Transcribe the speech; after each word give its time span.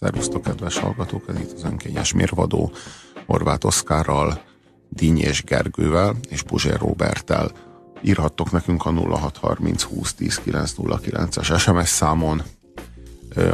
Szervusztok, 0.00 0.42
kedves 0.42 0.78
hallgatók! 0.78 1.24
Ez 1.28 1.38
itt 1.38 1.52
az 1.52 1.64
önkényes 1.64 2.12
mérvadó 2.12 2.72
Horváth 3.26 3.66
Oszkárral, 3.66 4.42
Díny 4.88 5.18
és 5.18 5.42
Gergővel 5.42 6.14
és 6.28 6.42
Puzsér 6.42 6.78
Robertel. 6.78 7.50
Írhattok 8.02 8.50
nekünk 8.50 8.84
a 8.84 8.92
0630 8.92 9.82
20 9.82 10.14
10 10.14 10.40
909-es 10.46 11.58
SMS 11.58 11.88
számon, 11.88 12.42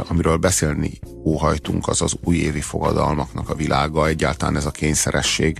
amiről 0.07 0.37
beszélni 0.37 0.99
óhajtunk, 1.25 1.87
az 1.87 2.01
az 2.01 2.15
újévi 2.23 2.61
fogadalmaknak 2.61 3.49
a 3.49 3.55
világa. 3.55 4.07
Egyáltalán 4.07 4.55
ez 4.55 4.65
a 4.65 4.71
kényszeresség, 4.71 5.59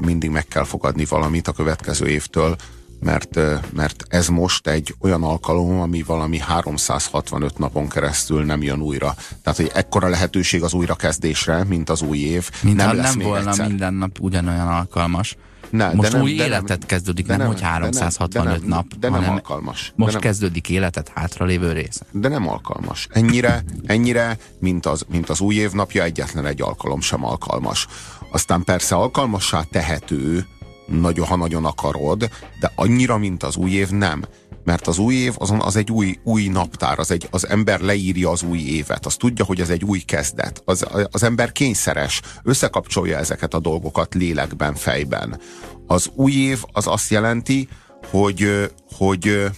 mindig 0.00 0.30
meg 0.30 0.46
kell 0.46 0.64
fogadni 0.64 1.04
valamit 1.04 1.48
a 1.48 1.52
következő 1.52 2.06
évtől, 2.06 2.56
mert, 3.00 3.40
mert 3.72 4.04
ez 4.08 4.28
most 4.28 4.66
egy 4.66 4.94
olyan 5.00 5.22
alkalom, 5.22 5.80
ami 5.80 6.02
valami 6.02 6.38
365 6.38 7.58
napon 7.58 7.88
keresztül 7.88 8.44
nem 8.44 8.62
jön 8.62 8.80
újra. 8.80 9.14
Tehát, 9.42 9.58
hogy 9.58 9.70
ekkora 9.74 10.08
lehetőség 10.08 10.62
az 10.62 10.72
újrakezdésre, 10.72 11.64
mint 11.64 11.90
az 11.90 12.02
új 12.02 12.18
év. 12.18 12.50
Mint 12.62 12.76
nem, 12.76 12.96
nem 12.96 13.18
volna 13.18 13.50
egyszer. 13.50 13.66
minden 13.66 13.94
nap 13.94 14.18
ugyanolyan 14.20 14.68
alkalmas. 14.68 15.36
Ne, 15.70 15.92
most 15.92 16.10
de 16.10 16.16
nem, 16.16 16.26
új 16.26 16.34
de 16.34 16.44
életet 16.44 16.78
nem, 16.78 16.88
kezdődik, 16.88 17.26
nem, 17.26 17.38
nem 17.38 17.46
hogy 17.46 17.60
365 17.60 18.44
de 18.44 18.50
nem, 18.50 18.68
nap. 18.68 18.86
De 18.98 19.08
nem 19.08 19.30
alkalmas. 19.30 19.92
Most 19.96 20.12
de 20.12 20.18
nem, 20.18 20.30
kezdődik 20.30 20.68
életet 20.68 21.10
hátralévő 21.14 21.72
része. 21.72 22.06
De 22.10 22.28
nem 22.28 22.48
alkalmas. 22.48 23.06
Ennyire, 23.10 23.64
ennyire 23.84 24.38
mint, 24.58 24.86
az, 24.86 25.04
mint 25.08 25.28
az 25.28 25.40
új 25.40 25.54
év 25.54 25.72
napja, 25.72 26.02
egyetlen 26.02 26.46
egy 26.46 26.62
alkalom 26.62 27.00
sem 27.00 27.24
alkalmas. 27.24 27.86
Aztán 28.30 28.64
persze 28.64 28.94
alkalmassá 28.94 29.62
tehető, 29.62 30.46
nagyon, 30.90 31.26
ha 31.26 31.36
nagyon 31.36 31.64
akarod, 31.64 32.30
de 32.60 32.72
annyira, 32.74 33.18
mint 33.18 33.42
az 33.42 33.56
új 33.56 33.70
év 33.70 33.90
nem. 33.90 34.24
Mert 34.64 34.86
az 34.86 34.98
új 34.98 35.14
év 35.14 35.34
azon 35.38 35.60
az 35.60 35.76
egy 35.76 35.90
új, 35.90 36.18
új 36.24 36.48
naptár, 36.48 36.98
az, 36.98 37.10
egy, 37.10 37.28
az 37.30 37.48
ember 37.48 37.80
leírja 37.80 38.30
az 38.30 38.42
új 38.42 38.58
évet, 38.58 39.06
az 39.06 39.14
tudja, 39.14 39.44
hogy 39.44 39.60
ez 39.60 39.70
egy 39.70 39.84
új 39.84 39.98
kezdet. 39.98 40.62
Az, 40.64 40.86
az 41.10 41.22
ember 41.22 41.52
kényszeres, 41.52 42.20
összekapcsolja 42.42 43.18
ezeket 43.18 43.54
a 43.54 43.60
dolgokat 43.60 44.14
lélekben, 44.14 44.74
fejben. 44.74 45.40
Az 45.86 46.10
új 46.14 46.32
év 46.32 46.62
az 46.72 46.86
azt 46.86 47.10
jelenti, 47.10 47.68
hogy, 48.10 48.70
hogy 48.92 49.50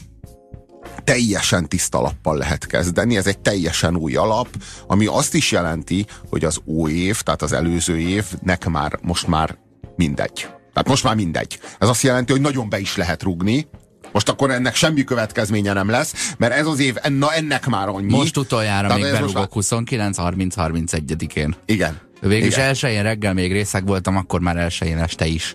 teljesen 1.04 1.68
tiszta 1.68 2.00
lappal 2.00 2.36
lehet 2.36 2.66
kezdeni, 2.66 3.16
ez 3.16 3.26
egy 3.26 3.38
teljesen 3.38 3.96
új 3.96 4.14
alap, 4.14 4.48
ami 4.86 5.06
azt 5.06 5.34
is 5.34 5.52
jelenti, 5.52 6.06
hogy 6.28 6.44
az 6.44 6.60
új 6.64 6.92
év, 6.92 7.20
tehát 7.20 7.42
az 7.42 7.52
előző 7.52 7.98
évnek 7.98 8.68
már 8.68 8.98
most 9.02 9.26
már 9.26 9.58
mindegy. 9.96 10.46
Tehát 10.72 10.88
most 10.88 11.04
már 11.04 11.14
mindegy. 11.14 11.58
Ez 11.78 11.88
azt 11.88 12.02
jelenti, 12.02 12.32
hogy 12.32 12.40
nagyon 12.40 12.68
be 12.68 12.78
is 12.78 12.96
lehet 12.96 13.22
rugni, 13.22 13.66
most 14.12 14.28
akkor 14.28 14.50
ennek 14.50 14.74
semmi 14.74 15.04
következménye 15.04 15.72
nem 15.72 15.88
lesz, 15.88 16.34
mert 16.38 16.52
ez 16.52 16.66
az 16.66 16.80
év, 16.80 16.94
na 17.08 17.32
ennek 17.32 17.66
már 17.66 17.88
annyi. 17.88 18.10
Most 18.10 18.36
utoljára 18.36 18.86
Tehát 18.86 19.02
még 19.02 19.12
berúgok 19.12 19.34
már... 19.34 19.48
29 19.50 20.16
30 20.16 20.54
31 20.54 21.36
én 21.36 21.56
Igen. 21.64 22.00
Végülis 22.20 22.56
elsőjén 22.56 23.02
reggel 23.02 23.32
még 23.32 23.52
részeg 23.52 23.86
voltam, 23.86 24.16
akkor 24.16 24.40
már 24.40 24.56
elsőjén 24.56 24.98
este 24.98 25.26
is. 25.26 25.54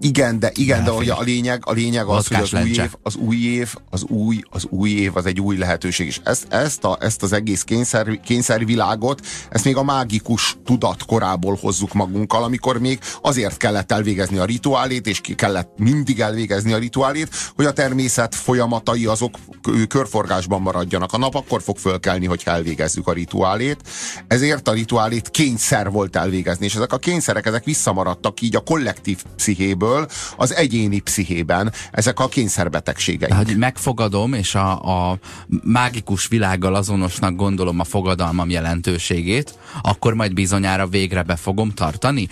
Igen, 0.00 0.38
de 0.38 0.50
igen, 0.54 0.84
de 0.84 0.90
hogy 0.90 1.08
a 1.08 1.20
lényeg, 1.20 1.62
a 1.66 1.72
lényeg 1.72 2.06
az, 2.06 2.26
hogy 2.26 2.36
az 2.36 2.52
új, 2.54 2.70
év, 2.70 2.94
az 3.02 3.14
új 3.14 3.36
év, 3.36 3.74
az 3.90 4.04
új, 4.04 4.40
az 4.50 4.66
új 4.70 4.90
év 4.90 5.16
az 5.16 5.26
egy 5.26 5.40
új 5.40 5.56
lehetőség, 5.56 6.06
és 6.06 6.20
ezt, 6.24 6.46
ezt, 6.52 6.84
a, 6.84 6.98
ezt 7.00 7.22
az 7.22 7.32
egész 7.32 7.62
kényszer, 7.62 8.20
kényszervilágot, 8.20 9.26
ezt 9.50 9.64
még 9.64 9.76
a 9.76 9.82
mágikus 9.82 10.56
tudat 10.64 11.04
korából 11.04 11.58
hozzuk 11.60 11.92
magunkkal, 11.92 12.42
amikor 12.42 12.78
még 12.78 12.98
azért 13.22 13.56
kellett 13.56 13.92
elvégezni 13.92 14.38
a 14.38 14.44
rituálét, 14.44 15.06
és 15.06 15.20
ki 15.20 15.34
kellett 15.34 15.72
mindig 15.76 16.20
elvégezni 16.20 16.72
a 16.72 16.78
rituálét, 16.78 17.28
hogy 17.56 17.64
a 17.64 17.72
természet 17.72 18.34
folyamatai 18.34 19.06
azok 19.06 19.38
körforgásban 19.88 20.62
maradjanak. 20.62 21.12
A 21.12 21.18
nap 21.18 21.34
akkor 21.34 21.62
fog 21.62 21.76
fölkelni, 21.76 22.26
hogy 22.26 22.42
elvégezzük 22.44 23.06
a 23.08 23.12
rituálét, 23.12 23.80
ezért 24.28 24.68
a 24.68 24.72
rituálét 24.72 25.30
kényszer 25.30 25.90
volt 25.90 26.16
elvégezni, 26.16 26.64
és 26.64 26.74
ezek 26.74 26.92
a 26.92 26.98
kényszerek, 26.98 27.46
ezek 27.46 27.64
visszamaradtak 27.64 28.40
így 28.40 28.56
a 28.56 28.60
kollektív 28.60 29.22
pszichéből, 29.74 30.06
az 30.36 30.54
egyéni 30.54 31.00
pszichében 31.00 31.72
ezek 31.90 32.20
a 32.20 32.28
kényszerbetegségek. 32.28 33.32
Hogy 33.32 33.56
megfogadom, 33.56 34.32
és 34.32 34.54
a, 34.54 35.10
a 35.10 35.18
mágikus 35.64 36.26
világgal 36.26 36.74
azonosnak 36.74 37.36
gondolom 37.36 37.80
a 37.80 37.84
fogadalmam 37.84 38.50
jelentőségét, 38.50 39.58
akkor 39.82 40.14
majd 40.14 40.34
bizonyára 40.34 40.86
végre 40.86 41.22
be 41.22 41.36
fogom 41.36 41.70
tartani. 41.70 42.28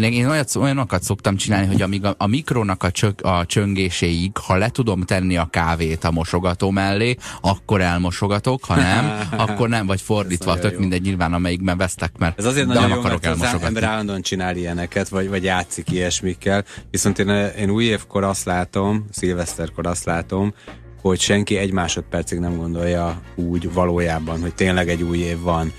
Én 0.00 0.28
olyat, 0.28 0.54
olyanokat 0.56 1.02
szoktam 1.02 1.36
csinálni, 1.36 1.66
hogy 1.66 1.82
amíg 1.82 2.04
a, 2.04 2.14
a 2.18 2.26
mikrónak 2.26 2.82
a, 2.82 2.90
csök, 2.90 3.20
a 3.20 3.44
csöngéséig, 3.46 4.36
ha 4.36 4.56
le 4.56 4.68
tudom 4.68 5.02
tenni 5.02 5.36
a 5.36 5.48
kávét 5.50 6.04
a 6.04 6.10
mosogató 6.10 6.70
mellé, 6.70 7.16
akkor 7.40 7.80
elmosogatok, 7.80 8.64
ha 8.64 8.74
nem, 8.74 9.20
akkor 9.46 9.68
nem, 9.68 9.86
vagy 9.86 10.00
fordítva, 10.00 10.58
tök 10.58 10.72
jó. 10.72 10.78
mindegy, 10.78 11.02
nyilván 11.02 11.32
amelyikben 11.32 11.76
vesztek, 11.76 12.18
mert 12.18 12.38
Ez 12.38 12.44
azért 12.44 12.66
nagyon 12.66 12.88
jó, 12.88 12.98
akarok 12.98 13.22
mert 13.22 13.54
az 13.54 13.62
ember 13.62 13.82
állandóan 13.82 14.22
csinál 14.22 14.56
ilyeneket, 14.56 15.08
vagy, 15.08 15.28
vagy 15.28 15.44
játszik 15.44 15.90
ilyesmikkel, 15.90 16.64
Viszont 16.90 17.18
én, 17.18 17.28
én 17.58 17.70
új 17.70 17.84
évkor 17.84 18.24
azt 18.24 18.44
látom, 18.44 19.04
szilveszterkor 19.10 19.86
azt 19.86 20.04
látom, 20.04 20.54
hogy 21.00 21.20
senki 21.20 21.56
egy 21.56 21.72
másodpercig 21.72 22.38
nem 22.38 22.56
gondolja 22.56 23.20
úgy 23.34 23.72
valójában, 23.72 24.40
hogy 24.40 24.54
tényleg 24.54 24.88
egy 24.88 25.02
új 25.02 25.18
év 25.18 25.40
van. 25.40 25.72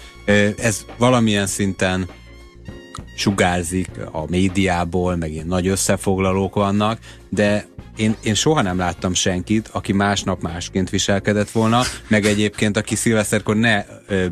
Ez 0.57 0.85
valamilyen 0.97 1.47
szinten 1.47 2.09
sugárzik 3.15 3.89
a 4.11 4.29
médiából, 4.29 5.15
meg 5.15 5.31
ilyen 5.31 5.47
nagy 5.47 5.67
összefoglalók 5.67 6.55
vannak, 6.55 6.99
de 7.29 7.67
én, 7.97 8.15
én 8.23 8.33
soha 8.33 8.61
nem 8.61 8.77
láttam 8.77 9.13
senkit, 9.13 9.69
aki 9.71 9.93
másnap 9.93 10.41
másként 10.41 10.89
viselkedett 10.89 11.51
volna, 11.51 11.81
meg 12.07 12.25
egyébként, 12.25 12.77
aki 12.77 12.95
szilveszterkor 12.95 13.55
ne 13.55 13.85
ö, 14.07 14.25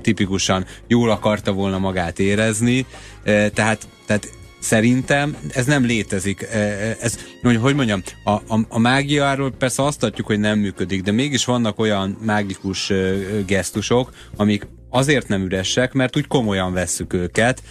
tipikusan 0.00 0.64
jól 0.86 1.10
akarta 1.10 1.52
volna 1.52 1.78
magát 1.78 2.18
érezni, 2.18 2.86
ö, 3.24 3.46
tehát, 3.54 3.88
tehát 4.06 4.28
Szerintem 4.62 5.36
ez 5.48 5.66
nem 5.66 5.84
létezik. 5.84 6.42
E, 6.42 6.58
e, 6.58 6.96
ez, 7.00 7.18
hogy 7.42 7.74
mondjam, 7.74 8.02
a, 8.24 8.30
a, 8.30 8.60
a 8.68 8.78
mágiáról 8.78 9.50
persze 9.50 9.84
azt 9.84 10.02
adjuk, 10.02 10.26
hogy 10.26 10.40
nem 10.40 10.58
működik, 10.58 11.02
de 11.02 11.12
mégis 11.12 11.44
vannak 11.44 11.78
olyan 11.78 12.16
mágikus 12.20 12.92
gesztusok, 13.46 14.12
amik 14.36 14.66
azért 14.90 15.28
nem 15.28 15.42
üresek, 15.42 15.92
mert 15.92 16.16
úgy 16.16 16.26
komolyan 16.26 16.72
vesszük 16.72 17.12
őket, 17.12 17.62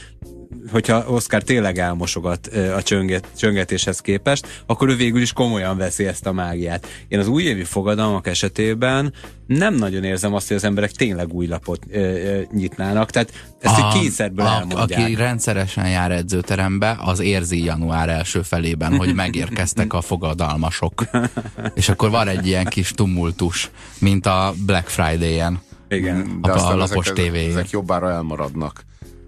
hogyha 0.72 1.06
Oscar 1.08 1.44
tényleg 1.44 1.78
elmosogat 1.78 2.48
a 2.76 2.82
csönget, 2.82 3.28
csöngetéshez 3.38 4.00
képest, 4.00 4.64
akkor 4.66 4.90
ő 4.90 4.96
végül 4.96 5.22
is 5.22 5.34
komolyan 5.34 5.78
veszi 5.78 6.06
ezt 6.06 6.26
a 6.26 6.32
mágiát. 6.32 6.88
Én 7.08 7.20
az 7.20 7.28
újévi 7.28 7.64
fogadalmak 7.64 8.28
esetében 8.28 9.14
nem 9.46 9.76
nagyon 9.76 10.04
érzem 10.04 10.34
azt, 10.34 10.48
hogy 10.48 10.58
az 10.58 10.64
emberek 10.64 10.92
tényleg 10.92 11.34
új 11.34 11.48
lapot 11.48 11.86
ö, 11.90 12.00
ö, 12.00 12.42
nyitnának, 12.52 13.10
tehát 13.10 13.32
ezt 13.60 13.80
a, 13.80 13.88
egy 13.88 14.00
kényszerből 14.00 14.46
a, 14.46 14.50
elmondják. 14.50 15.00
Aki 15.00 15.16
rendszeresen 15.16 15.90
jár 15.90 16.12
edzőterembe, 16.12 16.98
az 17.00 17.20
érzi 17.20 17.64
január 17.64 18.10
első 18.10 18.42
felében, 18.42 18.98
hogy 18.98 19.16
megérkeztek 19.16 19.94
a 19.94 20.02
fogadalmasok. 20.02 21.04
És 21.74 21.90
akkor 21.90 22.10
van 22.10 22.28
egy 22.28 22.48
ilyen 22.48 22.66
kis 22.66 22.92
tumultus, 22.92 23.70
mint 24.00 24.26
a 24.26 24.54
Black 24.66 24.88
Friday-en. 24.88 25.62
Igen, 25.90 26.40
de 26.42 26.52
a, 26.52 26.72
a 26.72 26.76
lapos 26.76 27.08
ezek, 27.08 27.36
ezek 27.36 27.70
jobbára 27.70 28.12
elmaradnak. 28.12 28.86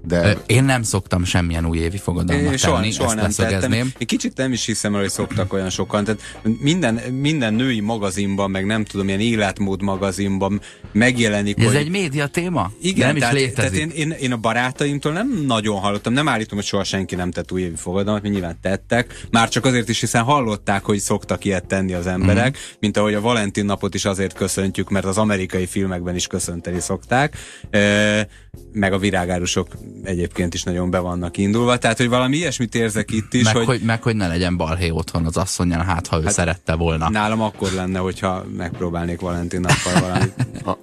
De... 0.07 0.37
Én 0.45 0.63
nem 0.63 0.83
szoktam 0.83 1.23
semmilyen 1.23 1.65
újévi 1.65 1.97
fogadalmat 1.97 2.45
tenni, 2.45 2.57
soha, 2.57 2.91
soha 2.91 3.13
nem 3.13 3.31
tettem. 3.31 3.71
Én 3.71 3.93
kicsit 3.97 4.37
nem 4.37 4.51
is 4.51 4.65
hiszem, 4.65 4.93
hogy 4.93 5.09
szoktak 5.09 5.53
olyan 5.53 5.69
sokan. 5.69 6.03
Tehát 6.03 6.21
minden, 6.59 6.93
minden 6.95 7.53
női 7.53 7.79
magazinban, 7.79 8.51
meg 8.51 8.65
nem 8.65 8.83
tudom, 8.83 9.07
ilyen 9.07 9.19
életmód 9.19 9.81
magazinban 9.81 10.61
megjelenik. 10.91 11.59
Ez 11.59 11.65
hogy... 11.65 11.75
egy 11.75 11.89
média 11.89 12.27
téma? 12.27 12.71
Igen, 12.81 13.07
nem 13.07 13.17
tehát, 13.17 13.33
is 13.33 13.39
létezik. 13.39 13.71
tehát 13.71 13.95
én, 13.95 14.09
én, 14.09 14.17
én, 14.19 14.31
a 14.31 14.37
barátaimtól 14.37 15.11
nem 15.11 15.43
nagyon 15.45 15.79
hallottam, 15.79 16.13
nem 16.13 16.27
állítom, 16.27 16.57
hogy 16.57 16.67
soha 16.67 16.83
senki 16.83 17.15
nem 17.15 17.31
tett 17.31 17.51
újévi 17.51 17.75
fogadalmat, 17.75 18.21
mert 18.21 18.33
nyilván 18.33 18.57
tettek. 18.61 19.25
Már 19.31 19.49
csak 19.49 19.65
azért 19.65 19.89
is, 19.89 19.99
hiszen 19.99 20.23
hallották, 20.23 20.83
hogy 20.83 20.99
szoktak 20.99 21.45
ilyet 21.45 21.65
tenni 21.65 21.93
az 21.93 22.07
emberek, 22.07 22.57
mm. 22.57 22.75
mint 22.79 22.97
ahogy 22.97 23.13
a 23.13 23.21
Valentin 23.21 23.65
napot 23.65 23.93
is 23.93 24.05
azért 24.05 24.33
köszöntjük, 24.33 24.89
mert 24.89 25.05
az 25.05 25.17
amerikai 25.17 25.65
filmekben 25.65 26.15
is 26.15 26.27
köszönteni 26.27 26.79
szokták. 26.79 27.37
E, 27.69 28.27
meg 28.71 28.93
a 28.93 28.97
virágárusok 28.97 29.67
egyébként 30.03 30.53
is 30.53 30.63
nagyon 30.63 30.89
be 30.89 30.99
vannak 30.99 31.37
indulva, 31.37 31.77
tehát 31.77 31.97
hogy 31.97 32.09
valami 32.09 32.37
ilyesmit 32.37 32.75
érzek 32.75 33.11
itt 33.11 33.33
is. 33.33 33.43
Meg 33.43 33.55
hogy, 33.55 33.65
hogy, 33.65 33.81
meg, 33.81 34.03
hogy 34.03 34.15
ne 34.15 34.27
legyen 34.27 34.57
balhé 34.57 34.89
otthon 34.89 35.25
az 35.25 35.37
asszonyan, 35.37 35.81
hát 35.81 36.07
ha 36.07 36.19
ő 36.19 36.23
hát 36.23 36.33
szerette 36.33 36.75
volna. 36.75 37.09
Nálam 37.09 37.41
akkor 37.41 37.71
lenne, 37.71 37.99
hogyha 37.99 38.43
megpróbálnék 38.57 39.19
Valentin 39.19 39.59
nappal 39.59 40.01
valamit 40.01 40.33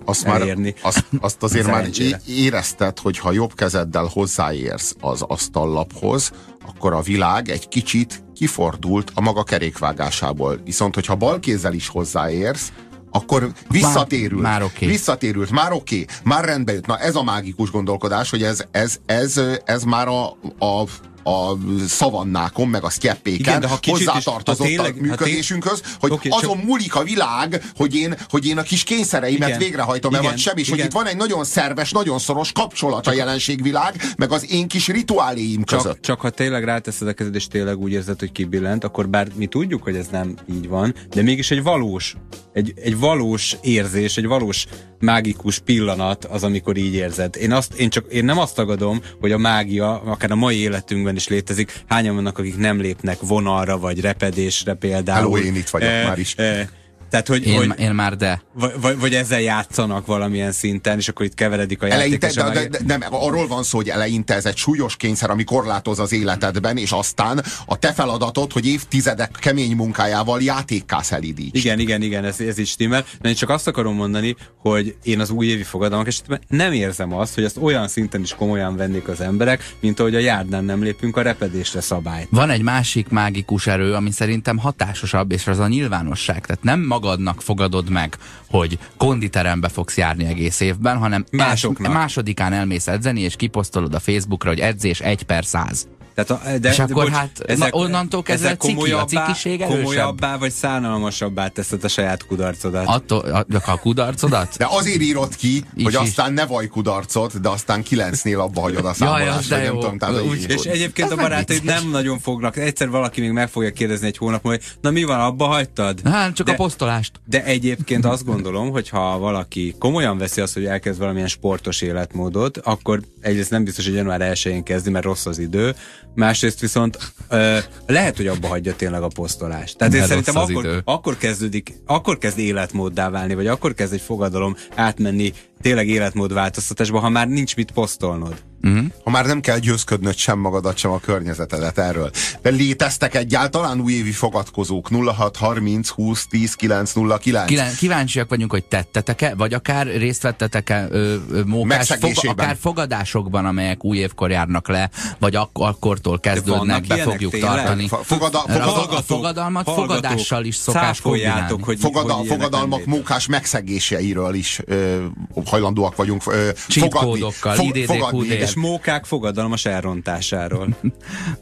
azt 0.05 0.27
elérni. 0.27 0.75
Már, 0.83 0.83
azt, 0.83 1.05
azt 1.21 1.43
azért 1.43 1.67
már 1.67 1.89
érezted, 2.27 2.99
hogy 2.99 3.19
ha 3.19 3.33
jobb 3.33 3.55
kezeddel 3.55 4.09
hozzáérsz 4.13 4.95
az 5.01 5.23
asztallaphoz, 5.23 6.33
akkor 6.67 6.93
a 6.93 7.01
világ 7.01 7.49
egy 7.49 7.69
kicsit 7.69 8.23
kifordult 8.35 9.13
a 9.15 9.21
maga 9.21 9.43
kerékvágásából. 9.43 10.61
Viszont, 10.65 10.95
hogyha 10.95 11.15
bal 11.15 11.41
kézzel 11.41 11.73
is 11.73 11.89
hozzáérsz, 11.89 12.73
akkor 13.11 13.53
visszatérült. 13.69 14.43
Már, 14.43 14.61
már 14.61 14.63
okay. 14.63 14.89
Visszatérült, 14.89 15.51
már 15.51 15.73
oké, 15.73 16.01
okay, 16.01 16.15
már 16.25 16.45
rendbe 16.45 16.73
jött. 16.73 16.87
Na 16.87 16.99
ez 16.99 17.15
a 17.15 17.23
mágikus 17.23 17.71
gondolkodás, 17.71 18.31
hogy 18.31 18.43
ez, 18.43 18.65
ez, 18.71 18.97
ez, 19.07 19.41
ez 19.65 19.83
már 19.83 20.09
a, 20.09 20.27
a 20.59 20.85
a 21.25 21.53
szavannákon, 21.89 22.69
meg 22.69 22.85
a 22.85 22.91
sztyeppéken 22.91 23.65
hozzátartozott 23.83 24.67
is, 24.67 24.79
a, 24.79 24.83
tényleg, 24.83 24.97
a 24.99 25.07
működésünkhöz, 25.07 25.83
hogy 26.01 26.11
okay, 26.11 26.31
azon 26.31 26.57
csak... 26.57 26.65
múlik 26.65 26.95
a 26.95 27.03
világ, 27.03 27.63
hogy 27.77 27.95
én, 27.95 28.17
hogy 28.29 28.47
én 28.47 28.59
a 28.59 28.63
kis 28.63 28.83
kényszereimet 28.83 29.49
igen, 29.49 29.59
végrehajtom, 29.59 30.13
igen, 30.13 30.25
vagy 30.25 30.39
sem, 30.39 30.57
és 30.57 30.67
igen. 30.67 30.79
hogy 30.79 30.87
itt 30.87 30.93
van 30.93 31.07
egy 31.07 31.17
nagyon 31.17 31.45
szerves, 31.45 31.91
nagyon 31.91 32.19
szoros 32.19 32.53
kapcsolat 32.53 33.05
csak 33.05 33.13
a 33.13 33.17
jelenségvilág, 33.17 34.03
meg 34.17 34.33
az 34.33 34.53
én 34.53 34.69
kis 34.69 34.89
rituáléim 34.89 35.65
csak, 35.65 35.83
között. 35.83 36.03
Csak 36.03 36.21
ha 36.21 36.31
tényleg 36.31 36.65
ráteszed 36.65 37.09
a 37.09 37.13
kezed, 37.13 37.35
és 37.35 37.47
tényleg 37.47 37.79
úgy 37.79 37.93
érzed, 37.93 38.19
hogy 38.19 38.33
kibillent, 38.33 38.85
akkor 38.85 39.09
bár 39.09 39.29
mi 39.35 39.47
tudjuk, 39.47 39.83
hogy 39.83 39.97
ez 39.97 40.07
nem 40.11 40.35
így 40.53 40.69
van, 40.69 40.95
de 41.09 41.23
mégis 41.23 41.51
egy 41.51 41.63
valós, 41.63 42.17
egy, 42.53 42.73
egy 42.77 42.99
valós 42.99 43.57
érzés, 43.63 44.17
egy 44.17 44.27
valós 44.27 44.67
mágikus 45.01 45.59
pillanat 45.59 46.25
az, 46.25 46.45
amikor 46.45 46.77
így 46.77 46.95
érzed. 46.95 47.37
Én, 47.37 47.53
azt, 47.53 47.75
én, 47.75 47.91
csak, 47.91 48.13
én 48.13 48.25
nem 48.25 48.39
azt 48.39 48.55
tagadom, 48.55 49.01
hogy 49.21 49.33
a 49.33 49.39
mágia, 49.39 50.01
akár 50.01 50.31
a 50.31 50.35
mai 50.35 50.57
életünkben 50.57 51.17
is 51.21 51.29
létezik. 51.29 51.73
Hányan 51.89 52.15
vannak, 52.15 52.39
akik 52.39 52.57
nem 52.57 52.81
lépnek 52.81 53.19
vonalra, 53.21 53.79
vagy 53.79 54.01
repedésre 54.01 54.75
például. 54.75 55.37
Hello, 55.37 55.47
én 55.47 55.55
itt 55.55 55.69
vagyok 55.69 55.89
e, 55.89 56.07
már 56.07 56.19
is. 56.19 56.35
E, 56.37 56.69
tehát, 57.11 57.29
hogy, 57.29 57.47
én, 57.47 57.57
hogy, 57.57 57.73
én 57.79 57.91
már 57.91 58.17
de. 58.17 58.43
Vagy, 58.81 58.99
vagy 58.99 59.15
ezzel 59.15 59.41
játszanak 59.41 60.07
valamilyen 60.07 60.53
szinten, 60.53 60.99
és 60.99 61.09
akkor 61.09 61.27
itt 61.27 61.35
keveredik 61.35 61.83
a 61.83 61.87
eleinte, 61.87 62.31
játék. 62.33 62.55
De, 62.55 62.79
de, 62.79 62.85
de, 62.85 62.99
nem, 62.99 63.15
arról 63.15 63.47
van 63.47 63.63
szó, 63.63 63.77
hogy 63.77 63.89
eleinte 63.89 64.35
ez 64.35 64.47
egy 64.47 64.57
súlyos 64.57 64.97
kényszer, 64.97 65.31
ami 65.31 65.45
korlátoz 65.45 65.99
az 65.99 66.13
életedben, 66.13 66.77
és 66.77 66.91
aztán 66.91 67.45
a 67.67 67.79
te 67.79 67.93
feladatod, 67.93 68.53
hogy 68.53 68.67
évtizedek 68.67 69.31
kemény 69.41 69.77
munkájával 69.77 70.43
játékká 70.43 71.03
szelídíts. 71.03 71.59
Igen, 71.59 71.79
igen, 71.79 72.03
igen, 72.03 72.25
ez, 72.25 72.41
ez 72.41 72.59
is 72.59 72.69
stimmel. 72.69 73.05
De 73.21 73.29
én 73.29 73.35
csak 73.35 73.49
azt 73.49 73.67
akarom 73.67 73.95
mondani, 73.95 74.37
hogy 74.57 74.97
én 75.03 75.21
az 75.21 75.31
újévi 75.31 75.63
fogadalmak 75.63 76.07
esetben 76.07 76.41
nem 76.49 76.73
érzem 76.73 77.15
azt, 77.15 77.35
hogy 77.35 77.45
ezt 77.45 77.57
olyan 77.57 77.89
szinten 77.89 78.21
is 78.21 78.35
komolyan 78.35 78.77
vennék 78.77 79.09
az 79.09 79.21
emberek, 79.21 79.75
mint 79.81 80.01
ahogy 80.01 80.15
a 80.15 80.19
járdán 80.19 80.65
nem 80.65 80.83
lépünk 80.83 81.17
a 81.17 81.23
repedésre 81.23 81.81
szabályt. 81.81 82.29
Van 82.31 82.51
egy 82.51 82.63
másik 82.63 83.09
mágikus 83.09 83.67
erő, 83.67 83.95
ami 83.95 84.11
szerintem 84.11 84.59
hatásosabb, 84.59 85.33
és 85.33 85.47
az 85.47 85.59
a 85.59 85.69
nyilvánosság. 85.69 86.47
Tehát 86.47 86.63
nem 86.63 86.81
magadnak 87.01 87.43
fogadod 87.43 87.91
meg, 87.91 88.17
hogy 88.51 88.79
konditerembe 88.97 89.69
fogsz 89.69 89.97
járni 89.97 90.25
egész 90.25 90.61
évben, 90.61 90.99
hanem 90.99 91.25
Másoknak. 91.31 91.93
másodikán 91.93 92.53
elmész 92.53 92.87
edzeni, 92.87 93.21
és 93.21 93.37
kiposztolod 93.37 93.95
a 93.95 93.99
Facebookra, 93.99 94.49
hogy 94.49 94.61
edzés 94.61 95.01
1 95.01 95.23
per 95.23 95.45
100. 95.45 95.89
Tehát 96.25 96.55
a, 96.55 96.59
de, 96.59 96.71
és 96.71 96.79
akkor 96.79 97.05
bocs, 97.05 97.13
hát 97.13 97.41
ezek, 97.47 97.75
onnantól 97.75 98.23
kezdve 98.23 98.49
ezek 98.49 98.61
ciki, 98.61 98.91
a 98.91 99.05
cikiség 99.05 99.61
erősebb? 99.61 99.83
Komolyabbá 99.83 100.37
vagy 100.37 100.53
szánalmasabbá 100.53 101.49
teszed 101.49 101.85
a 101.85 101.89
saját 101.89 102.27
kudarcodat? 102.27 102.87
Attól, 102.87 103.19
a, 103.19 103.47
a 103.65 103.79
kudarcodat? 103.79 104.57
De 104.57 104.67
azért 104.71 105.01
írod 105.01 105.37
ki, 105.37 105.57
is 105.75 105.85
hogy 105.85 105.93
is. 105.93 105.99
aztán 105.99 106.33
ne 106.33 106.47
vaj 106.47 106.67
kudarcot, 106.67 107.41
de 107.41 107.49
aztán 107.49 107.83
kilencnél 107.83 108.41
abba 108.41 108.61
hagyod 108.61 108.85
a 108.85 108.93
számolást. 108.93 109.49
Jaj, 109.51 109.61
de 109.61 109.67
jó. 109.67 109.75
Tudom, 109.81 109.99
tehát, 109.99 110.23
Úgy, 110.23 110.45
és 110.49 110.63
egyébként 110.63 111.11
Ez 111.11 111.19
a 111.19 111.21
barátaid 111.21 111.65
nem 111.65 111.91
nagyon 111.91 112.19
fognak. 112.19 112.57
Egyszer 112.57 112.89
valaki 112.89 113.21
még 113.21 113.31
meg 113.31 113.49
fogja 113.49 113.71
kérdezni 113.71 114.07
egy 114.07 114.17
hónap 114.17 114.43
hogy 114.43 114.63
na 114.81 114.91
mi 114.91 115.05
van, 115.05 115.21
abba 115.21 115.47
hagytad? 115.47 116.01
Hát 116.05 116.35
csak 116.35 116.47
de, 116.47 116.53
a 116.53 116.55
posztolást. 116.55 117.21
De 117.25 117.45
egyébként 117.45 118.05
azt 118.05 118.25
gondolom, 118.25 118.71
hogy 118.71 118.89
ha 118.89 119.19
valaki 119.19 119.75
komolyan 119.79 120.19
veszi 120.19 120.41
azt, 120.41 120.55
hogy 120.55 120.65
elkezd 120.65 120.99
valamilyen 120.99 121.29
sportos 121.29 121.81
életmódot, 121.81 122.59
akkor 122.59 123.01
egyrészt 123.21 123.51
nem 123.51 123.65
biztos, 123.65 123.85
hogy 123.85 123.95
január 123.95 124.21
1-én 124.35 124.63
kezdi, 124.63 124.91
mert 124.91 125.05
rossz 125.05 125.27
az 125.27 125.39
idő, 125.39 125.75
másrészt 126.15 126.61
viszont 126.61 126.99
ö, 127.29 127.59
lehet, 127.87 128.17
hogy 128.17 128.27
abba 128.27 128.49
hagyja 128.49 128.77
tényleg 128.77 129.03
a 129.03 129.09
posztolást. 129.09 129.77
Tehát 129.77 129.95
én 129.95 130.07
szerintem 130.07 130.37
akkor, 130.37 130.83
akkor 130.85 131.17
kezdődik, 131.17 131.75
akkor 131.87 132.19
kezd 132.19 132.39
életmóddá 132.39 133.11
válni, 133.11 133.35
vagy 133.35 133.47
akkor 133.47 133.75
kezd 133.75 133.93
egy 133.93 134.01
fogadalom 134.01 134.57
átmenni 134.75 135.33
tényleg 135.63 135.89
életmódváltoztatásba, 135.89 136.99
ha 136.99 137.09
már 137.09 137.29
nincs 137.29 137.57
mit 137.57 137.71
posztolnod. 137.71 138.35
Uh-huh. 138.63 138.85
Ha 139.05 139.11
már 139.11 139.27
nem 139.27 139.41
kell 139.41 139.59
győzködnöd 139.59 140.17
sem 140.17 140.39
magadat, 140.39 140.77
sem 140.77 140.91
a 140.91 140.99
környezetedet 140.99 141.79
erről. 141.79 142.11
De 142.43 142.51
léteztek 142.51 143.15
egyáltalán 143.15 143.81
újévi 143.81 144.11
fogadkozók 144.11 144.89
06 145.17 145.37
30 145.37 145.89
20 145.89 146.27
10 146.27 146.55
9 146.55 146.93
09? 147.23 147.77
Kíváncsiak 147.77 148.29
vagyunk, 148.29 148.51
hogy 148.51 148.65
tettetek-e, 148.65 149.35
vagy 149.35 149.55
akár 149.55 149.87
részt 149.87 150.23
vettetek-e 150.23 150.87
ö, 150.91 151.15
ö, 151.31 151.43
mókás, 151.45 151.89
fog, 152.01 152.13
akár 152.27 152.57
fogadásokban, 152.61 153.47
amelyek 153.47 153.85
új 153.85 153.99
évkor 153.99 154.31
járnak 154.31 154.69
le, 154.69 154.91
vagy 155.19 155.35
ak- 155.35 155.59
akkortól 155.59 156.21
kezdődnek, 156.21 156.87
be 156.87 156.97
fogjuk 156.97 157.31
tényleg? 157.31 157.55
tartani. 157.55 157.89
Fogada, 157.89 158.39
fogada, 158.39 158.97
a 158.97 159.03
fogadalmat 159.03 159.65
hallgatók, 159.67 159.87
fogadással 159.87 160.45
is 160.45 160.55
szokás 160.55 161.01
kombinálni. 161.01 161.63
Hogy, 161.63 161.79
Fogada, 161.81 162.13
hogy 162.13 162.27
fogadalmak 162.27 162.85
mókás 162.85 163.27
megszegéseiről 163.27 164.35
is 164.35 164.61
ö, 164.65 165.05
hajlandóak 165.51 165.97
vagyunk 165.97 166.23
ö, 166.27 166.51
fogadni. 166.55 167.21
Fog, 167.21 167.97
fogadni 167.97 168.27
és 168.27 168.55
mókák 168.55 169.05
fogadalmas 169.05 169.65
elrontásáról. 169.65 170.69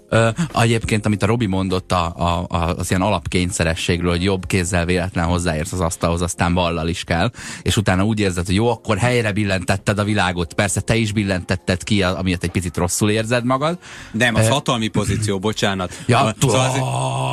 Ö, 0.08 0.28
egyébként, 0.54 1.06
amit 1.06 1.22
a 1.22 1.26
Robi 1.26 1.46
mondott 1.46 1.92
a, 1.92 2.14
a, 2.16 2.46
a, 2.48 2.74
az 2.76 2.90
ilyen 2.90 3.02
alapkényszerességről, 3.02 4.10
hogy 4.10 4.22
jobb 4.22 4.46
kézzel 4.46 4.84
véletlen 4.84 5.24
hozzáérsz 5.24 5.72
az 5.72 5.80
asztalhoz, 5.80 6.22
aztán 6.22 6.54
vallal 6.54 6.88
is 6.88 7.04
kell, 7.04 7.30
és 7.62 7.76
utána 7.76 8.04
úgy 8.04 8.20
érzed, 8.20 8.46
hogy 8.46 8.54
jó, 8.54 8.70
akkor 8.70 8.98
helyre 8.98 9.32
billentetted 9.32 9.98
a 9.98 10.04
világot. 10.04 10.54
Persze 10.54 10.80
te 10.80 10.96
is 10.96 11.12
billentetted 11.12 11.82
ki, 11.82 12.02
amiért 12.02 12.44
egy 12.44 12.50
picit 12.50 12.76
rosszul 12.76 13.10
érzed 13.10 13.44
magad. 13.44 13.78
Nem, 14.12 14.34
az 14.34 14.48
hatalmi 14.48 14.88
pozíció, 14.88 15.38
bocsánat. 15.48 16.02
Ja, 16.06 16.18
a, 16.18 16.34
szóval 16.40 16.68
azért, 16.68 16.84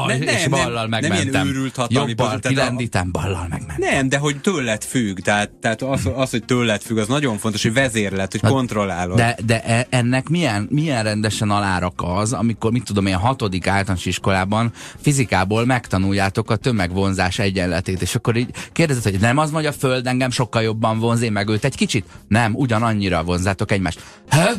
nem, 0.08 0.20
nem, 0.20 0.36
és 0.36 0.48
ballal 0.48 0.88
megmentem. 0.88 1.20
Nem 1.20 1.30
ilyen 1.30 1.48
őrült 1.48 1.76
hatalmi 1.76 2.10
Jobbal 2.10 2.40
kilendítem, 2.40 3.12
ballal 3.12 3.48
megmentem. 3.50 3.96
Nem, 3.96 4.10
de 4.10 4.18
hogy 4.18 4.42
tőled 4.42 4.84
függ, 4.84 5.20
tehát, 5.20 5.52
tehát 5.52 5.82
az, 5.82 6.10
az, 6.16 6.30
hogy 6.30 6.46
tőled 6.46 6.65
függ, 6.84 6.98
az 6.98 7.08
nagyon 7.08 7.38
fontos, 7.38 7.64
hogy 7.64 7.74
vezérlet, 7.74 8.32
hogy 8.32 8.42
kontrollálod. 8.42 9.18
De, 9.18 9.38
de 9.46 9.64
E, 9.66 9.88
ennek 9.90 10.30
milyen, 10.30 10.68
milyen 10.72 11.04
rendesen 11.04 11.50
alárak 11.50 12.02
az, 12.04 12.34
amikor, 12.34 12.72
mit 12.72 12.84
tudom 12.84 13.06
én, 13.06 13.16
hatodik 13.16 13.68
általános 13.68 14.06
iskolában 14.06 14.72
fizikából 15.02 15.66
megtanuljátok 15.66 16.52
a 16.52 16.56
tömegvonzás 16.56 17.40
egyenletét, 17.40 18.02
és 18.02 18.16
akkor 18.16 18.36
így 18.36 18.50
kérdezed, 18.72 19.04
hogy 19.04 19.20
nem 19.20 19.38
az, 19.38 19.52
hogy 19.52 19.66
a 19.66 19.72
Föld 19.72 20.08
engem 20.08 20.30
sokkal 20.30 20.62
jobban 20.62 21.00
vonz, 21.00 21.22
én 21.22 21.32
meg 21.32 21.50
őt 21.50 21.66
egy 21.66 21.76
kicsit? 21.76 22.06
Nem, 22.28 22.56
ugyanannyira 22.56 23.24
vonzátok 23.24 23.72
egymást. 23.72 24.00
Hä? 24.30 24.54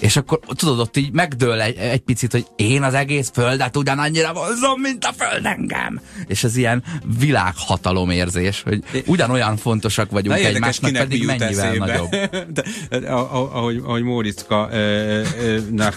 És 0.00 0.16
akkor 0.16 0.40
tudod, 0.56 0.78
ott 0.78 0.96
így 0.96 1.12
megdől 1.12 1.60
egy, 1.60 1.76
egy 1.76 2.00
picit, 2.00 2.32
hogy 2.32 2.46
én 2.56 2.82
az 2.82 2.94
egész 2.94 3.30
földet 3.34 3.76
ugyanannyira 3.76 4.32
vonzom, 4.32 4.80
mint 4.80 5.04
a 5.04 5.12
föld 5.16 5.46
engem. 5.46 6.00
És 6.26 6.44
ez 6.44 6.56
ilyen 6.56 6.82
világhatalom 7.18 8.10
érzés, 8.10 8.62
hogy 8.62 8.82
ugyanolyan 9.06 9.56
fontosak 9.56 10.10
vagyunk 10.10 10.40
Na, 10.40 10.46
egymásnak, 10.46 10.92
pedig 10.92 11.24
mennyivel 11.24 11.66
eszébe. 11.66 11.86
nagyobb. 11.86 12.10
De, 12.90 13.08
ahogy, 13.08 13.80
ahogy 13.84 14.02
Móriczka 14.02 14.68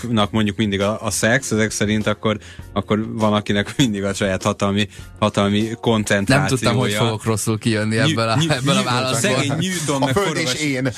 nak 0.09 0.31
mondjuk 0.31 0.57
mindig 0.57 0.81
a, 0.81 1.01
a 1.01 1.11
szex, 1.11 1.51
ezek 1.51 1.71
szerint 1.71 2.07
akkor, 2.07 2.37
akkor 2.73 3.13
van, 3.13 3.33
akinek 3.33 3.73
mindig 3.77 4.03
a 4.03 4.13
saját 4.13 4.43
hatalmi, 4.43 4.87
hatalmi 5.19 5.69
koncentrációja. 5.81 6.47
Nem 6.47 6.57
tudtam, 6.57 6.75
hogy 6.75 6.93
fogok 6.93 7.23
rosszul 7.23 7.57
kijönni 7.57 7.97
ebből 7.97 8.29
a, 8.29 8.37
ebből 8.49 8.77
a 8.77 8.83
válaszból. 8.83 9.31
Szegény 9.31 9.53
Newton, 9.57 10.01
a 10.01 10.07
föld 10.07 10.37
és 10.37 10.53
én. 10.53 10.91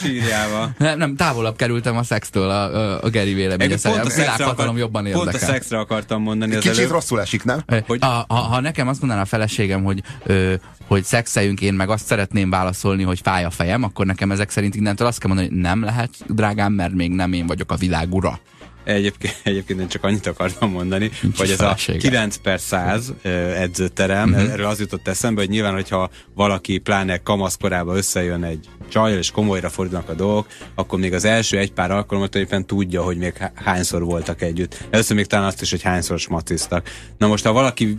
Nem, 0.78 0.98
nem, 0.98 1.16
távolabb 1.16 1.56
kerültem 1.56 1.98
a 1.98 2.04
szextől 2.04 2.50
a, 2.50 2.91
a 2.91 2.91
Geri 3.10 3.34
véleménye 3.34 3.78
szerint. 3.78 4.06
A 4.06 4.10
világhatalom 4.16 4.78
jobban 4.78 5.06
érdekel. 5.06 5.30
Pont 5.30 5.44
a 5.44 5.46
szexre 5.46 5.80
akartam 5.80 6.22
mondani. 6.22 6.56
Kicsit 6.56 6.78
előbb. 6.78 6.90
rosszul 6.92 7.22
esik, 7.22 7.44
nem? 7.44 7.64
Hogy... 7.88 8.00
Ha, 8.02 8.26
ha, 8.28 8.36
ha 8.36 8.60
nekem 8.60 8.88
azt 8.88 9.00
mondaná 9.00 9.22
a 9.22 9.26
feleségem, 9.26 9.84
hogy, 9.84 10.02
ö, 10.24 10.54
hogy 10.88 11.04
szexeljünk, 11.04 11.62
én 11.62 11.74
meg 11.74 11.90
azt 11.90 12.06
szeretném 12.06 12.50
válaszolni, 12.50 13.04
hogy 13.04 13.20
fáj 13.24 13.44
a 13.44 13.50
fejem, 13.50 13.84
akkor 13.84 14.06
nekem 14.06 14.32
ezek 14.32 14.50
szerint 14.50 14.76
innentől 14.76 15.08
azt 15.08 15.20
kell 15.20 15.28
mondani, 15.28 15.50
hogy 15.54 15.62
nem 15.62 15.84
lehet, 15.84 16.10
drágám, 16.28 16.74
mert 16.74 16.94
még 16.94 17.12
nem 17.12 17.34
én 17.34 17.48
vagyok 17.48 17.72
a 17.72 17.76
világ 17.76 18.14
ura. 18.14 18.40
Egyébként, 18.84 19.36
egyébként 19.44 19.80
én 19.80 19.88
csak 19.88 20.04
annyit 20.04 20.28
akartam 20.28 20.72
mondani, 20.72 21.12
Nincs 21.22 21.38
hogy 21.38 21.50
ez 21.50 21.62
a 21.62 21.78
9 21.98 22.36
per 22.38 22.60
100 22.60 23.14
edzőterem, 23.56 24.30
uh-huh. 24.30 24.52
erről 24.52 24.66
az 24.66 24.80
jutott 24.80 25.08
eszembe, 25.08 25.42
hogy 25.42 25.50
nyilván, 25.50 25.74
hogyha 25.74 26.10
valaki 26.36 26.78
pláne 26.78 27.18
kamaszkorában 27.18 27.96
összejön 27.96 28.44
egy 28.44 28.70
csajjal, 28.90 29.18
és 29.18 29.32
komolyra 29.32 29.70
fordulnak 29.70 30.10
a 30.10 30.14
dolgok, 30.14 30.48
akkor 30.76 31.00
még 31.00 31.14
az 31.14 31.26
első 31.26 31.58
egy 31.58 31.72
pár 31.72 31.92
alkalommal 31.92 32.30
éppen 32.34 32.66
tudja, 32.66 33.04
hogy 33.04 33.18
még 33.18 33.34
hányszor 33.56 34.04
voltak 34.04 34.42
együtt. 34.42 34.84
Először 34.90 35.16
még 35.16 35.26
talán 35.26 35.46
azt 35.46 35.62
is, 35.62 35.70
hogy 35.70 35.82
hányszor 35.82 36.20
smaciztak. 36.20 36.90
Na 37.18 37.28
most, 37.28 37.46
ha 37.46 37.52
valaki 37.52 37.98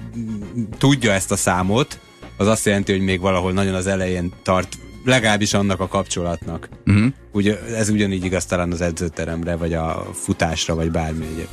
tudja 0.78 1.12
ezt 1.12 1.32
a 1.32 1.36
számot, 1.36 1.98
az 2.36 2.46
azt 2.46 2.66
jelenti, 2.66 2.92
hogy 2.92 3.00
még 3.00 3.20
valahol 3.20 3.52
nagyon 3.52 3.74
az 3.74 3.86
elején 3.86 4.32
tart 4.42 4.78
legalábbis 5.04 5.54
annak 5.54 5.80
a 5.80 5.88
kapcsolatnak. 5.88 6.68
Uh-huh. 6.87 7.12
Ugye, 7.32 7.61
ez 7.61 7.88
ugyanígy 7.88 8.25
igaz 8.25 8.44
talán 8.44 8.73
az 8.73 8.80
edzőteremre, 8.80 9.56
vagy 9.56 9.73
a 9.75 10.06
futásra, 10.12 10.75
vagy 10.75 10.90
bármi 10.90 11.26
egyéb. 11.26 11.49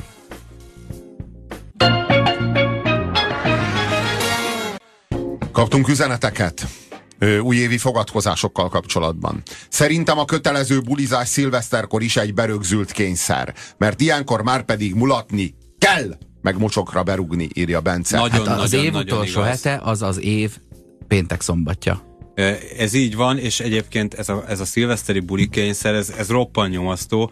Kaptunk 5.52 5.88
üzeneteket 5.88 6.66
újévi 7.40 7.78
fogadkozásokkal 7.78 8.68
kapcsolatban. 8.68 9.42
Szerintem 9.68 10.18
a 10.18 10.24
kötelező 10.24 10.80
bulizás 10.80 11.28
szilveszterkor 11.28 12.02
is 12.02 12.16
egy 12.16 12.34
berögzült 12.34 12.92
kényszer, 12.92 13.54
mert 13.78 14.00
ilyenkor 14.00 14.42
már 14.42 14.64
pedig 14.64 14.94
mulatni 14.94 15.54
kell, 15.78 16.16
meg 16.42 16.58
mocsokra 16.58 17.02
berugni, 17.02 17.48
írja 17.52 17.80
Bence. 17.80 18.16
Nagyon, 18.16 18.46
hát 18.46 18.58
az 18.58 18.70
nagyon, 18.70 18.84
év 18.84 18.92
nagyon 18.92 19.12
utolsó 19.12 19.40
igaz. 19.40 19.62
hete 19.62 19.80
az 19.84 20.02
az 20.02 20.20
év 20.20 20.56
péntek 21.08 21.40
szombatja. 21.40 22.09
Ez 22.78 22.94
így 22.94 23.16
van, 23.16 23.38
és 23.38 23.60
egyébként 23.60 24.14
ez 24.14 24.28
a, 24.28 24.44
ez 24.48 24.60
a 24.60 24.64
szilveszteri 24.64 25.20
bulikényszer, 25.20 25.94
ez, 25.94 26.12
ez 26.18 26.28
roppan 26.28 26.68
nyomasztó. 26.68 27.30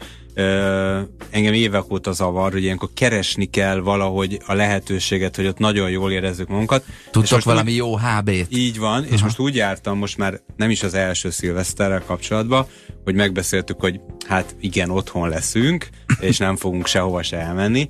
Engem 1.30 1.52
évek 1.52 1.92
óta 1.92 2.12
zavar, 2.12 2.52
hogy 2.52 2.62
ilyenkor 2.62 2.88
keresni 2.94 3.44
kell 3.44 3.80
valahogy 3.80 4.38
a 4.46 4.54
lehetőséget, 4.54 5.36
hogy 5.36 5.46
ott 5.46 5.58
nagyon 5.58 5.90
jól 5.90 6.12
érezzük 6.12 6.48
magunkat. 6.48 6.84
Tudtok 7.10 7.42
valami 7.42 7.70
úgy, 7.70 7.76
jó 7.76 7.96
HB-t? 7.96 8.56
Így 8.56 8.78
van, 8.78 9.04
és 9.04 9.14
Aha. 9.14 9.24
most 9.24 9.38
úgy 9.38 9.54
jártam, 9.54 9.98
most 9.98 10.16
már 10.16 10.40
nem 10.56 10.70
is 10.70 10.82
az 10.82 10.94
első 10.94 11.30
szilveszterrel 11.30 12.02
kapcsolatban, 12.06 12.66
hogy 13.04 13.14
megbeszéltük, 13.14 13.80
hogy 13.80 14.00
hát 14.26 14.56
igen, 14.60 14.90
otthon 14.90 15.28
leszünk, 15.28 15.88
és 16.20 16.38
nem 16.38 16.56
fogunk 16.56 16.86
sehova 16.86 17.22
se 17.22 17.36
elmenni, 17.36 17.88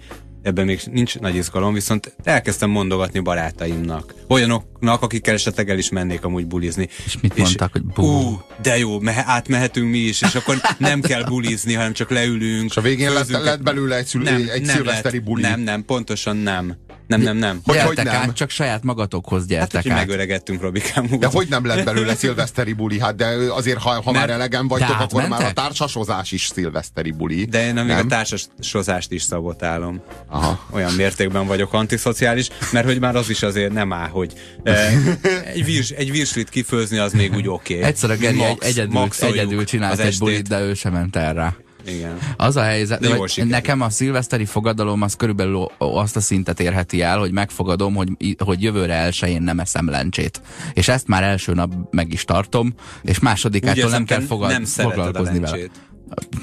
ebben 0.48 0.66
még 0.66 0.80
nincs 0.90 1.18
nagy 1.18 1.34
izgalom, 1.34 1.74
viszont 1.74 2.14
elkezdtem 2.24 2.70
mondogatni 2.70 3.20
barátaimnak. 3.20 4.14
Olyanoknak, 4.28 5.02
akikkel 5.02 5.34
esetleg 5.34 5.70
el 5.70 5.78
is 5.78 5.88
mennék 5.88 6.24
amúgy 6.24 6.46
bulizni. 6.46 6.88
És 7.04 7.18
mit 7.20 7.34
és, 7.34 7.42
mondtak, 7.42 7.72
hogy 7.72 7.82
bú. 7.82 8.02
Ú, 8.02 8.40
de 8.62 8.78
jó, 8.78 9.00
mehe, 9.00 9.24
átmehetünk 9.26 9.90
mi 9.90 9.98
is, 9.98 10.22
és 10.22 10.34
akkor 10.34 10.60
nem 10.78 11.00
kell 11.00 11.24
bulizni, 11.24 11.74
hanem 11.74 11.92
csak 11.92 12.10
leülünk. 12.10 12.70
És 12.70 12.76
a 12.76 12.80
végén 12.80 13.12
lett, 13.12 13.28
lett 13.28 13.62
belőle 13.62 13.96
egy, 13.96 14.06
szül, 14.06 14.22
nem, 14.22 14.48
egy 14.52 14.62
nem 14.62 14.74
szilveszteri 14.74 15.16
lett, 15.16 15.26
buli. 15.26 15.42
Nem, 15.42 15.60
nem, 15.60 15.84
pontosan 15.84 16.36
nem. 16.36 16.76
Nem, 17.08 17.20
nem, 17.20 17.36
nem. 17.36 17.60
Hogy, 17.64 17.78
hogy 17.78 17.96
nem? 17.96 18.08
át, 18.08 18.32
csak 18.32 18.50
saját 18.50 18.82
magatokhoz 18.82 19.46
gyertek 19.46 19.72
hát, 19.72 19.82
hogy 19.82 19.92
át. 19.92 19.98
megöregettünk, 19.98 20.60
Robikám. 20.60 21.06
De 21.18 21.26
hogy 21.26 21.46
nem 21.48 21.66
lett 21.66 21.84
belőle 21.84 22.14
szilveszteri 22.14 22.72
buli? 22.72 23.00
Hát 23.00 23.14
de 23.14 23.26
azért, 23.26 23.78
ha, 23.78 24.02
ha 24.02 24.12
már 24.12 24.30
elegem 24.30 24.68
vagytok, 24.68 25.00
akkor 25.00 25.20
mentek? 25.20 25.38
már 25.38 25.48
a 25.48 25.52
társasozás 25.52 26.32
is 26.32 26.46
szilveszteri 26.46 27.10
buli. 27.10 27.44
De 27.44 27.66
én 27.66 27.74
még 27.74 27.96
a 27.96 28.06
társasozást 28.06 29.12
is 29.12 29.22
szabotálom. 29.22 30.00
Aha. 30.26 30.66
Olyan 30.70 30.92
mértékben 30.92 31.46
vagyok 31.46 31.72
antiszociális, 31.72 32.48
mert 32.72 32.86
hogy 32.86 33.00
már 33.00 33.16
az 33.16 33.30
is 33.30 33.42
azért 33.42 33.72
nem 33.72 33.92
áll, 33.92 34.08
hogy 34.08 34.32
eh, 34.62 34.94
egy, 35.54 35.64
virs, 35.64 35.90
egy 35.90 36.10
virslit 36.10 36.48
kifőzni 36.48 36.98
az 36.98 37.12
még 37.12 37.34
úgy 37.34 37.48
oké. 37.48 37.74
Okay. 37.74 37.88
Egyszer 37.88 38.10
a 38.10 38.16
Geri 38.16 38.42
egy, 38.42 38.58
egyedül, 38.60 39.08
egyedül 39.20 39.64
csinált 39.64 39.98
egy 39.98 40.18
bulit, 40.18 40.48
de 40.48 40.60
ő 40.60 40.74
sem 40.74 40.92
ment 40.92 41.16
el 41.16 41.34
rá. 41.34 41.54
Igen. 41.87 42.18
Az 42.37 42.56
a 42.56 42.62
helyzet, 42.62 43.06
hogy 43.06 43.44
nekem 43.47 43.80
a 43.80 43.90
szilveszteri 43.90 44.44
fogadalom 44.44 45.02
az 45.02 45.14
körülbelül 45.14 45.66
azt 45.78 46.16
a 46.16 46.20
szintet 46.20 46.61
érheti 46.61 47.02
el, 47.02 47.18
hogy 47.18 47.32
megfogadom, 47.32 47.94
hogy, 47.94 48.08
hogy 48.44 48.62
jövőre 48.62 48.94
elsőjén 48.94 49.42
nem 49.42 49.61
eszem 49.61 49.88
lencsét. 49.88 50.40
És 50.73 50.88
ezt 50.88 51.06
már 51.06 51.23
első 51.23 51.52
nap 51.52 51.73
meg 51.90 52.12
is 52.12 52.25
tartom, 52.25 52.75
és 53.02 53.18
másodikától 53.18 53.90
nem 53.90 54.04
kell 54.04 54.20
fogad, 54.20 54.50
nem 54.50 54.64
foglalkozni 54.64 55.38
vele. 55.38 55.56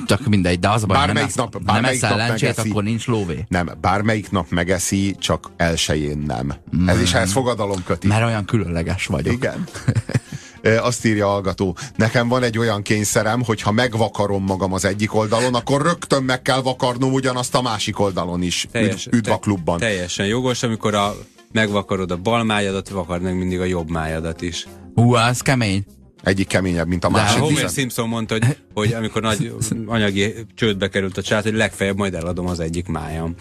Csak 0.06 0.26
mindegy, 0.26 0.60
de 0.60 0.70
az 0.70 0.84
a 0.84 0.86
baj, 0.86 0.98
bármelyik 0.98 1.36
nem, 1.36 1.48
nap, 1.52 1.64
bármelyik 1.64 2.02
nem 2.02 2.12
eszel 2.12 2.28
lencsét, 2.28 2.50
megeszi, 2.50 2.70
akkor 2.70 2.84
nincs 2.84 3.08
lóvé. 3.08 3.46
Nem, 3.48 3.70
bármelyik 3.82 4.32
nap 4.32 4.50
megeszi, 4.50 5.16
csak 5.20 5.52
elsőjén 5.58 6.18
nem. 6.18 6.54
Mm. 6.78 6.90
Ez 6.90 7.02
is 7.02 7.14
ehhez 7.14 7.32
fogadalom 7.32 7.84
köti. 7.84 8.08
Mert 8.08 8.26
olyan 8.26 8.46
különleges 8.46 9.06
vagyok. 9.06 9.34
Igen. 9.34 9.64
azt 10.82 11.06
írja 11.06 11.28
a 11.28 11.30
hallgató, 11.30 11.78
nekem 11.96 12.28
van 12.28 12.44
egy 12.44 12.58
olyan 12.58 12.82
kényszerem, 12.82 13.44
hogy 13.44 13.62
ha 13.62 13.72
megvakarom 13.72 14.44
magam 14.44 14.74
az 14.74 14.86
egyik 14.86 15.14
oldalon, 15.14 15.56
akkor 15.56 15.82
rögtön 15.82 16.24
meg 16.24 16.42
kell 16.42 16.62
vakarnom 16.62 17.14
ugyanazt 17.14 17.56
a 17.56 17.62
másik 17.62 18.00
oldalon 18.00 18.42
is. 18.42 18.68
Teljes, 18.72 19.08
Üdv 19.12 19.32
a 19.32 19.40
klubban. 19.40 19.80
Te, 19.80 19.86
teljesen 19.86 20.26
jogos, 20.26 20.64
amikor 20.64 20.94
a, 20.94 21.16
megvakarod 21.52 22.12
a 22.12 22.18
bal 22.18 22.44
májadat, 22.44 22.90
vakard 22.90 23.22
meg 23.22 23.38
mindig 23.38 23.60
a 23.60 23.64
jobb 23.64 23.90
májadat 23.90 24.42
is. 24.42 24.68
Hú, 24.96 25.14
az 25.14 25.40
kemény. 25.40 25.86
Egyik 26.24 26.48
keményebb, 26.48 26.88
mint 26.88 27.06
a 27.06 27.08
De 27.08 27.18
másik. 27.18 27.40
Homer 27.40 27.70
Simpson 27.70 28.10
mondta, 28.10 28.34
hogy, 28.34 28.58
hogy 28.74 28.94
amikor 28.94 29.22
nagy 29.22 29.54
anyagi 29.86 30.34
csődbe 30.56 30.88
került 30.88 31.18
a 31.18 31.22
család, 31.22 31.44
hogy 31.44 31.54
legfeljebb 31.54 31.98
majd 31.98 32.14
eladom 32.14 32.48
az 32.48 32.60
egyik 32.60 32.88
májam. 32.88 33.36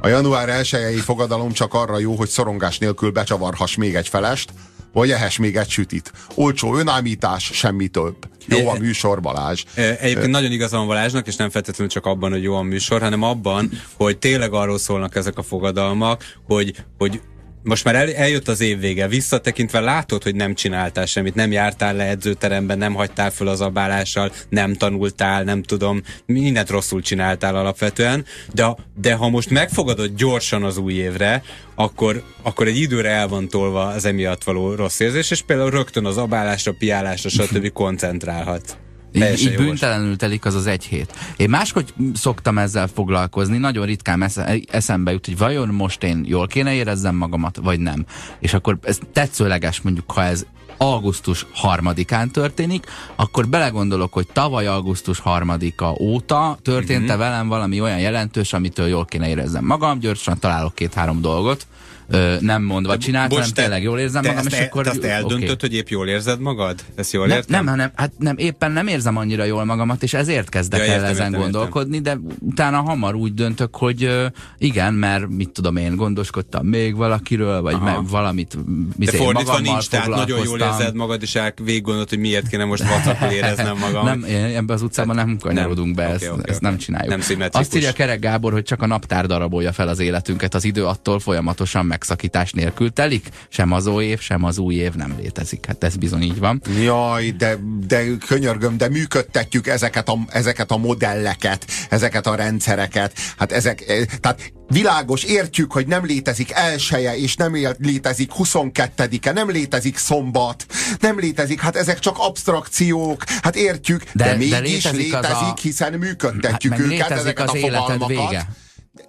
A 0.00 0.08
január 0.08 0.48
1 0.48 0.98
fogadalom 0.98 1.52
csak 1.52 1.74
arra 1.74 1.98
jó, 1.98 2.14
hogy 2.14 2.28
szorongás 2.28 2.78
nélkül 2.78 3.10
becsavarhass 3.10 3.76
még 3.76 3.94
egy 3.94 4.08
felest, 4.08 4.50
vagy 4.98 5.10
ehess 5.10 5.36
még 5.36 5.56
egy 5.56 5.70
sütit. 5.70 6.12
Olcsó 6.34 6.76
önállítás, 6.76 7.50
semmi 7.54 7.88
több. 7.88 8.16
Jó 8.46 8.68
a 8.68 8.78
műsor, 8.78 9.20
Balázs. 9.20 9.64
Egyébként 9.74 10.30
nagyon 10.30 10.52
igazam 10.52 10.86
Balázsnak, 10.86 11.26
és 11.26 11.36
nem 11.36 11.50
feltétlenül 11.50 11.92
csak 11.92 12.06
abban, 12.06 12.30
hogy 12.30 12.42
jó 12.42 12.54
a 12.54 12.62
műsor, 12.62 13.00
hanem 13.00 13.22
abban, 13.22 13.70
hogy 13.96 14.18
tényleg 14.18 14.52
arról 14.52 14.78
szólnak 14.78 15.14
ezek 15.14 15.38
a 15.38 15.42
fogadalmak, 15.42 16.24
hogy, 16.46 16.74
hogy 16.98 17.20
most 17.68 17.84
már 17.84 17.94
el, 17.94 18.14
eljött 18.14 18.48
az 18.48 18.60
év 18.60 18.80
vége, 18.80 19.08
visszatekintve 19.08 19.80
látod, 19.80 20.22
hogy 20.22 20.34
nem 20.34 20.54
csináltál 20.54 21.06
semmit, 21.06 21.34
nem 21.34 21.52
jártál 21.52 21.94
le 21.94 22.04
edzőteremben, 22.04 22.78
nem 22.78 22.94
hagytál 22.94 23.30
föl 23.30 23.48
az 23.48 23.60
abálással, 23.60 24.32
nem 24.48 24.74
tanultál, 24.74 25.42
nem 25.42 25.62
tudom, 25.62 26.02
mindent 26.26 26.70
rosszul 26.70 27.00
csináltál 27.00 27.56
alapvetően, 27.56 28.24
de, 28.52 28.76
de 29.00 29.14
ha 29.14 29.28
most 29.28 29.50
megfogadod 29.50 30.14
gyorsan 30.16 30.62
az 30.64 30.76
új 30.76 30.92
évre, 30.92 31.42
akkor, 31.74 32.22
akkor 32.42 32.66
egy 32.66 32.76
időre 32.76 33.10
el 33.10 33.28
van 33.28 33.48
tolva 33.48 33.86
az 33.86 34.04
emiatt 34.04 34.44
való 34.44 34.74
rossz 34.74 35.00
érzés, 35.00 35.30
és 35.30 35.42
például 35.42 35.70
rögtön 35.70 36.04
az 36.04 36.16
abálásra, 36.16 36.72
piálásra, 36.78 37.28
stb. 37.28 37.72
koncentrálhat. 37.72 38.87
Így, 39.12 39.40
így 39.40 39.56
büntelenül 39.56 40.16
telik 40.16 40.44
az 40.44 40.54
az 40.54 40.66
egy 40.66 40.84
hét. 40.84 41.16
Én 41.36 41.50
máshogy 41.50 41.94
szoktam 42.14 42.58
ezzel 42.58 42.86
foglalkozni, 42.86 43.58
nagyon 43.58 43.86
ritkán 43.86 44.28
eszembe 44.70 45.12
jut, 45.12 45.26
hogy 45.26 45.38
vajon 45.38 45.68
most 45.68 46.02
én 46.02 46.24
jól 46.26 46.46
kéne 46.46 46.74
érezzem 46.74 47.14
magamat, 47.14 47.56
vagy 47.62 47.80
nem. 47.80 48.04
És 48.40 48.54
akkor 48.54 48.78
ez 48.82 48.98
tetszőleges 49.12 49.80
mondjuk, 49.80 50.10
ha 50.10 50.22
ez 50.22 50.46
augusztus 50.78 51.46
harmadikán 51.52 52.30
történik, 52.30 52.86
akkor 53.16 53.48
belegondolok, 53.48 54.12
hogy 54.12 54.26
tavaly 54.32 54.66
augusztus 54.66 55.18
harmadika 55.18 55.94
óta 56.00 56.58
történt-e 56.62 57.14
uh-huh. 57.14 57.18
velem 57.18 57.48
valami 57.48 57.80
olyan 57.80 57.98
jelentős, 57.98 58.52
amitől 58.52 58.86
jól 58.86 59.04
kéne 59.04 59.28
érezzem 59.28 59.64
magam, 59.64 59.98
gyorsan 59.98 60.38
találok 60.38 60.74
két-három 60.74 61.20
dolgot, 61.20 61.66
ö, 62.08 62.36
nem 62.40 62.62
mondva 62.62 62.98
csinált, 62.98 63.32
hanem 63.32 63.48
te, 63.48 63.62
tényleg 63.62 63.82
jól 63.82 63.98
érzem 63.98 64.24
magam, 64.26 64.46
és 64.46 64.52
e, 64.52 64.62
akkor... 64.62 64.84
Te 64.84 64.90
azt 64.90 65.04
eldöntöd, 65.04 65.42
okay. 65.42 65.56
hogy 65.60 65.74
épp 65.74 65.88
jól 65.88 66.08
érzed 66.08 66.40
magad? 66.40 66.80
Ezt 66.94 67.12
jól 67.12 67.26
nem, 67.26 67.36
értem? 67.36 67.64
Nem, 67.64 67.66
hanem, 67.66 67.90
hát 67.94 68.12
nem, 68.18 68.36
éppen 68.38 68.72
nem 68.72 68.86
érzem 68.86 69.16
annyira 69.16 69.44
jól 69.44 69.64
magamat, 69.64 70.02
és 70.02 70.14
ezért 70.14 70.48
kezdek 70.48 70.80
ja, 70.80 70.86
el 70.86 70.92
értem, 70.92 71.10
ezen 71.10 71.26
értem, 71.26 71.40
gondolkodni, 71.40 71.96
értem. 71.96 72.22
de 72.26 72.34
utána 72.40 72.80
hamar 72.80 73.14
úgy 73.14 73.34
döntök, 73.34 73.76
hogy 73.76 74.04
uh, 74.04 74.24
igen, 74.58 74.94
mert 74.94 75.28
mit 75.28 75.50
tudom 75.50 75.76
én, 75.76 75.96
gondoskodtam 75.96 76.66
még 76.66 76.96
valakiről, 76.96 77.60
vagy 77.60 77.80
meg 77.80 78.08
valamit 78.08 78.56
de 78.96 79.12
fordítva 79.12 79.58
nincs, 79.58 79.88
tehát 79.88 80.08
nagyon 80.08 80.44
jól 80.44 80.58
érzed 80.58 80.94
magad, 80.94 81.22
és 81.22 81.38
végig 81.64 81.82
gondolod, 81.82 82.08
hogy 82.08 82.18
miért 82.18 82.48
kéne 82.48 82.64
most 82.64 82.82
WhatsApp 82.82 83.30
éreznem 83.30 83.76
magam. 83.92 84.04
nem, 84.04 84.24
ebben 84.28 84.76
az 84.76 84.82
utcában 84.82 85.14
nem 85.14 85.36
kanyarodunk 85.40 85.94
be, 85.94 86.04
ezt, 86.04 86.32
ezt 86.42 86.60
nem 86.60 86.76
csináljuk. 86.76 87.26
Nem 87.28 87.48
Azt 87.52 87.74
írja 87.74 87.92
Kerek 87.92 88.20
Gábor, 88.20 88.52
hogy 88.52 88.62
csak 88.62 88.82
a 88.82 88.86
naptár 88.86 89.26
darabolja 89.26 89.72
fel 89.72 89.88
az 89.88 89.98
életünket, 89.98 90.54
az 90.54 90.64
idő 90.64 90.84
attól 90.84 91.20
folyamatosan 91.20 91.86
megszakítás 91.98 92.52
nélkül 92.52 92.92
telik, 92.92 93.28
sem 93.48 93.72
az 93.72 93.86
év, 94.00 94.20
sem 94.20 94.44
az 94.44 94.58
új 94.58 94.74
év 94.74 94.94
nem 94.94 95.14
létezik. 95.20 95.66
Hát 95.66 95.84
ez 95.84 95.96
bizony 95.96 96.22
így 96.22 96.38
van. 96.38 96.62
Jaj, 96.82 97.30
de, 97.30 97.56
de 97.86 98.04
könyörgöm, 98.26 98.76
de 98.76 98.88
működtetjük 98.88 99.66
ezeket 99.66 100.08
a, 100.08 100.18
ezeket 100.28 100.70
a 100.70 100.76
modelleket, 100.76 101.66
ezeket 101.90 102.26
a 102.26 102.34
rendszereket. 102.34 103.12
Hát 103.36 103.52
ezek, 103.52 103.88
eh, 103.88 104.04
tehát 104.20 104.52
világos, 104.66 105.24
értjük, 105.24 105.72
hogy 105.72 105.86
nem 105.86 106.04
létezik 106.04 106.50
elseje, 106.50 107.16
és 107.16 107.36
nem 107.36 107.56
létezik 107.78 108.30
22-e, 108.38 109.32
nem 109.32 109.50
létezik 109.50 109.96
szombat, 109.96 110.66
nem 111.00 111.18
létezik, 111.18 111.60
hát 111.60 111.76
ezek 111.76 111.98
csak 111.98 112.16
abstrakciók, 112.18 113.24
hát 113.42 113.56
értjük, 113.56 114.02
de, 114.12 114.24
de 114.24 114.36
mégis 114.36 114.50
de 114.50 114.60
létezik, 114.60 114.96
létezik 114.98 115.36
a... 115.36 115.54
hiszen 115.62 115.92
működtetjük 115.92 116.72
hát, 116.72 116.80
őket, 116.80 117.10
ezeket 117.10 117.48
az 117.48 117.54
a 117.54 117.58
fogalmakat. 117.58 118.08
Vége. 118.08 118.48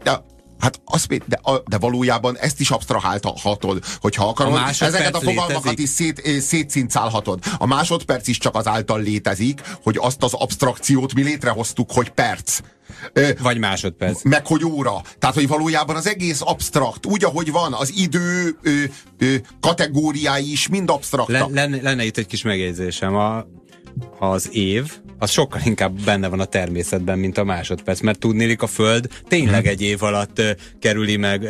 De, 0.03 0.23
Hát 0.59 0.81
az, 0.85 1.05
de, 1.25 1.39
de 1.65 1.77
valójában 1.77 2.37
ezt 2.37 2.59
is 2.59 2.69
absztrahálhatod, 2.69 3.83
hogyha 4.01 4.27
akarod. 4.27 4.53
A 4.53 4.67
ezeket 4.67 5.15
a 5.15 5.19
fogalmakat 5.19 5.63
létezik. 5.63 5.79
is 5.79 5.89
szét, 5.89 6.19
eh, 6.19 6.39
szétszincálhatod. 6.39 7.39
A 7.57 7.65
másodperc 7.65 8.27
is 8.27 8.37
csak 8.37 8.55
azáltal 8.55 9.01
létezik, 9.01 9.61
hogy 9.83 9.97
azt 10.01 10.23
az 10.23 10.33
abstrakciót 10.33 11.13
mi 11.13 11.23
létrehoztuk, 11.23 11.91
hogy 11.91 12.09
perc. 12.09 12.59
Vagy 13.41 13.57
másodperc. 13.57 14.23
Meg 14.23 14.47
hogy 14.47 14.65
óra. 14.65 15.01
Tehát, 15.19 15.35
hogy 15.35 15.47
valójában 15.47 15.95
az 15.95 16.07
egész 16.07 16.41
absztrakt, 16.43 17.05
úgy, 17.05 17.23
ahogy 17.23 17.51
van, 17.51 17.73
az 17.73 17.93
idő 17.95 18.57
ö, 18.61 18.83
ö, 19.17 19.35
kategóriái 19.59 20.51
is 20.51 20.67
mind 20.67 20.89
absztraktak. 20.89 21.49
Le, 21.49 21.61
lenne, 21.61 21.81
lenne 21.81 22.03
itt 22.03 22.17
egy 22.17 22.25
kis 22.25 22.41
megjegyzésem. 22.41 23.15
A, 23.15 23.45
az 24.19 24.49
év, 24.51 24.91
az 25.19 25.29
sokkal 25.29 25.61
inkább 25.65 26.01
benne 26.01 26.27
van 26.27 26.39
a 26.39 26.45
természetben, 26.45 27.19
mint 27.19 27.37
a 27.37 27.43
másodperc, 27.43 27.99
mert 27.99 28.19
tudnélik 28.19 28.61
a 28.61 28.67
Föld 28.67 29.07
tényleg 29.27 29.67
egy 29.67 29.81
év 29.81 30.03
alatt 30.03 30.39
uh, 30.39 30.49
kerüli 30.79 31.17
meg 31.17 31.43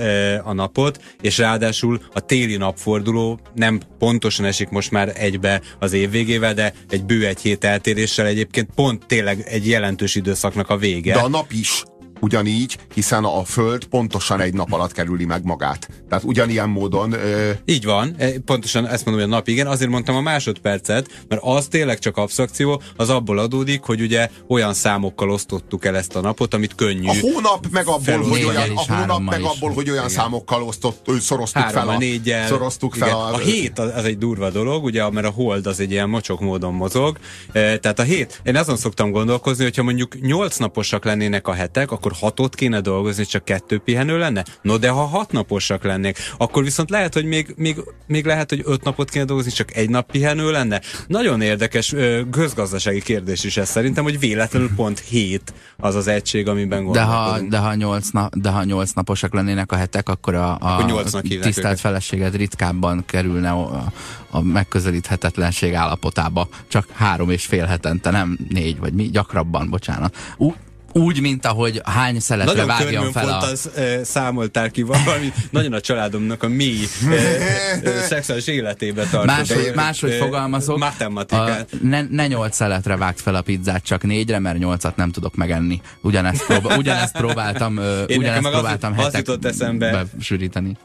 a 0.43 0.53
napot, 0.53 1.01
és 1.22 1.38
ráadásul 1.38 2.01
a 2.13 2.19
téli 2.19 2.58
napforduló 2.58 3.39
nem 3.55 3.79
pontosan 4.00 4.46
esik 4.46 4.69
most 4.69 4.91
már 4.91 5.12
egybe 5.15 5.62
az 5.79 5.93
év 5.93 6.12
végével, 6.12 6.53
de 6.53 6.74
egy 6.89 7.05
bő 7.05 7.25
egy 7.25 7.41
hét 7.41 7.63
eltéréssel 7.63 8.25
egyébként 8.25 8.69
pont 8.75 9.05
tényleg 9.05 9.43
egy 9.46 9.67
jelentős 9.67 10.15
időszaknak 10.15 10.69
a 10.69 10.77
vége. 10.77 11.13
De 11.13 11.19
a 11.19 11.29
nap 11.29 11.51
is. 11.51 11.84
Ugyanígy, 12.20 12.78
hiszen 12.94 13.24
a 13.24 13.44
Föld 13.44 13.86
pontosan 13.86 14.42
egy 14.42 14.54
nap 14.54 14.72
alatt 14.72 14.92
kerüli 14.92 15.26
meg 15.26 15.44
magát. 15.44 15.90
Tehát 16.10 16.24
ugyanilyen 16.24 16.70
módon... 16.70 17.12
Ö... 17.12 17.50
Így 17.66 17.86
van, 17.86 18.16
e, 18.18 18.30
pontosan 18.46 18.88
ezt 18.88 19.06
mondom, 19.06 19.24
hogy 19.24 19.34
a 19.34 19.36
nap 19.36 19.48
igen, 19.48 19.68
azért 19.68 19.90
mondtam 19.90 20.16
a 20.16 20.22
másodpercet, 20.22 21.24
mert 21.28 21.42
az 21.44 21.68
tényleg 21.68 22.00
csak 22.00 22.18
absztrakció, 22.18 22.82
az 22.96 23.10
abból 23.10 23.38
adódik, 23.40 23.82
hogy 23.82 24.02
ugye 24.02 24.30
olyan 24.48 24.74
számokkal 24.74 25.30
osztottuk 25.30 25.86
el 25.86 25.98
ezt 25.98 26.16
a 26.16 26.22
napot, 26.22 26.54
amit 26.54 26.76
könnyű. 26.76 27.08
A 27.08 27.14
hónap 27.22 27.68
meg 27.72 27.88
abból, 27.88 28.30
hogy 28.30 28.44
olyan, 28.44 28.70
a 28.76 28.94
hónap 28.94 29.22
meg 29.22 29.42
abból, 29.42 29.72
hogy 29.72 29.90
olyan 29.90 30.04
igen. 30.04 30.16
számokkal 30.16 30.64
osztott, 30.64 31.12
szoroztuk 31.20 31.62
Három, 31.62 31.82
fel 31.82 31.96
a, 31.96 31.98
négyel, 31.98 32.48
szoroztuk 32.48 32.96
igen. 32.96 33.08
fel 33.08 33.18
a... 33.18 33.34
A 33.34 33.38
hét 33.38 33.80
az, 33.80 33.92
az 33.96 34.04
egy 34.04 34.18
durva 34.18 34.50
dolog, 34.50 34.84
ugye, 34.84 35.10
mert 35.10 35.28
a 35.28 35.30
hold 35.30 35.66
az 35.66 35.80
egy 35.80 35.92
ilyen 35.92 36.10
mocsok 36.10 36.40
módon 36.40 36.74
mozog. 36.74 37.18
E, 37.52 37.78
tehát 37.78 38.00
a 38.00 38.04
hét, 38.04 38.42
én 38.44 38.56
azon 38.56 38.78
szoktam 38.78 39.12
gondolkozni, 39.12 39.64
hogyha 39.64 39.84
mondjuk 39.84 40.22
nyolc 40.22 40.58
naposak 40.58 41.06
lennének 41.06 41.48
a 41.48 41.54
hetek, 41.54 41.92
akkor 41.92 42.09
hatot 42.13 42.56
kéne 42.56 42.82
dolgozni, 42.82 43.25
csak 43.25 43.46
kettő 43.46 43.78
pihenő 43.78 44.18
lenne? 44.18 44.46
No, 44.62 44.78
de 44.78 44.89
ha 44.89 45.06
hat 45.06 45.32
naposak 45.32 45.84
lennék, 45.84 46.18
akkor 46.38 46.63
viszont 46.63 46.89
lehet, 46.89 47.13
hogy 47.13 47.25
még, 47.25 47.54
még, 47.58 47.84
még 48.08 48.25
lehet, 48.25 48.50
hogy 48.50 48.62
öt 48.66 48.84
napot 48.84 49.10
kéne 49.10 49.25
dolgozni, 49.25 49.51
csak 49.51 49.75
egy 49.75 49.89
nap 49.89 50.12
pihenő 50.12 50.51
lenne? 50.51 50.82
Nagyon 51.08 51.42
érdekes 51.42 51.96
közgazdasági 52.32 53.01
kérdés 53.01 53.44
is 53.44 53.58
ez 53.58 53.70
szerintem, 53.70 54.04
hogy 54.04 54.20
véletlenül 54.20 54.70
pont 54.75 55.00
hét 55.00 55.54
az 55.78 55.96
az 55.96 56.08
egység, 56.08 56.48
amiben 56.48 56.92
de 56.92 57.01
ha, 57.01 57.39
de 57.39 57.58
ha, 57.58 57.75
nyolc 57.75 58.10
na, 58.10 58.30
de 58.34 58.50
ha 58.50 58.63
nyolc 58.63 58.92
naposak 58.92 59.34
lennének 59.34 59.72
a 59.72 59.75
hetek, 59.75 60.10
akkor 60.10 60.36
a, 60.36 60.51
a 60.51 60.58
akkor 60.60 61.22
tisztelt 61.22 61.58
őket. 61.58 61.80
feleséged 61.80 62.36
ritkábban 62.36 63.04
kerülne 63.06 63.50
a, 63.50 63.92
a 64.30 64.42
megközelíthetetlenség 64.42 65.74
állapotába. 65.74 66.48
Csak 66.68 66.88
három 66.94 67.30
és 67.30 67.46
fél 67.46 67.66
hetente, 67.66 68.10
nem 68.10 68.38
négy, 68.50 68.80
vagy 68.80 68.94
mi, 68.94 69.10
gyakrabban, 69.10 69.70
bocsánat. 69.70 70.16
Ú, 70.38 70.54
úgy, 70.93 71.22
mint 71.22 71.46
ahogy 71.46 71.81
hány 71.84 72.19
szeletre 72.19 72.53
nagyon 72.53 72.67
vágjam 72.67 73.12
fel 73.12 73.29
a... 73.29 73.41
az, 73.41 73.69
e, 73.75 74.03
számoltál 74.03 74.72
ki 74.72 74.81
valami, 74.81 75.34
nagyon 75.51 75.74
a 75.74 75.81
családomnak 75.81 76.43
a 76.43 76.48
mély 76.48 76.86
e, 77.10 77.13
e, 77.84 78.01
szexuális 78.01 78.48
életébe 78.48 79.01
tartott. 79.03 79.25
Máshogy, 79.25 79.72
máshogy 79.75 80.13
fogalmazok, 80.13 80.77
matematikát. 80.77 81.69
A, 81.72 81.75
ne, 81.81 82.01
ne 82.10 82.27
nyolc 82.27 82.55
szeletre 82.55 82.98
vágt 82.98 83.22
fel 83.22 83.36
a 83.36 83.41
pizzát, 83.41 83.84
csak 83.84 84.03
négyre, 84.03 84.39
mert 84.39 84.58
nyolcat 84.58 84.96
nem 84.96 85.12
tudok 85.12 85.36
megenni. 85.36 85.81
Ugyanezt, 86.01 86.46
próba, 86.46 86.75
ugyanezt 86.81 87.17
próbáltam, 87.17 87.79
Én 88.08 88.17
ugyanezt 88.17 88.50
próbáltam 88.50 88.93
az, 88.98 89.03
hetek 89.03 89.27
az 89.27 89.38
eszembe, 89.46 90.05
besűríteni 90.17 90.77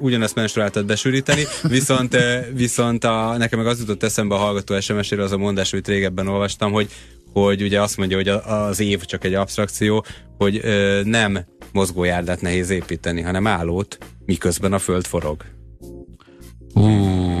ugyanezt 0.00 0.34
menstruáltat 0.34 0.86
besűríteni, 0.86 1.44
viszont, 1.62 2.16
viszont 2.54 3.04
a, 3.04 3.34
nekem 3.38 3.58
meg 3.58 3.68
az 3.68 3.78
jutott 3.78 4.02
eszembe 4.02 4.34
a 4.34 4.38
hallgató 4.38 4.80
SMS-ére 4.80 5.22
az 5.22 5.32
a 5.32 5.36
mondás, 5.36 5.72
amit 5.72 5.88
régebben 5.88 6.28
olvastam, 6.28 6.72
hogy 6.72 6.88
hogy 7.32 7.62
ugye 7.62 7.82
azt 7.82 7.96
mondja, 7.96 8.16
hogy 8.16 8.28
az 8.28 8.80
év 8.80 9.04
csak 9.04 9.24
egy 9.24 9.34
abstrakció, 9.34 10.04
hogy 10.38 10.60
ö, 10.62 11.00
nem 11.04 11.44
mozgójárdát 11.72 12.40
nehéz 12.40 12.70
építeni, 12.70 13.20
hanem 13.20 13.46
állót, 13.46 13.98
miközben 14.24 14.72
a 14.72 14.78
föld 14.78 15.06
forog. 15.06 15.44
Uh. 16.74 17.40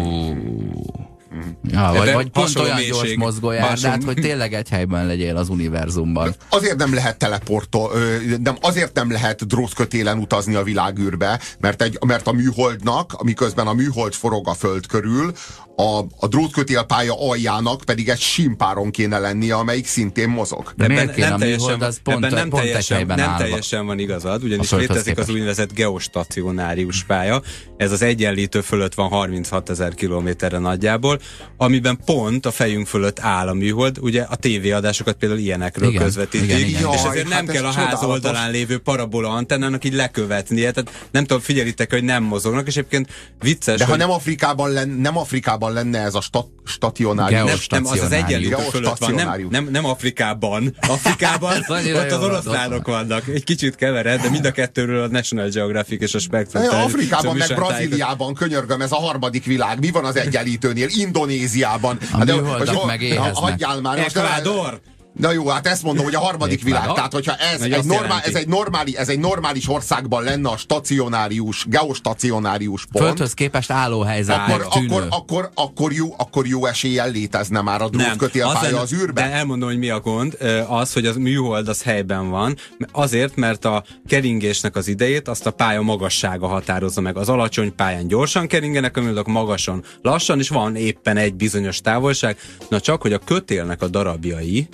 Ja, 1.62 1.92
vagy, 1.96 2.12
vagy 2.12 2.30
pont 2.30 2.58
olyan 2.58 2.76
mélység, 2.76 2.92
gyors 2.92 3.16
mozgójárdát, 3.16 4.04
hogy 4.04 4.14
tényleg 4.14 4.54
egy 4.54 4.68
helyben 4.68 5.06
legyél 5.06 5.36
az 5.36 5.48
univerzumban. 5.48 6.34
Azért 6.48 6.76
nem 6.76 6.94
lehet 6.94 7.18
teleportol, 7.18 7.92
nem, 8.42 8.56
azért 8.60 8.94
nem 8.94 9.10
lehet 9.10 9.46
drótkötélen 9.46 10.18
utazni 10.18 10.54
a 10.54 10.62
világűrbe, 10.62 11.40
mert, 11.60 11.82
egy, 11.82 11.98
mert 12.06 12.26
a 12.26 12.32
műholdnak, 12.32 13.22
miközben 13.22 13.66
a 13.66 13.72
műhold 13.72 14.12
forog 14.12 14.48
a 14.48 14.54
föld 14.54 14.86
körül, 14.86 15.32
a, 15.80 16.06
a 16.18 16.26
drótkötélpálya 16.26 17.28
aljának 17.28 17.82
pedig 17.84 18.08
egy 18.08 18.20
simpáron 18.20 18.90
kéne 18.90 19.18
lennie, 19.18 19.54
amelyik 19.54 19.86
szintén 19.86 20.28
mozog. 20.28 20.72
De 20.76 20.88
miért 20.88 21.14
kéne 21.14 21.28
nem 21.28 21.48
műhold, 21.48 21.82
az 21.82 22.00
pont, 22.02 22.16
ebben 22.16 22.32
nem 22.32 22.48
pont 22.48 22.62
teljesen, 22.62 23.06
nem 23.06 23.36
teljesen 23.36 23.86
van 23.86 23.98
igazad, 23.98 24.44
ugyanis 24.44 24.70
létezik 24.70 25.18
az 25.18 25.28
úgynevezett 25.28 25.72
geostacionárius 25.72 27.04
pálya, 27.04 27.42
ez 27.76 27.92
az 27.92 28.02
egyenlítő 28.02 28.60
fölött 28.60 28.94
van 28.94 29.08
36 29.08 29.70
ezer 29.70 29.94
kilométerre 29.94 30.58
nagyjából, 30.58 31.20
amiben 31.56 31.98
pont 32.04 32.46
a 32.46 32.50
fejünk 32.50 32.86
fölött 32.86 33.20
áll 33.20 33.48
a 33.48 33.54
műhold, 33.54 33.98
ugye 34.00 34.22
a 34.22 34.36
tévéadásokat 34.36 35.16
például 35.16 35.40
ilyenekről 35.40 35.88
igen, 35.88 36.02
közvetítik, 36.02 36.48
igen, 36.48 36.68
igen. 36.68 36.80
Jaj, 36.80 36.94
és 36.94 37.02
ezért 37.02 37.28
nem 37.28 37.46
hát 37.46 37.54
kell 37.54 37.64
a 37.64 37.72
ház 37.72 38.02
oldalán 38.02 38.50
lévő 38.50 38.78
parabola 38.78 39.28
antennának 39.28 39.84
így 39.84 39.94
lekövetnie, 39.94 40.70
tehát 40.70 41.08
nem 41.10 41.24
tudom, 41.24 41.42
figyelitek, 41.42 41.90
hogy 41.90 42.04
nem 42.04 42.22
mozognak, 42.22 42.66
és 42.66 42.76
egyébként 42.76 43.08
vicces, 43.40 43.78
De 43.78 43.84
hogy... 43.84 43.92
ha 43.92 43.98
nem 43.98 44.10
Afrikában, 44.10 44.70
len, 44.70 44.88
nem 44.88 45.18
Afrikában 45.18 45.69
lenne 45.72 45.98
ez 45.98 46.14
a 46.14 46.20
sta, 46.20 46.44
stacionárius. 46.64 47.66
Nem, 47.66 47.82
nem, 47.82 47.92
az 47.92 48.00
az 48.00 48.12
egyenlítő 48.12 48.56
fölött 48.70 48.98
van, 48.98 49.14
nem, 49.14 49.46
nem, 49.50 49.68
nem 49.70 49.84
Afrikában. 49.84 50.76
Afrikában 50.80 51.56
ott 51.94 52.10
az 52.10 52.22
oroszlánok 52.22 52.86
vannak. 52.86 53.28
Egy 53.28 53.44
kicsit 53.44 53.74
kevered, 53.74 54.20
de 54.20 54.30
mind 54.30 54.44
a 54.44 54.50
kettőről 54.50 55.02
a 55.02 55.08
National 55.08 55.48
Geographic 55.48 56.02
és 56.02 56.14
a 56.14 56.18
Spectrum. 56.18 56.68
Afrikában 56.68 57.36
meg 57.36 57.54
Brazíliában, 57.54 58.34
könyörgöm, 58.34 58.80
ez 58.80 58.92
a 58.92 58.96
harmadik 58.96 59.44
világ. 59.44 59.78
Mi 59.78 59.90
van 59.90 60.04
az 60.04 60.16
egyenlítőnél? 60.16 60.88
Indonéziában. 60.88 61.98
A 62.12 62.16
hát 62.16 62.26
de, 62.26 62.32
hogy, 62.32 62.78
meg 62.86 63.02
éheznek. 63.02 63.34
Hagyjál 63.34 63.80
már. 63.80 63.98
Ecuador! 63.98 64.80
Na 65.12 65.32
jó, 65.32 65.48
hát 65.48 65.66
ezt 65.66 65.82
mondom, 65.82 66.04
hogy 66.04 66.14
a 66.14 66.20
harmadik 66.20 66.62
világ. 66.62 66.92
Tehát, 66.92 67.12
hogyha 67.12 67.34
ez 67.36 67.60
egy, 67.60 67.84
normál, 67.84 68.20
ez, 68.24 68.34
egy 68.34 68.48
normális, 68.48 68.94
ez 68.94 69.08
egy 69.08 69.18
normális 69.18 69.68
országban 69.68 70.22
lenne 70.22 70.48
a 70.48 70.56
stacionárius, 70.56 71.66
geostacionárius 71.68 72.86
pont. 72.92 73.04
Földhöz 73.04 73.34
képest 73.34 73.70
álló 73.70 74.00
helyzet. 74.00 74.36
Akkor, 74.36 74.66
akkor, 74.70 75.06
akkor, 75.10 75.50
akkor, 75.54 75.92
jó, 75.92 76.14
akkor 76.16 76.46
jó 76.46 76.66
eséllyel 76.66 77.10
létezne 77.10 77.60
már 77.60 77.82
a 77.82 77.88
drótkötélpálya 77.88 78.80
az 78.80 78.92
űrben. 78.92 79.28
De 79.28 79.34
elmondom, 79.36 79.68
hogy 79.68 79.78
mi 79.78 79.90
a 79.90 80.00
gond. 80.00 80.36
Az, 80.68 80.92
hogy 80.92 81.06
az 81.06 81.16
műhold 81.16 81.68
az 81.68 81.82
helyben 81.82 82.30
van. 82.30 82.56
Azért, 82.92 83.36
mert 83.36 83.64
a 83.64 83.84
keringésnek 84.06 84.76
az 84.76 84.88
idejét 84.88 85.28
azt 85.28 85.46
a 85.46 85.50
pálya 85.50 85.82
magassága 85.82 86.46
határozza 86.46 87.00
meg. 87.00 87.16
Az 87.16 87.28
alacsony 87.28 87.74
pályán 87.74 88.06
gyorsan 88.06 88.46
keringenek, 88.46 88.96
a 88.96 89.00
műholdok 89.00 89.26
magasan 89.26 89.84
lassan, 90.02 90.38
és 90.38 90.48
van 90.48 90.76
éppen 90.76 91.16
egy 91.16 91.34
bizonyos 91.34 91.80
távolság. 91.80 92.36
Na 92.68 92.80
csak, 92.80 93.02
hogy 93.02 93.12
a 93.12 93.18
kötélnek 93.18 93.82
a 93.82 93.88
darabjai, 93.88 94.68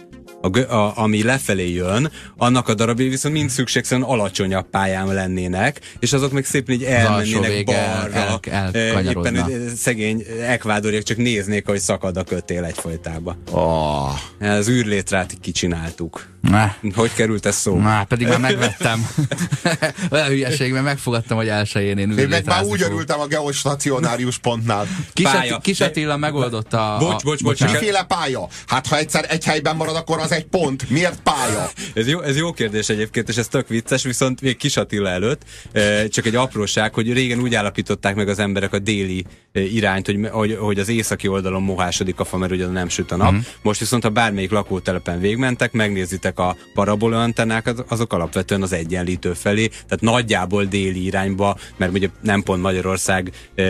a, 0.54 0.74
a, 0.74 0.92
ami 0.96 1.22
lefelé 1.22 1.72
jön, 1.72 2.10
annak 2.36 2.68
a 2.68 2.74
darabjai 2.74 3.08
viszont 3.08 3.34
mind 3.34 3.50
szükségszerűen 3.50 4.08
alacsonyabb 4.08 4.70
pályán 4.70 5.14
lennének, 5.14 5.80
és 5.98 6.12
azok 6.12 6.32
meg 6.32 6.44
szépen 6.44 6.74
így 6.74 6.84
elmennének 6.84 7.64
balra. 7.64 8.38
El, 8.42 8.70
el, 8.72 9.04
éppen 9.04 9.50
szegény 9.76 10.24
ekvádoriak 10.40 11.02
csak 11.02 11.16
néznék, 11.16 11.66
hogy 11.66 11.78
szakad 11.78 12.16
a 12.16 12.24
kötél 12.24 12.64
egyfolytába. 12.64 13.36
Oh. 13.50 14.10
Az 14.40 14.68
űrlétrát 14.68 15.36
kicsináltuk. 15.40 16.26
Ne. 16.50 16.74
Hogy 16.94 17.12
került 17.12 17.46
ez 17.46 17.56
szó? 17.56 17.76
Na, 17.76 18.04
pedig 18.04 18.28
már 18.28 18.40
megvettem. 18.40 19.08
Olyan 20.12 20.26
hülyeség, 20.26 20.72
mert 20.72 20.84
megfogadtam, 20.84 21.36
hogy 21.36 21.48
elsőjén 21.48 21.98
én 21.98 22.18
Én 22.18 22.28
meg 22.28 22.44
már 22.44 22.62
úgy 22.62 22.82
örültem 22.82 23.20
a 23.20 23.26
geostacionárius 23.26 24.38
pontnál. 24.38 24.86
Kis, 25.12 25.30
pálya. 25.30 25.58
Kis 25.58 25.80
Attila 25.80 26.16
megoldotta 26.16 26.94
a... 26.94 26.98
Bocs, 26.98 27.22
bocs, 27.22 27.42
bocs. 27.42 27.60
Miféle 27.60 28.02
pálya? 28.02 28.48
Hát 28.66 28.86
ha 28.86 28.96
egyszer 28.96 29.26
egy 29.28 29.44
helyben 29.44 29.76
marad, 29.76 29.96
akkor 29.96 30.18
az 30.18 30.32
egy 30.36 30.44
pont. 30.44 30.90
Miért 30.90 31.20
pálya? 31.22 31.70
ez, 31.94 32.08
jó, 32.08 32.20
ez 32.20 32.36
jó 32.36 32.52
kérdés 32.52 32.88
egyébként, 32.88 33.28
és 33.28 33.36
ez 33.36 33.48
tök 33.48 33.68
vicces, 33.68 34.02
viszont 34.02 34.40
még 34.40 34.56
Kis 34.56 34.76
Attila 34.76 35.08
előtt, 35.08 35.42
eh, 35.72 36.04
csak 36.08 36.26
egy 36.26 36.34
apróság, 36.34 36.94
hogy 36.94 37.12
régen 37.12 37.40
úgy 37.40 37.54
állapították 37.54 38.14
meg 38.14 38.28
az 38.28 38.38
emberek 38.38 38.72
a 38.72 38.78
déli 38.78 39.24
eh, 39.52 39.74
irányt, 39.74 40.06
hogy, 40.06 40.28
hogy, 40.30 40.56
hogy 40.60 40.78
az 40.78 40.88
északi 40.88 41.28
oldalon 41.28 41.62
mohásodik 41.62 42.20
a 42.20 42.24
fa, 42.24 42.36
mert 42.36 42.52
ugye 42.52 42.66
nem 42.66 42.88
süt 42.88 43.12
a 43.12 43.16
nap. 43.16 43.32
Mm. 43.32 43.38
Most 43.62 43.80
viszont, 43.80 44.02
ha 44.02 44.08
bármelyik 44.08 44.50
lakótelepen 44.50 45.20
végmentek, 45.20 45.72
megnézitek 45.72 46.38
a 46.38 46.56
parabola 46.74 47.22
antennák, 47.22 47.74
azok 47.88 48.12
alapvetően 48.12 48.62
az 48.62 48.72
egyenlítő 48.72 49.32
felé, 49.32 49.66
tehát 49.66 50.00
nagyjából 50.00 50.64
déli 50.64 51.04
irányba, 51.04 51.56
mert 51.76 51.92
ugye 51.92 52.08
nem 52.22 52.42
pont 52.42 52.62
Magyarország 52.62 53.32
e, 53.54 53.64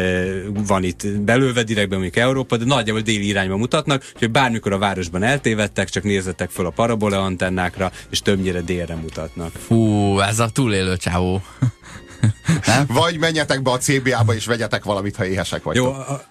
van 0.67 0.85
itt 0.85 1.07
belőve 1.07 1.63
direktben, 1.63 1.99
mondjuk 1.99 2.25
Európa, 2.25 2.57
de 2.57 2.65
nagyjából 2.65 3.03
déli 3.03 3.27
irányba 3.27 3.57
mutatnak, 3.57 4.11
hogy 4.15 4.31
bármikor 4.31 4.73
a 4.73 4.79
városban 4.79 5.23
eltévedtek, 5.23 5.89
csak 5.89 6.03
nézzetek 6.03 6.46
fel 6.51 6.67
a 6.67 6.71
parabola 6.71 7.23
antennákra, 7.23 7.93
és 8.11 8.21
többnyire 8.21 8.61
délre 8.61 8.95
mutatnak. 8.95 9.53
Fú, 9.67 10.19
ez 10.21 10.39
a 10.39 10.49
túlélő 10.49 10.97
csávó. 10.97 11.43
Vagy 12.87 13.19
menjetek 13.19 13.63
be 13.63 13.71
a 13.71 13.79
CBA-ba 13.79 14.35
és 14.35 14.47
vegyetek 14.47 14.85
valamit, 14.85 15.17
ha 15.17 15.27
éhesek 15.27 15.63
vagytok. 15.63 15.85
Jó, 15.85 15.93
a... 15.93 16.23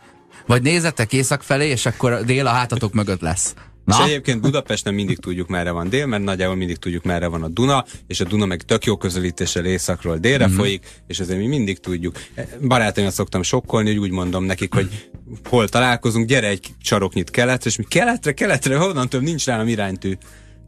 Vagy 0.46 0.62
nézzetek 0.62 1.14
észak 1.14 1.44
felé, 1.44 1.68
és 1.68 1.86
akkor 1.86 2.24
dél 2.24 2.48
a 2.48 2.52
hátatok 2.52 2.94
mögött 2.94 3.22
lesz. 3.22 3.54
Na? 3.86 3.96
És 3.98 4.06
egyébként 4.06 4.42
Budapesten 4.42 4.94
mindig 4.94 5.20
tudjuk, 5.20 5.48
merre 5.48 5.72
van 5.72 5.90
dél, 5.90 6.06
mert 6.06 6.24
nagyjából 6.24 6.56
mindig 6.56 6.78
tudjuk, 6.78 7.04
merre 7.04 7.28
van 7.28 7.44
a 7.44 7.48
Duna, 7.48 7.86
és 8.08 8.20
a 8.20 8.24
Duna 8.24 8.46
meg 8.46 8.62
tök 8.62 8.86
jó 8.86 8.98
közelítéssel 8.98 9.66
északról 9.66 10.18
délre 10.18 10.48
mm-hmm. 10.48 10.56
folyik, 10.56 11.02
és 11.08 11.20
ezért 11.20 11.40
mi 11.40 11.48
mindig 11.48 11.80
tudjuk. 11.80 12.16
Barátaimmal 12.62 13.14
szoktam 13.14 13.44
sokkolni, 13.44 13.90
hogy 13.90 13.98
úgy 13.98 14.12
mondom 14.12 14.44
nekik, 14.44 14.74
hogy 14.74 15.10
hol 15.50 15.68
találkozunk, 15.68 16.28
gyere 16.28 16.48
egy 16.48 16.68
saroknyit 16.82 17.30
keletre, 17.30 17.70
és 17.70 17.76
mi 17.76 17.84
keletre, 17.84 18.34
keletre, 18.34 18.78
honnan 18.78 19.10
több 19.10 19.22
nincs 19.22 19.46
nálam 19.46 19.68
iránytű. 19.68 20.14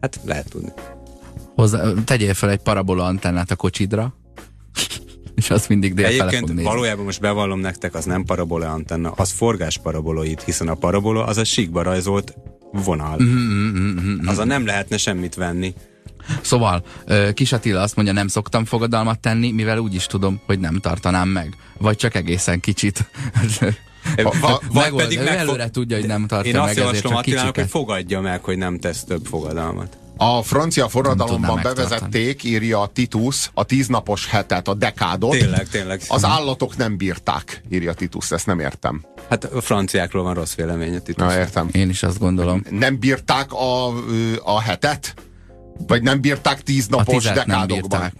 Hát 0.01 0.19
lehet 0.25 0.49
tudni. 0.49 0.71
Hozzá, 1.55 1.93
tegyél 2.05 2.33
fel 2.33 2.49
egy 2.49 2.61
parabola 2.61 3.05
antennát 3.05 3.51
a 3.51 3.55
kocsidra, 3.55 4.15
és 5.35 5.49
az 5.49 5.67
mindig 5.67 5.93
délfele 5.93 6.27
Egyébként 6.27 6.47
fog 6.47 6.63
valójában 6.63 7.05
most 7.05 7.21
bevallom 7.21 7.59
nektek, 7.59 7.95
az 7.95 8.05
nem 8.05 8.23
parabola 8.23 8.71
antenna, 8.71 9.11
az 9.11 9.31
forgás 9.31 9.77
paraboloid, 9.77 10.41
hiszen 10.41 10.67
a 10.67 10.75
parabola 10.75 11.25
az 11.25 11.37
a 11.37 11.43
síkba 11.43 11.81
rajzolt 11.81 12.33
vonal. 12.71 13.17
Mm, 13.21 13.25
mm, 13.25 13.77
mm, 13.77 13.99
mm, 13.99 14.27
Az 14.27 14.37
a 14.37 14.45
nem 14.45 14.65
lehetne 14.65 14.97
semmit 14.97 15.35
venni. 15.35 15.73
Szóval, 16.41 16.83
Kis 17.33 17.51
Attila 17.51 17.81
azt 17.81 17.95
mondja, 17.95 18.13
nem 18.13 18.27
szoktam 18.27 18.65
fogadalmat 18.65 19.19
tenni, 19.19 19.51
mivel 19.51 19.77
úgy 19.77 19.95
is 19.95 20.05
tudom, 20.05 20.41
hogy 20.45 20.59
nem 20.59 20.79
tartanám 20.79 21.29
meg. 21.29 21.55
Vagy 21.77 21.95
csak 21.95 22.15
egészen 22.15 22.59
kicsit. 22.59 23.05
Va, 24.41 24.61
vagy 24.71 24.93
pedig 24.95 25.17
meg 25.17 25.35
előre 25.35 25.69
tudja, 25.69 25.97
hogy 25.97 26.07
nem 26.07 26.27
tartja 26.27 26.51
Én 26.51 26.59
meg, 26.59 26.67
azt 26.67 26.77
javaslom 26.77 27.15
Attilának, 27.15 27.55
hogy 27.55 27.69
fogadja 27.69 28.21
meg, 28.21 28.43
hogy 28.43 28.57
nem 28.57 28.79
tesz 28.79 29.03
több 29.03 29.25
fogadalmat. 29.25 29.97
A 30.17 30.41
francia 30.41 30.87
forradalomban 30.87 31.59
bevezették, 31.63 32.43
írja 32.43 32.89
Titus, 32.93 33.49
a 33.53 33.63
tíznapos 33.63 34.27
hetet, 34.27 34.67
a 34.67 34.73
dekádot. 34.73 35.31
Tényleg, 35.31 35.67
tényleg. 35.67 36.01
Az 36.07 36.25
állatok 36.25 36.77
nem 36.77 36.97
bírták, 36.97 37.61
írja 37.69 37.93
Titus, 37.93 38.31
ezt 38.31 38.45
nem 38.45 38.59
értem. 38.59 39.05
Hát 39.29 39.43
a 39.43 39.61
franciákról 39.61 40.23
van 40.23 40.33
rossz 40.33 40.55
véleménye, 40.55 40.99
Titus. 40.99 41.27
Na, 41.27 41.37
értem. 41.37 41.69
Én 41.71 41.89
is 41.89 42.03
azt 42.03 42.19
gondolom. 42.19 42.63
Nem 42.69 42.99
bírták 42.99 43.53
a, 43.53 43.87
a 44.43 44.61
hetet? 44.61 45.13
Vagy 45.87 46.01
nem 46.01 46.21
bírták 46.21 46.61
tíznapos 46.61 47.23
dekádokban? 47.23 47.67
Nem 47.67 47.67
bírták. 47.67 48.13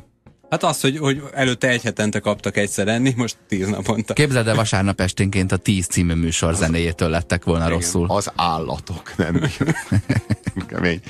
Hát 0.49 0.63
az, 0.63 0.81
hogy, 0.81 0.97
hogy 0.97 1.21
előtte 1.33 1.67
egy 1.67 1.81
hetente 1.81 2.19
kaptak 2.19 2.57
egyszer 2.57 2.87
enni, 2.87 3.13
most 3.15 3.37
tíz 3.47 3.67
naponta. 3.67 4.13
Képzeld 4.13 4.47
el, 4.47 4.55
vasárnap 4.55 5.01
esténként 5.01 5.51
a 5.51 5.57
tíz 5.57 5.85
című 5.85 6.13
műsor 6.13 6.49
az, 6.49 6.57
zenéjétől 6.57 7.09
lettek 7.09 7.43
volna 7.43 7.65
igen, 7.65 7.77
rosszul. 7.77 8.05
Az 8.09 8.31
állatok, 8.35 9.13
nem 9.17 9.41
Kemény. 10.67 11.01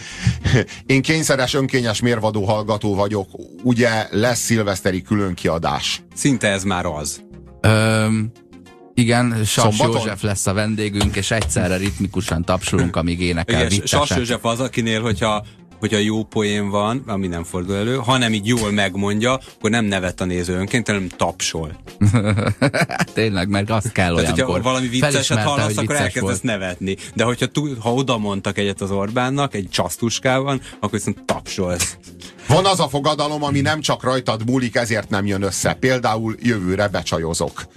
Én 0.85 1.01
kényszeres, 1.01 1.53
önkényes 1.53 2.01
mérvadó 2.01 2.45
hallgató 2.45 2.95
vagyok. 2.95 3.29
Ugye 3.63 4.07
lesz 4.11 4.39
szilveszteri 4.39 5.01
különkiadás? 5.01 6.01
Szinte 6.15 6.47
ez 6.47 6.63
már 6.63 6.85
az. 6.85 7.21
Öm, 7.61 8.31
igen, 8.93 9.43
Sas 9.45 9.79
József 9.79 10.21
lesz 10.21 10.47
a 10.47 10.53
vendégünk, 10.53 11.15
és 11.15 11.31
egyszerre 11.31 11.77
ritmikusan 11.77 12.43
tapsolunk, 12.43 12.95
amíg 12.95 13.21
énekel 13.21 13.65
Igen, 13.65 13.85
Sas 13.85 14.09
József 14.09 14.45
az, 14.45 14.59
akinél, 14.59 15.01
hogyha 15.01 15.45
hogyha 15.79 15.97
jó 15.97 16.23
poén 16.23 16.69
van, 16.69 17.03
ami 17.07 17.27
nem 17.27 17.43
fordul 17.43 17.75
elő, 17.75 17.95
hanem 17.95 18.33
így 18.33 18.47
jól 18.47 18.71
megmondja, 18.71 19.39
akkor 19.57 19.69
nem 19.69 19.85
nevet 19.85 20.21
a 20.21 20.25
néző 20.25 20.53
önként, 20.53 20.87
hanem 20.87 21.07
tapsol. 21.17 21.75
Tényleg, 23.13 23.49
mert 23.49 23.69
azt 23.69 23.91
kell 23.91 24.15
Tehát, 24.15 24.31
olyankor. 24.31 24.45
hogyha 24.45 24.69
valami 24.69 24.87
vicceset 24.87 25.43
hallasz, 25.43 25.77
akkor 25.77 25.95
elkezdesz 25.95 26.41
nevetni. 26.41 26.95
De 27.13 27.23
hogyha 27.23 27.45
ha 27.79 27.93
oda 27.93 28.17
mondtak 28.17 28.57
egyet 28.57 28.81
az 28.81 28.91
Orbánnak, 28.91 29.53
egy 29.55 29.67
csasztuskában, 29.71 30.61
akkor 30.79 30.91
viszont 30.91 31.23
tapsolsz. 31.25 31.97
Van 32.47 32.65
az 32.65 32.79
a 32.79 32.87
fogadalom, 32.87 33.43
ami 33.43 33.61
nem 33.61 33.81
csak 33.81 34.03
rajtad 34.03 34.45
múlik, 34.45 34.75
ezért 34.75 35.09
nem 35.09 35.25
jön 35.25 35.41
össze. 35.41 35.73
Például 35.73 36.35
jövőre 36.39 36.87
becsajozok. 36.87 37.67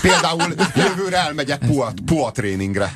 Például 0.00 0.54
jövőre 0.74 1.16
elmegyek 1.16 1.58
pua, 1.58 1.92
pua 2.06 2.30
tréningre. 2.30 2.94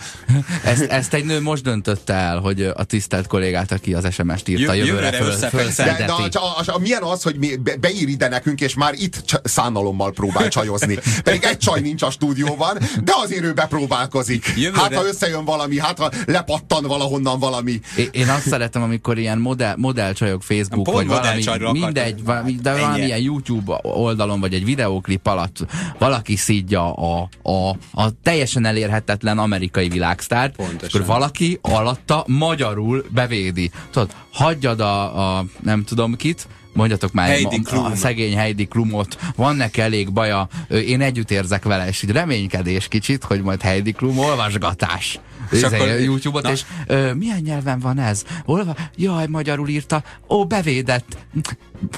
Ezt, 0.64 0.82
ezt 0.82 1.14
egy 1.14 1.24
nő 1.24 1.40
most 1.40 1.62
döntötte 1.62 2.12
el, 2.12 2.38
hogy 2.38 2.62
a 2.62 2.84
tisztelt 2.84 3.26
kollégát, 3.26 3.72
aki 3.72 3.94
az 3.94 4.14
SMS-t 4.14 4.48
írta, 4.48 4.72
jövőre, 4.72 5.16
jövőre 5.16 5.48
föl, 5.48 5.68
de, 5.76 5.94
de 6.06 6.12
a, 6.12 6.22
a, 6.38 6.62
a, 6.66 6.78
milyen 6.78 7.02
az, 7.02 7.22
hogy 7.22 7.36
mi 7.36 7.56
beír 7.80 8.08
ide 8.08 8.28
nekünk, 8.28 8.60
és 8.60 8.74
már 8.74 8.94
itt 8.94 9.40
szánalommal 9.44 10.12
próbál 10.12 10.48
csajozni. 10.48 10.98
Pedig 11.24 11.44
egy 11.44 11.58
csaj 11.58 11.80
nincs 11.80 12.02
a 12.02 12.10
stúdióban, 12.10 12.78
de 13.04 13.12
azért 13.22 13.42
ő 13.42 13.52
bepróbálkozik. 13.52 14.52
Jövőre... 14.56 14.80
Hát 14.80 14.94
ha 14.94 15.06
összejön 15.06 15.44
valami, 15.44 15.78
hát 15.78 15.98
ha 15.98 16.10
lepattan 16.26 16.84
valahonnan 16.84 17.38
valami. 17.38 17.80
Én, 17.96 18.08
én 18.10 18.28
azt 18.28 18.48
szeretem, 18.48 18.82
amikor 18.82 19.18
ilyen 19.18 19.38
modell, 19.38 19.74
modellcsajok 19.76 20.42
Facebook, 20.42 20.82
Pont 20.82 20.96
vagy 20.96 21.06
valami, 21.06 21.78
mindegy, 21.78 22.24
valami, 22.24 22.52
de 22.62 22.72
valamilyen 22.72 23.20
YouTube 23.20 23.78
oldalon, 23.82 24.40
vagy 24.40 24.54
egy 24.54 24.64
videóklip 24.64 25.26
alatt 25.26 25.56
valaki 25.98 26.36
szígy 26.36 26.65
szidja 26.66 26.92
a, 26.92 27.29
a, 27.42 27.68
a 27.92 28.11
teljesen 28.22 28.64
elérhetetlen 28.64 29.38
amerikai 29.38 29.88
világsztárt, 29.88 30.57
Pontosan. 30.57 31.00
akkor 31.00 31.07
valaki 31.07 31.59
alatta 31.62 32.24
magyarul 32.26 33.05
bevédi. 33.11 33.70
Tudod, 33.90 34.11
hagyjad 34.33 34.81
a, 34.81 35.37
a 35.37 35.44
nem 35.62 35.85
tudom 35.85 36.16
kit, 36.16 36.48
mondjatok 36.72 37.12
már 37.12 37.29
Heidi 37.29 37.61
a, 37.70 37.76
a 37.76 37.94
szegény 37.94 38.37
Heidi 38.37 38.66
Klumot, 38.66 39.18
van 39.37 39.57
neki 39.57 39.81
elég 39.81 40.12
baja, 40.12 40.48
én 40.68 41.00
együtt 41.00 41.31
érzek 41.31 41.64
vele, 41.64 41.88
és 41.88 42.02
így 42.02 42.11
reménykedés 42.11 42.88
kicsit, 42.88 43.24
hogy 43.24 43.42
majd 43.42 43.62
Heidi 43.62 43.92
Klum 43.92 44.18
olvasgatás. 44.18 45.18
És 45.50 45.62
akkor, 45.62 45.88
YouTube-ot, 45.88 46.42
na. 46.42 46.50
és 46.50 46.62
ö, 46.87 47.12
milyen 47.12 47.40
nyelven 47.44 47.78
van 47.78 47.98
ez? 47.98 48.22
Olva? 48.44 48.76
Jaj, 48.96 49.26
magyarul 49.26 49.68
írta. 49.68 50.02
Ó, 50.28 50.44
bevédett. 50.44 51.16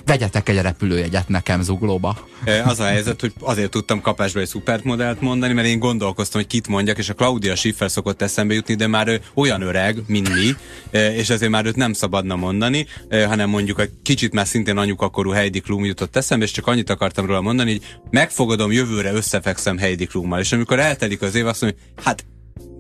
Vegyetek 0.05 0.49
egy 0.49 0.61
repülőjegyet 0.61 1.29
nekem 1.29 1.63
zuglóba. 1.63 2.19
Az 2.65 2.81
a 2.81 2.85
helyzet, 2.85 3.21
hogy 3.21 3.33
azért 3.41 3.71
tudtam 3.71 4.01
kapásba 4.01 4.41
egy 4.41 4.47
szupermodellt 4.47 5.21
mondani, 5.21 5.53
mert 5.53 5.67
én 5.67 5.79
gondolkoztam, 5.79 6.41
hogy 6.41 6.51
kit 6.51 6.69
mondjak, 6.69 6.99
és 6.99 7.09
a 7.09 7.15
Claudia 7.15 7.55
Schiffer 7.55 7.91
szokott 7.91 8.23
eszembe 8.23 8.55
jutni, 8.55 8.75
de 8.75 8.87
már 8.87 9.09
ő 9.09 9.21
olyan 9.35 9.63
öreg, 9.63 10.03
mint 10.07 10.29
mi, 10.35 10.55
és 10.99 11.31
ezért 11.31 11.51
már 11.51 11.67
őt 11.67 11.77
nem 11.77 11.93
szabadna 11.93 12.37
mondani, 12.37 12.87
hanem 13.11 13.49
mondjuk 13.49 13.81
egy 13.81 13.91
kicsit 14.03 14.33
már 14.33 14.47
szintén 14.47 14.77
anyukakorú 14.77 15.31
Heidi 15.31 15.61
Klum 15.61 15.85
jutott 15.85 16.17
eszembe, 16.17 16.45
és 16.45 16.51
csak 16.51 16.67
annyit 16.67 16.91
akartam 16.91 17.27
róla 17.27 17.41
mondani, 17.41 17.71
hogy 17.71 17.83
megfogadom, 18.11 18.73
jövőre 18.73 19.13
összefekszem 19.13 19.79
Heidi 19.79 20.07
Klummal, 20.07 20.41
és 20.41 20.53
amikor 20.53 20.79
eltelik 20.79 21.23
az 21.23 21.35
év, 21.35 21.47
azt 21.47 21.61
mondja, 21.61 21.81
hát 22.05 22.25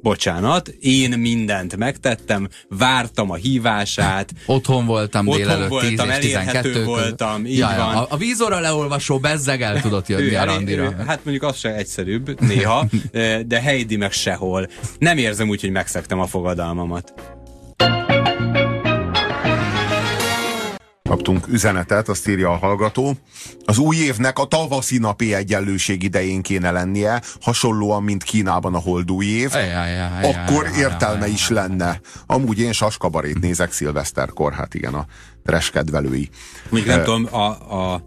bocsánat, 0.02 0.68
én 0.68 1.18
mindent 1.18 1.76
megtettem, 1.76 2.48
vártam 2.68 3.30
a 3.30 3.34
hívását. 3.34 4.32
Otthon 4.46 4.86
voltam 4.86 5.26
otthon 5.26 5.42
délelőtt 5.42 5.68
voltam, 5.68 6.08
10 6.08 6.16
és 6.16 6.18
12 6.18 6.84
voltam, 6.84 7.46
így 7.46 7.56
ja, 7.56 7.74
van. 7.76 7.96
A, 7.96 8.06
a 8.10 8.16
vízóra 8.16 8.60
leolvasó 8.60 9.18
bezzeg 9.18 9.62
el 9.62 9.80
tudott 9.80 10.08
jönni 10.08 10.34
ő, 10.34 10.36
a 10.36 10.44
randira. 10.44 10.82
Ő, 10.82 11.04
hát 11.06 11.20
mondjuk 11.24 11.44
az 11.44 11.56
se 11.56 11.74
egyszerűbb, 11.74 12.40
néha, 12.40 12.86
de 13.46 13.60
Heidi 13.60 13.96
meg 13.96 14.12
sehol. 14.12 14.68
Nem 14.98 15.18
érzem 15.18 15.48
úgy, 15.48 15.60
hogy 15.60 15.70
megszektem 15.70 16.20
a 16.20 16.26
fogadalmamat. 16.26 17.12
Kaptunk 21.08 21.48
üzenetet, 21.48 22.08
azt 22.08 22.28
írja 22.28 22.50
a 22.50 22.56
hallgató. 22.56 23.16
Az 23.64 23.78
új 23.78 23.96
évnek 23.96 24.38
a 24.38 24.44
tavaszi 24.44 24.98
napi 24.98 25.34
egyenlőség 25.34 26.02
idején 26.02 26.42
kéne 26.42 26.70
lennie, 26.70 27.22
hasonlóan, 27.40 28.02
mint 28.02 28.22
Kínában 28.22 28.74
a 28.74 28.78
holdúj 28.78 29.26
év. 29.26 29.50
Akkor 30.22 30.70
értelme 30.78 31.28
is 31.28 31.48
lenne. 31.48 32.00
Amúgy 32.26 32.58
én 32.58 32.72
saskabarét 32.72 33.40
nézek 33.40 33.72
szilveszterkor, 33.72 34.52
hát 34.52 34.74
igen, 34.74 34.94
a 34.94 35.06
reskedvelői. 35.44 36.28
Még 36.70 36.86
nem 36.86 37.02
tudom, 37.02 37.28
a, 37.34 37.46
a 37.76 38.02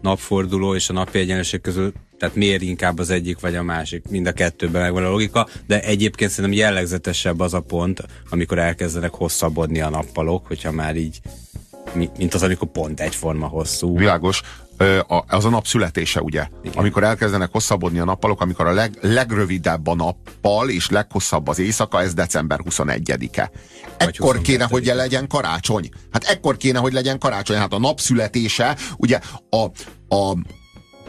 napforduló 0.00 0.74
és 0.74 0.88
a 0.88 0.92
napi 0.92 1.18
egyenlőség 1.18 1.60
közül 1.60 1.92
tehát 2.18 2.34
miért 2.34 2.62
inkább 2.62 2.98
az 2.98 3.10
egyik 3.10 3.40
vagy 3.40 3.56
a 3.56 3.62
másik, 3.62 4.08
mind 4.10 4.26
a 4.26 4.32
kettőben 4.32 4.82
megvan 4.82 5.04
a 5.04 5.10
logika, 5.10 5.48
de 5.66 5.80
egyébként 5.80 6.30
szerintem 6.30 6.58
jellegzetesebb 6.58 7.40
az 7.40 7.54
a 7.54 7.60
pont, 7.60 8.02
amikor 8.30 8.58
elkezdenek 8.58 9.14
hosszabbodni 9.14 9.80
a 9.80 9.88
nappalok, 9.88 10.46
hogyha 10.46 10.72
már 10.72 10.96
így 10.96 11.20
mint 11.92 12.34
az, 12.34 12.42
amikor 12.42 12.68
pont 12.68 13.00
egyforma 13.00 13.46
hosszú. 13.46 13.98
Világos. 13.98 14.42
Az 15.26 15.44
a 15.44 15.48
nap 15.48 15.66
születése, 15.66 16.20
ugye? 16.20 16.46
Igen. 16.62 16.78
Amikor 16.78 17.04
elkezdenek 17.04 17.48
hosszabbodni 17.52 17.98
a 17.98 18.04
nappalok, 18.04 18.40
amikor 18.40 18.66
a 18.66 18.72
leg, 18.72 18.98
legrövidebb 19.00 19.86
a 19.86 19.94
nappal, 19.94 20.68
és 20.68 20.90
leghosszabb 20.90 21.48
az 21.48 21.58
éjszaka, 21.58 22.00
ez 22.00 22.14
december 22.14 22.60
21-e. 22.64 23.50
Ekkor 23.96 24.40
kéne, 24.40 24.66
hogy 24.70 24.84
legyen 24.84 25.26
karácsony. 25.26 25.88
Hát 26.12 26.24
ekkor 26.24 26.56
kéne, 26.56 26.78
hogy 26.78 26.92
legyen 26.92 27.18
karácsony. 27.18 27.56
Hát 27.56 27.72
a 27.72 27.78
nap 27.78 28.00
születése, 28.00 28.76
ugye 28.96 29.20
a, 29.50 29.64
a, 30.14 30.36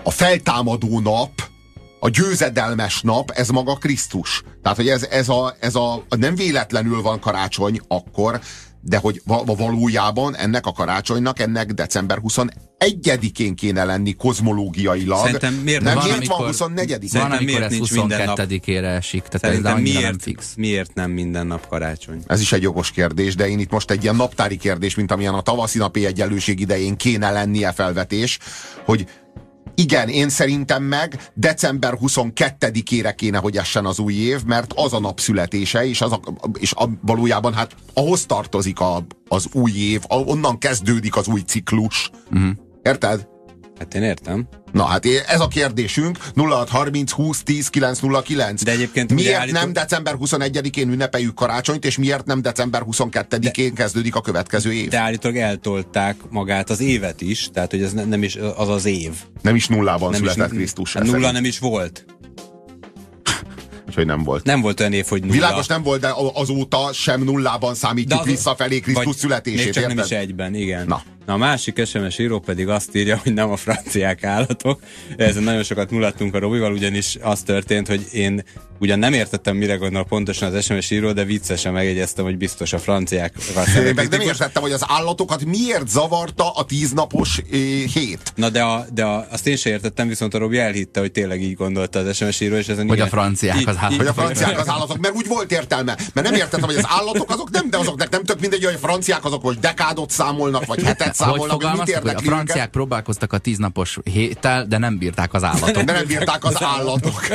a 0.03 0.11
feltámadó 0.11 0.99
nap, 0.99 1.31
a 1.99 2.09
győzedelmes 2.09 3.01
nap, 3.01 3.31
ez 3.31 3.49
maga 3.49 3.75
Krisztus. 3.75 4.43
Tehát, 4.61 4.77
hogy 4.77 4.87
ez, 4.87 5.03
ez, 5.03 5.29
a, 5.29 5.55
ez 5.59 5.75
a, 5.75 6.03
nem 6.09 6.35
véletlenül 6.35 7.01
van 7.01 7.19
karácsony 7.19 7.79
akkor, 7.87 8.39
de 8.81 8.97
hogy 8.97 9.21
valójában 9.45 10.35
ennek 10.35 10.65
a 10.65 10.71
karácsonynak, 10.71 11.39
ennek 11.39 11.71
december 11.71 12.17
21-én 12.23 13.55
kéne 13.55 13.83
lenni 13.83 14.13
kozmológiailag. 14.13 15.23
Szerintem 15.23 15.53
miért 15.53 15.83
nem, 15.83 15.95
van, 15.95 16.03
miért 16.03 16.27
van 16.27 16.45
24 16.45 17.11
Van, 17.11 17.21
amikor 17.21 17.45
miért 17.45 17.61
ez 17.61 17.77
22-ére 17.79 18.83
esik. 18.83 19.21
Tehát 19.21 19.39
Szerintem 19.39 19.75
ez 19.75 19.81
miért, 19.81 20.01
nem 20.01 20.19
fix. 20.19 20.53
miért 20.57 20.93
nem 20.93 21.11
minden 21.11 21.47
nap 21.47 21.67
karácsony? 21.67 22.21
Ez 22.27 22.41
is 22.41 22.51
egy 22.51 22.61
jogos 22.61 22.91
kérdés, 22.91 23.35
de 23.35 23.47
én 23.47 23.59
itt 23.59 23.71
most 23.71 23.91
egy 23.91 24.03
ilyen 24.03 24.15
naptári 24.15 24.57
kérdés, 24.57 24.95
mint 24.95 25.11
amilyen 25.11 25.33
a 25.33 25.41
tavaszi 25.41 25.77
napi 25.77 26.05
egyenlőség 26.05 26.59
idején 26.59 26.95
kéne 26.95 27.31
lennie 27.31 27.71
felvetés, 27.71 28.39
hogy 28.85 29.07
igen, 29.79 30.07
én 30.07 30.29
szerintem 30.29 30.83
meg 30.83 31.31
december 31.33 31.97
22-ére 32.01 33.13
kéne, 33.15 33.37
hogy 33.37 33.57
essen 33.57 33.85
az 33.85 33.99
új 33.99 34.13
év, 34.13 34.43
mert 34.43 34.73
az 34.75 34.93
a 34.93 34.99
nap 34.99 35.19
születése, 35.19 35.85
és, 35.85 36.01
az 36.01 36.11
a, 36.11 36.19
és 36.59 36.73
a, 36.75 36.89
valójában 37.01 37.53
hát 37.53 37.75
ahhoz 37.93 38.25
tartozik 38.25 38.79
a, 38.79 39.05
az 39.27 39.47
új 39.51 39.71
év, 39.71 40.01
onnan 40.07 40.57
kezdődik 40.57 41.15
az 41.15 41.27
új 41.27 41.41
ciklus. 41.41 42.09
Uh-huh. 42.31 42.49
Érted? 42.83 43.27
Hát 43.79 43.93
én 43.93 44.03
értem. 44.03 44.47
Na 44.71 44.83
hát 44.83 45.05
ez 45.27 45.39
a 45.39 45.47
kérdésünk 45.47 46.17
0630 46.35 47.11
20 47.11 47.43
10 47.43 47.67
909. 47.67 48.63
De 48.63 48.71
egyébként 48.71 49.13
miért 49.13 49.35
állítom... 49.35 49.61
nem 49.61 49.73
december 49.73 50.15
21-én 50.19 50.91
ünnepeljük 50.91 51.35
karácsonyt, 51.35 51.85
és 51.85 51.97
miért 51.97 52.25
nem 52.25 52.41
december 52.41 52.83
22-én 52.91 53.49
de... 53.51 53.69
kezdődik 53.75 54.15
a 54.15 54.21
következő 54.21 54.73
év? 54.73 54.89
De 54.89 54.97
állítólag 54.97 55.37
eltolták 55.37 56.15
magát 56.29 56.69
az 56.69 56.79
évet 56.79 57.21
is, 57.21 57.49
tehát 57.53 57.71
hogy 57.71 57.83
ez 57.83 57.93
ne, 57.93 58.03
nem 58.03 58.23
is 58.23 58.37
az 58.55 58.69
az 58.69 58.85
év. 58.85 59.11
Nem 59.41 59.55
is 59.55 59.67
nullában 59.67 60.11
nem 60.11 60.19
született 60.19 60.51
is, 60.51 60.57
Krisztus. 60.57 60.93
Hát 60.93 61.03
nulla 61.03 61.31
nem 61.31 61.45
is 61.45 61.59
volt. 61.59 62.05
Úgyhogy 63.87 64.05
nem 64.05 64.23
volt. 64.23 64.43
Nem 64.43 64.61
volt 64.61 64.79
olyan 64.79 64.93
év, 64.93 65.05
hogy 65.05 65.21
nulla. 65.21 65.33
Világos 65.33 65.67
nem 65.67 65.83
volt, 65.83 66.01
de 66.01 66.13
azóta 66.33 66.89
sem 66.93 67.23
nullában 67.23 67.75
számítjuk 67.75 68.19
az, 68.19 68.25
visszafelé 68.25 68.79
Krisztus 68.79 69.15
születését. 69.15 69.63
Még 69.63 69.73
csak 69.73 69.83
érted? 69.83 69.95
nem 69.95 70.05
is 70.05 70.11
egyben, 70.11 70.55
igen. 70.55 70.87
Na. 70.87 71.01
Na 71.29 71.35
a 71.35 71.37
másik 71.37 71.85
SMS 71.85 72.19
író 72.19 72.39
pedig 72.39 72.67
azt 72.67 72.95
írja, 72.95 73.19
hogy 73.23 73.33
nem 73.33 73.51
a 73.51 73.55
franciák 73.55 74.23
állatok. 74.23 74.79
Ezen 75.17 75.43
nagyon 75.43 75.63
sokat 75.63 75.91
mulattunk 75.91 76.35
a 76.35 76.39
Robival, 76.39 76.71
ugyanis 76.71 77.17
az 77.21 77.41
történt, 77.41 77.87
hogy 77.87 78.07
én 78.11 78.43
ugyan 78.79 78.99
nem 78.99 79.13
értettem, 79.13 79.55
mire 79.55 79.75
gondol 79.75 80.05
pontosan 80.05 80.53
az 80.53 80.63
SMS 80.63 80.89
író, 80.89 81.11
de 81.11 81.23
viccesen 81.23 81.73
megjegyeztem, 81.73 82.25
hogy 82.25 82.37
biztos 82.37 82.73
a 82.73 82.79
franciák. 82.79 83.33
Én 83.85 83.93
meg 83.95 84.09
nem 84.09 84.21
értettem, 84.21 84.61
hogy 84.61 84.71
az 84.71 84.83
állatokat 84.87 85.45
miért 85.45 85.87
zavarta 85.87 86.51
a 86.51 86.65
tíznapos 86.65 87.37
eh, 87.37 87.59
hét. 87.93 88.33
Na 88.35 88.49
de, 88.49 88.61
a, 88.61 88.85
de 88.93 89.03
a, 89.03 89.27
azt 89.31 89.47
én 89.47 89.55
sem 89.55 89.71
értettem, 89.71 90.07
viszont 90.07 90.33
a 90.33 90.37
Robi 90.37 90.57
elhitte, 90.57 90.99
hogy 90.99 91.11
tényleg 91.11 91.41
így 91.41 91.55
gondolta 91.55 91.99
az 91.99 92.15
SMS 92.15 92.39
író, 92.39 92.55
és 92.55 92.67
ezen 92.67 92.87
Hogy 92.87 92.95
igen, 92.95 93.07
a 93.07 93.09
franciák 93.09 93.67
az 93.67 93.75
állatok. 93.77 93.97
Hogy 93.97 94.07
a 94.07 94.13
franciák 94.13 94.59
az 94.59 94.69
állatok, 94.69 94.97
mert 94.97 95.13
úgy 95.15 95.27
volt 95.27 95.51
értelme. 95.51 95.97
Mert 96.13 96.27
nem 96.29 96.35
értettem, 96.35 96.69
hogy 96.69 96.75
az 96.75 96.85
állatok 96.87 97.29
azok 97.29 97.49
nem, 97.49 97.69
de 97.69 97.77
azoknak 97.77 98.09
nem 98.09 98.23
tök 98.23 98.39
mindegy, 98.39 98.63
hogy 98.63 98.73
a 98.73 98.77
franciák 98.77 99.25
azok 99.25 99.43
most 99.43 99.59
dekádot 99.59 100.09
számolnak, 100.09 100.65
vagy 100.65 100.83
hetet 100.83 101.15
számolnak, 101.19 101.63
hogy 101.63 101.79
mit 101.85 101.97
hogy 101.97 102.13
a 102.15 102.19
franciák 102.19 102.57
őket? 102.57 102.69
próbálkoztak 102.69 103.33
a 103.33 103.37
tíznapos 103.37 103.97
héttel, 104.03 104.65
de 104.65 104.77
nem 104.77 104.97
bírták 104.97 105.33
az 105.33 105.43
állatok. 105.43 105.83
De 105.83 105.93
nem 105.93 106.05
bírták 106.05 106.43
az 106.43 106.63
állatok. 106.63 107.27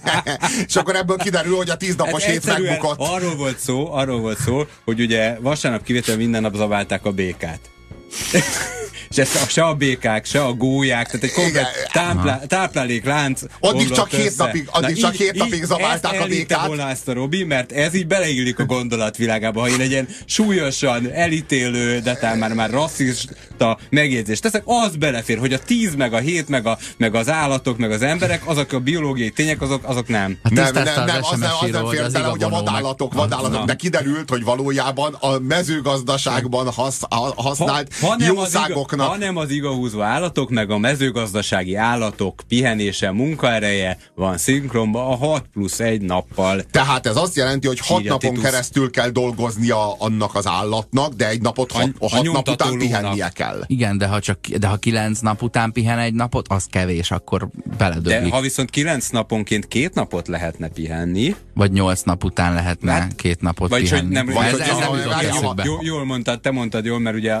és 0.68 0.76
akkor 0.76 0.96
ebből 0.96 1.16
kiderül, 1.16 1.56
hogy 1.56 1.70
a 1.70 1.76
tíznapos 1.76 2.24
hát 2.24 2.32
hét 2.32 2.46
megbukott. 2.46 2.98
Arról 2.98 3.36
volt 3.36 3.58
szó, 3.58 3.92
arról 3.92 4.20
volt 4.20 4.38
szó, 4.38 4.66
hogy 4.84 5.00
ugye 5.00 5.38
vasárnap 5.40 5.82
kivétel 5.82 6.16
minden 6.16 6.42
nap 6.42 6.54
zaválták 6.54 7.04
a 7.04 7.12
békát 7.12 7.73
se, 9.14 9.24
se 9.48 9.64
a 9.64 9.74
békák, 9.74 10.24
se 10.24 10.42
a 10.44 10.52
gólyák, 10.52 11.06
tehát 11.06 11.22
egy 11.22 11.32
komplet 11.32 11.88
táplá, 11.92 12.38
tápláléklánc. 12.38 13.40
Addig 13.60 13.90
csak 13.90 14.12
össze. 14.12 14.22
hét 14.22 14.36
napig, 14.36 14.68
addig 14.70 14.94
Na, 14.96 15.00
csak 15.00 15.12
így, 15.12 15.20
hét 15.20 15.34
napig 15.34 15.64
zabálták 15.64 16.20
a 16.20 16.26
békát. 16.26 16.66
volna 16.66 16.88
ezt 16.88 17.08
a 17.08 17.12
Robi, 17.12 17.44
mert 17.44 17.72
ez 17.72 17.94
így 17.94 18.06
beleillik 18.06 18.58
a 18.58 18.64
gondolatvilágába, 18.64 19.60
ha 19.60 19.68
én 19.68 19.80
egy 19.80 19.90
ilyen 19.90 20.08
súlyosan 20.24 21.12
elítélő, 21.12 22.00
de 22.00 22.14
talán 22.14 22.38
már, 22.38 22.52
már 22.52 22.70
rasszista 22.70 23.78
megjegyzést 23.90 24.42
teszek, 24.42 24.62
az 24.64 24.96
belefér, 24.96 25.38
hogy 25.38 25.52
a 25.52 25.58
tíz, 25.58 25.94
meg 25.94 26.12
a 26.12 26.18
hét, 26.18 26.48
meg, 26.48 26.66
a, 26.66 26.78
meg 26.96 27.14
az 27.14 27.28
állatok, 27.28 27.78
meg 27.78 27.90
az 27.90 28.02
emberek, 28.02 28.48
azok 28.48 28.72
a 28.72 28.78
biológiai 28.78 29.30
tények, 29.30 29.60
azok, 29.60 29.84
azok 29.84 30.08
nem. 30.08 30.38
Hát 30.42 30.52
nem, 30.52 30.72
nem, 30.72 30.84
nem, 30.84 31.22
az, 31.22 31.38
nem, 31.38 31.50
az 31.60 31.70
nem 31.70 31.86
fér 31.86 32.10
bele, 32.10 32.26
hogy 32.26 32.42
a 32.42 32.48
vadállatok, 32.48 33.14
vadállatok, 33.14 33.64
de 33.64 33.74
kiderült, 33.74 34.30
hogy 34.30 34.44
valójában 34.44 35.14
a 35.14 35.38
mezőgazdaságban 35.38 36.70
hasz, 36.70 37.00
használt 37.36 37.93
ha, 38.00 38.16
jószágoknak 38.18 39.08
hanem 39.08 39.36
az 39.36 39.50
igahúzó 39.50 40.00
állatok, 40.00 40.50
meg 40.50 40.70
a 40.70 40.78
mezőgazdasági 40.78 41.74
állatok 41.74 42.42
pihenése, 42.48 43.10
munkaereje 43.10 43.98
van 44.14 44.38
szinkronba 44.38 45.08
a 45.08 45.16
6 45.16 45.44
plusz 45.52 45.80
1 45.80 46.00
nappal. 46.00 46.62
Tehát 46.70 47.06
ez 47.06 47.16
azt 47.16 47.36
jelenti, 47.36 47.66
hogy 47.66 47.78
6 47.78 48.04
napon 48.04 48.34
keresztül 48.34 48.90
kell 48.90 49.08
dolgoznia 49.08 49.92
annak 49.92 50.34
az 50.34 50.46
állatnak, 50.46 51.12
de 51.14 51.28
egy 51.28 51.40
napot 51.40 51.72
6 51.72 52.22
nap 52.22 52.48
után 52.48 52.78
pihennie 52.78 53.28
kell. 53.28 53.64
Igen, 53.66 53.98
de 53.98 54.06
ha 54.06 54.20
csak 54.20 54.38
de 54.46 54.66
ha 54.66 54.76
9 54.76 55.20
nap 55.20 55.42
után 55.42 55.72
pihen 55.72 55.98
egy 55.98 56.14
napot, 56.14 56.48
az 56.48 56.66
kevés, 56.70 57.10
akkor 57.10 57.48
beledöglik. 57.78 58.30
De 58.30 58.36
ha 58.36 58.40
viszont 58.40 58.70
9 58.70 59.08
naponként 59.08 59.68
két 59.68 59.94
napot 59.94 60.28
lehetne 60.28 60.68
pihenni, 60.68 61.34
vagy 61.54 61.72
8 61.72 62.02
nap 62.02 62.24
után 62.24 62.54
lehetne 62.54 62.92
hát, 62.92 63.14
két 63.14 63.40
napot 63.40 63.70
vagy 63.70 63.82
pihenni. 63.82 64.02
Hogy 64.02 64.12
nem, 64.12 64.26
vagy 64.26 64.44
ez, 64.44 64.58
ez 64.58 64.76
nem 64.76 65.64
jól, 65.64 65.80
jól 65.82 66.04
mondtad, 66.04 66.40
te 66.40 66.50
mondtad 66.50 66.84
jól, 66.84 66.98
mert 66.98 67.16
ugye 67.16 67.34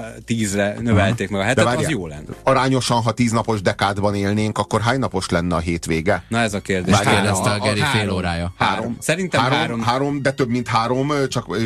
10-re 0.44 0.76
növelték 0.80 1.28
meg 1.28 1.40
a 1.40 1.44
hetet, 1.44 1.64
várjál, 1.64 1.84
az 1.84 1.90
jó 1.90 2.06
lenne. 2.06 2.22
Arányosan, 2.42 3.02
ha 3.02 3.12
tíz 3.12 3.32
napos 3.32 3.62
dekádban 3.62 4.14
élnénk, 4.14 4.58
akkor 4.58 4.80
hány 4.80 4.98
napos 4.98 5.28
lenne 5.28 5.54
a 5.54 5.58
hétvége? 5.58 6.24
Na 6.28 6.38
ez 6.38 6.54
a 6.54 6.60
kérdés. 6.60 6.98
Kérdezte 6.98 7.50
a 7.50 7.58
Geri 7.58 7.82
fél 7.92 8.10
órája. 8.10 8.52
Három. 8.58 8.96
Szerintem 9.00 9.40
három, 9.40 9.58
három. 9.58 9.82
Három, 9.82 10.22
de 10.22 10.32
több 10.32 10.48
mint 10.48 10.68
három, 10.68 11.12
csak... 11.28 11.56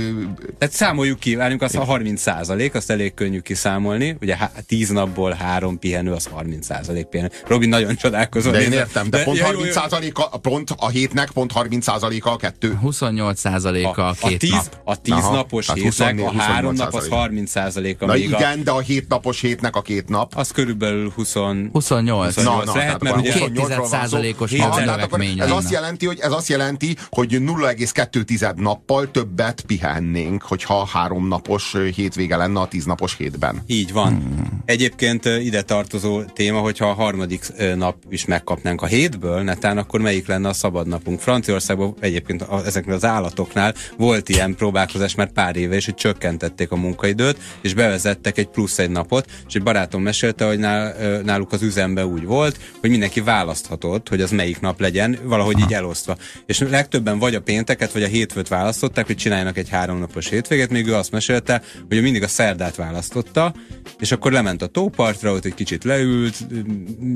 Tehát 0.58 0.74
számoljuk 0.74 1.18
ki, 1.18 1.34
várjunk 1.34 1.62
azt 1.62 1.76
a 1.76 1.84
30 1.84 2.20
százalék, 2.20 2.74
azt 2.74 2.90
elég 2.90 3.14
könnyű 3.14 3.40
kiszámolni. 3.40 4.16
Ugye 4.20 4.36
tíz 4.66 4.88
napból 4.88 5.32
három 5.32 5.78
pihenő, 5.78 6.12
az 6.12 6.26
30 6.26 6.66
százalék 6.66 7.06
pihenő. 7.06 7.30
Robin 7.46 7.68
nagyon 7.68 7.96
csodálkozó. 7.96 8.50
De 8.50 8.62
én 8.62 8.72
értem, 8.72 9.10
de, 9.10 9.18
de 9.18 9.24
pont, 9.24 9.36
ja, 9.36 9.44
30 9.44 9.72
százaléka, 9.72 10.28
pont 10.42 10.74
a 10.76 10.88
hétnek 10.88 11.30
pont 11.30 11.52
30 11.52 11.84
százaléka 11.84 12.30
a 12.30 12.36
kettő. 12.36 12.74
28 12.74 13.40
százaléka 13.40 14.06
a 14.06 14.12
két 14.12 14.34
a 14.34 14.38
tíz, 14.38 14.50
nap. 14.50 14.80
A 14.84 14.96
tíz 14.96 15.12
Aha, 15.12 15.34
napos 15.34 15.72
hétnek 15.72 16.20
a 16.20 16.32
három 16.40 16.74
nap 16.74 16.94
az 16.94 17.08
30 17.08 17.50
százaléka. 17.50 18.06
Na 18.06 18.16
igen, 18.16 18.60
a... 18.60 18.67
de 18.68 18.74
a 18.74 18.80
hét 18.80 19.08
napos 19.08 19.40
hétnek 19.40 19.76
a 19.76 19.82
két 19.82 20.08
nap. 20.08 20.32
Az 20.36 20.50
körülbelül 20.50 21.12
20... 21.14 21.32
28. 21.32 21.72
28 21.72 22.36
na, 22.36 22.64
na, 22.64 22.76
lehet, 22.76 23.02
mert 23.02 23.16
ugye 23.16 23.32
2 23.32 23.62
százalékos 23.84 24.52
ez 24.52 25.50
azt 25.50 25.70
jelenti, 25.70 26.06
hogy 26.06 26.18
ez 26.20 26.32
azt 26.32 26.48
jelenti, 26.48 26.96
hogy 27.10 27.28
0,2 27.32 28.54
nappal 28.54 29.10
többet 29.10 29.60
pihennénk, 29.60 30.42
hogyha 30.42 30.86
három 30.86 31.28
napos 31.28 31.74
hétvége 31.94 32.36
lenne 32.36 32.60
a 32.60 32.68
tíz 32.68 32.84
napos 32.84 33.16
hétben. 33.16 33.62
Így 33.66 33.92
van. 33.92 34.08
Hmm. 34.08 34.62
Egyébként 34.64 35.24
ide 35.24 35.62
tartozó 35.62 36.22
téma, 36.22 36.60
hogyha 36.60 36.88
a 36.88 36.94
harmadik 36.94 37.52
nap 37.76 37.96
is 38.08 38.24
megkapnánk 38.24 38.82
a 38.82 38.86
hétből, 38.86 39.42
netán 39.42 39.78
akkor 39.78 40.00
melyik 40.00 40.26
lenne 40.26 40.48
a 40.48 40.52
szabad 40.52 40.86
napunk? 40.86 41.20
Franciaországban 41.20 41.94
egyébként 42.00 42.46
ezeknél 42.64 42.94
az 42.94 43.04
állatoknál 43.04 43.74
volt 43.96 44.28
ilyen 44.28 44.54
próbálkozás 44.54 45.14
már 45.14 45.32
pár 45.32 45.56
éve, 45.56 45.74
és 45.74 45.84
hogy 45.84 45.94
csökkentették 45.94 46.70
a 46.70 46.76
munkaidőt, 46.76 47.38
és 47.60 47.74
bevezettek 47.74 48.38
egy 48.38 48.48
plusz 48.58 48.78
egy 48.78 48.90
napot, 48.90 49.30
és 49.48 49.54
egy 49.54 49.62
barátom 49.62 50.02
mesélte, 50.02 50.46
hogy 50.46 50.58
nál, 50.58 50.94
náluk 51.22 51.52
az 51.52 51.62
üzembe 51.62 52.06
úgy 52.06 52.24
volt, 52.24 52.58
hogy 52.80 52.90
mindenki 52.90 53.20
választhatott, 53.20 54.08
hogy 54.08 54.20
az 54.20 54.30
melyik 54.30 54.60
nap 54.60 54.80
legyen, 54.80 55.18
valahogy 55.22 55.54
Aha. 55.54 55.64
így 55.64 55.74
elosztva. 55.74 56.16
És 56.46 56.58
legtöbben 56.58 57.18
vagy 57.18 57.34
a 57.34 57.40
pénteket, 57.40 57.92
vagy 57.92 58.02
a 58.02 58.06
hétfőt 58.06 58.48
választották, 58.48 59.06
hogy 59.06 59.16
csináljanak 59.16 59.56
egy 59.58 59.68
háromnapos 59.68 60.28
hétvégét, 60.28 60.70
még 60.70 60.86
ő 60.86 60.94
azt 60.94 61.10
mesélte, 61.10 61.62
hogy 61.88 62.02
mindig 62.02 62.22
a 62.22 62.28
szerdát 62.28 62.76
választotta, 62.76 63.54
és 63.98 64.12
akkor 64.12 64.32
lement 64.32 64.62
a 64.62 64.66
tópartra, 64.66 65.32
ott 65.32 65.44
egy 65.44 65.54
kicsit 65.54 65.84
leült, 65.84 66.36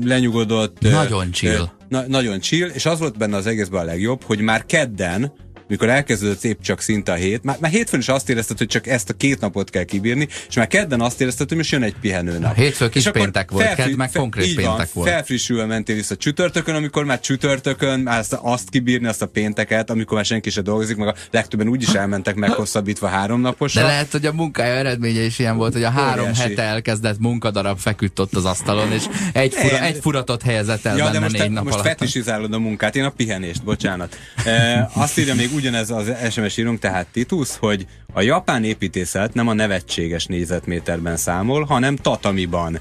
lenyugodott. 0.03 0.79
Nagyon 0.79 1.31
chill. 1.31 1.69
Na, 1.89 2.03
nagyon 2.07 2.39
chill, 2.39 2.67
és 2.67 2.85
az 2.85 2.99
volt 2.99 3.17
benne 3.17 3.35
az 3.35 3.47
egészben 3.47 3.81
a 3.81 3.85
legjobb, 3.85 4.23
hogy 4.23 4.39
már 4.39 4.65
kedden 4.65 5.33
mikor 5.73 5.89
elkezdődött 5.89 6.43
épp 6.43 6.61
csak 6.61 6.81
szinte 6.81 7.11
a 7.11 7.15
hét, 7.15 7.43
már, 7.43 7.57
már 7.59 7.71
hétfőn 7.71 7.99
is 7.99 8.07
azt 8.07 8.29
érezted, 8.29 8.57
hogy 8.57 8.67
csak 8.67 8.87
ezt 8.87 9.09
a 9.09 9.13
két 9.13 9.39
napot 9.39 9.69
kell 9.69 9.83
kibírni, 9.83 10.27
és 10.49 10.55
már 10.55 10.67
kedden 10.67 11.01
azt 11.01 11.21
érezted, 11.21 11.47
hogy 11.47 11.57
most 11.57 11.71
jön 11.71 11.83
egy 11.83 11.95
pihenőnap. 12.01 12.55
Hétfő 12.55 12.89
kis 12.89 13.05
és 13.05 13.11
péntek 13.11 13.51
volt, 13.51 13.65
felfri- 13.65 13.85
kedd 13.85 13.95
meg 13.95 14.11
konkrét 14.11 14.45
így 14.45 14.55
péntek 14.55 14.75
van, 14.75 14.87
volt. 14.93 15.09
Felfrissülve 15.09 15.65
mentél 15.65 15.95
vissza 15.95 16.15
csütörtökön, 16.15 16.75
amikor 16.75 17.03
már 17.03 17.19
csütörtökön 17.19 18.07
azt, 18.07 18.37
azt 18.41 18.69
kibírni, 18.69 19.07
azt 19.07 19.21
a 19.21 19.25
pénteket, 19.25 19.89
amikor 19.89 20.15
már 20.15 20.25
senki 20.25 20.49
se 20.49 20.61
dolgozik, 20.61 20.97
meg 20.97 21.07
a 21.07 21.15
legtöbben 21.31 21.67
úgy 21.67 21.81
is 21.81 21.93
elmentek 21.93 22.35
meghosszabbítva 22.35 23.07
három 23.07 23.41
naposra. 23.41 23.81
De 23.81 23.87
lehet, 23.87 24.11
hogy 24.11 24.25
a 24.25 24.33
munkája 24.33 24.73
eredménye 24.73 25.21
is 25.21 25.39
ilyen 25.39 25.57
volt, 25.57 25.73
hogy 25.73 25.83
a 25.83 25.89
három 25.89 26.23
Óriási. 26.23 26.41
hete 26.41 26.61
elkezdett 26.61 27.19
munkadarab 27.19 27.77
feküdt 27.77 28.19
ott 28.19 28.35
az 28.35 28.45
asztalon, 28.45 28.91
és 28.91 29.03
egy, 29.33 29.53
fura, 29.53 29.81
egy 29.81 29.97
furatot 30.01 30.41
helyezett 30.41 30.85
el 30.85 30.97
ja, 30.97 31.03
benne 31.03 31.13
de 31.13 31.19
most 31.19 31.31
négy 31.31 31.41
te, 31.41 31.49
nap 31.49 31.63
most 31.63 31.75
alatt. 31.75 31.87
fetisizálod 31.87 32.53
a 32.53 32.59
munkát, 32.59 32.95
én 32.95 33.03
a 33.03 33.09
pihenést, 33.09 33.63
bocsánat. 33.63 34.17
E, 34.45 34.89
azt 34.93 35.19
írja 35.19 35.35
még 35.35 35.53
ugyanez 35.63 35.89
az 35.89 36.11
SMS 36.31 36.57
írunk, 36.57 36.79
tehát 36.79 37.07
Titus, 37.11 37.57
hogy 37.57 37.87
a 38.13 38.21
japán 38.21 38.63
építészet 38.63 39.33
nem 39.33 39.47
a 39.47 39.53
nevetséges 39.53 40.25
négyzetméterben 40.25 41.17
számol, 41.17 41.63
hanem 41.63 41.95
tatamiban. 41.95 42.79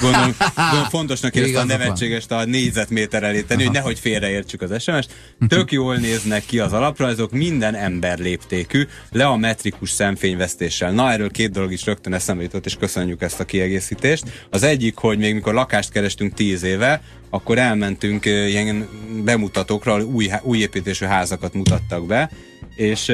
Gondolom, 0.00 0.34
gondolom 0.56 0.88
fontosnak 0.88 1.34
érezte 1.34 1.58
a 1.58 1.64
nevetséges 1.64 2.24
a 2.28 2.44
négyzetméter 2.44 3.22
elé 3.22 3.42
tenni, 3.42 3.62
hogy 3.62 3.72
nehogy 3.72 3.98
félreértsük 3.98 4.62
az 4.62 4.82
SMS-t. 4.82 5.10
Tök 5.48 5.72
jól 5.72 5.96
néznek 5.96 6.44
ki 6.44 6.58
az 6.58 6.72
alaprajzok, 6.72 7.32
minden 7.32 7.74
ember 7.74 8.18
léptékű, 8.18 8.86
le 9.10 9.26
a 9.26 9.36
metrikus 9.36 9.90
szemfényvesztéssel. 9.90 10.92
Na, 10.92 11.12
erről 11.12 11.30
két 11.30 11.50
dolog 11.50 11.72
is 11.72 11.84
rögtön 11.84 12.12
eszembe 12.12 12.42
jutott, 12.42 12.66
és 12.66 12.76
köszönjük 12.76 13.22
ezt 13.22 13.40
a 13.40 13.44
kiegészítést. 13.44 14.24
Az 14.50 14.62
egyik, 14.62 14.96
hogy 14.96 15.18
még 15.18 15.34
mikor 15.34 15.54
lakást 15.54 15.90
kerestünk 15.90 16.34
tíz 16.34 16.62
éve, 16.62 17.02
akkor 17.30 17.58
elmentünk 17.58 18.24
ilyen 18.24 18.88
bemutatókra, 19.24 20.04
új, 20.04 20.30
új 20.42 20.58
építésű 20.58 21.06
házakat 21.06 21.54
mutattak 21.54 22.06
be, 22.06 22.30
és 22.76 23.12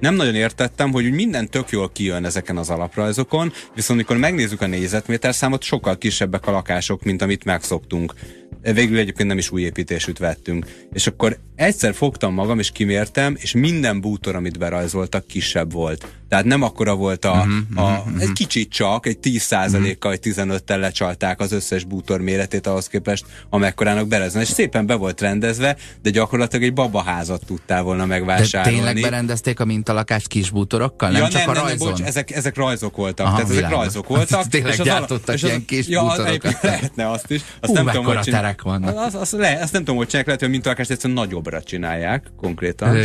nem 0.00 0.14
nagyon 0.14 0.34
értettem, 0.34 0.92
hogy 0.92 1.12
minden 1.12 1.48
tök 1.48 1.70
jól 1.70 1.90
kijön 1.92 2.24
ezeken 2.24 2.56
az 2.56 2.70
alaprajzokon, 2.70 3.52
viszont 3.74 3.98
mikor 3.98 4.16
megnézzük 4.16 4.60
a 4.60 4.66
négyzetméter 4.66 5.34
számot, 5.34 5.62
sokkal 5.62 5.98
kisebbek 5.98 6.46
a 6.46 6.50
lakások, 6.50 7.02
mint 7.02 7.22
amit 7.22 7.44
megszoktunk. 7.44 8.14
Végül 8.62 8.98
egyébként 8.98 9.28
nem 9.28 9.38
is 9.38 9.50
új 9.50 9.62
építésűt 9.62 10.18
vettünk. 10.18 10.66
És 10.92 11.06
akkor 11.06 11.38
egyszer 11.54 11.94
fogtam 11.94 12.34
magam, 12.34 12.58
és 12.58 12.70
kimértem, 12.70 13.36
és 13.38 13.52
minden 13.52 14.00
bútor, 14.00 14.34
amit 14.34 14.58
berajzoltak, 14.58 15.26
kisebb 15.26 15.72
volt. 15.72 16.06
Tehát 16.28 16.44
nem 16.44 16.62
akkora 16.62 16.94
volt 16.94 17.24
a, 17.24 17.30
uh-huh, 17.30 17.54
a 17.74 17.98
uh-huh. 17.98 18.22
egy 18.22 18.32
kicsit 18.32 18.70
csak, 18.70 19.06
egy 19.06 19.18
10%-kal, 19.22 20.12
egy 20.12 20.20
15-tel 20.22 20.78
lecsalták 20.78 21.40
az 21.40 21.52
összes 21.52 21.84
bútor 21.84 22.20
méretét 22.20 22.66
ahhoz 22.66 22.86
képest, 22.86 23.24
amekkorának 23.50 24.08
berezne. 24.08 24.40
És 24.40 24.48
szépen 24.48 24.86
be 24.86 24.94
volt 24.94 25.20
rendezve, 25.20 25.76
de 26.02 26.10
gyakorlatilag 26.10 26.64
egy 26.64 26.72
babaházat 26.72 27.44
tudtál 27.46 27.82
volna 27.82 28.06
megvásárolni. 28.06 28.76
De 28.76 28.84
tényleg 28.84 29.10
berendezték 29.10 29.60
a 29.60 29.64
mintalakást 29.86 30.26
kis 30.26 30.50
bútorokkal? 30.50 31.10
Nem 31.10 31.22
ja, 31.22 31.28
csak 31.28 31.40
nem, 31.40 31.50
a 31.50 31.52
nem, 31.52 31.62
rajzon? 31.62 31.86
Nem, 31.86 31.96
bocs, 31.96 32.06
ezek, 32.06 32.30
ezek 32.30 32.56
rajzok 32.56 32.96
voltak. 32.96 33.26
Aha, 33.26 33.36
tehát 33.36 33.50
ezek 33.50 33.70
rajzok 33.70 34.08
voltak. 34.08 34.38
Hát, 34.38 34.50
tényleg 34.50 34.72
és 34.72 34.84
gyártottak 34.84 35.34
és 35.34 35.42
az, 35.42 35.48
ilyen 35.48 35.64
kis 35.64 35.88
ja, 35.88 36.02
bútorokat. 36.02 36.62
lehetne 36.62 37.10
azt 37.10 37.30
is. 37.30 37.40
Azt 37.60 37.70
Hú, 37.70 37.84
nem 37.84 37.86
tudom, 37.86 38.04
hogy 38.04 38.20
terek 38.30 38.62
vannak. 38.62 38.96
Az, 38.96 39.14
az, 39.14 39.32
le, 39.32 39.58
azt 39.62 39.72
nem 39.72 39.80
tudom, 39.80 39.96
hogy 39.96 40.06
csinálják, 40.06 40.26
lehet, 40.26 40.40
hogy 40.40 40.48
a 40.48 40.52
mintalakást 40.52 40.90
egyszerűen 40.90 41.18
nagyobb 41.18 41.32
jobbra 41.32 41.62
csinálják 41.62 42.30
konkrétan. 42.36 42.96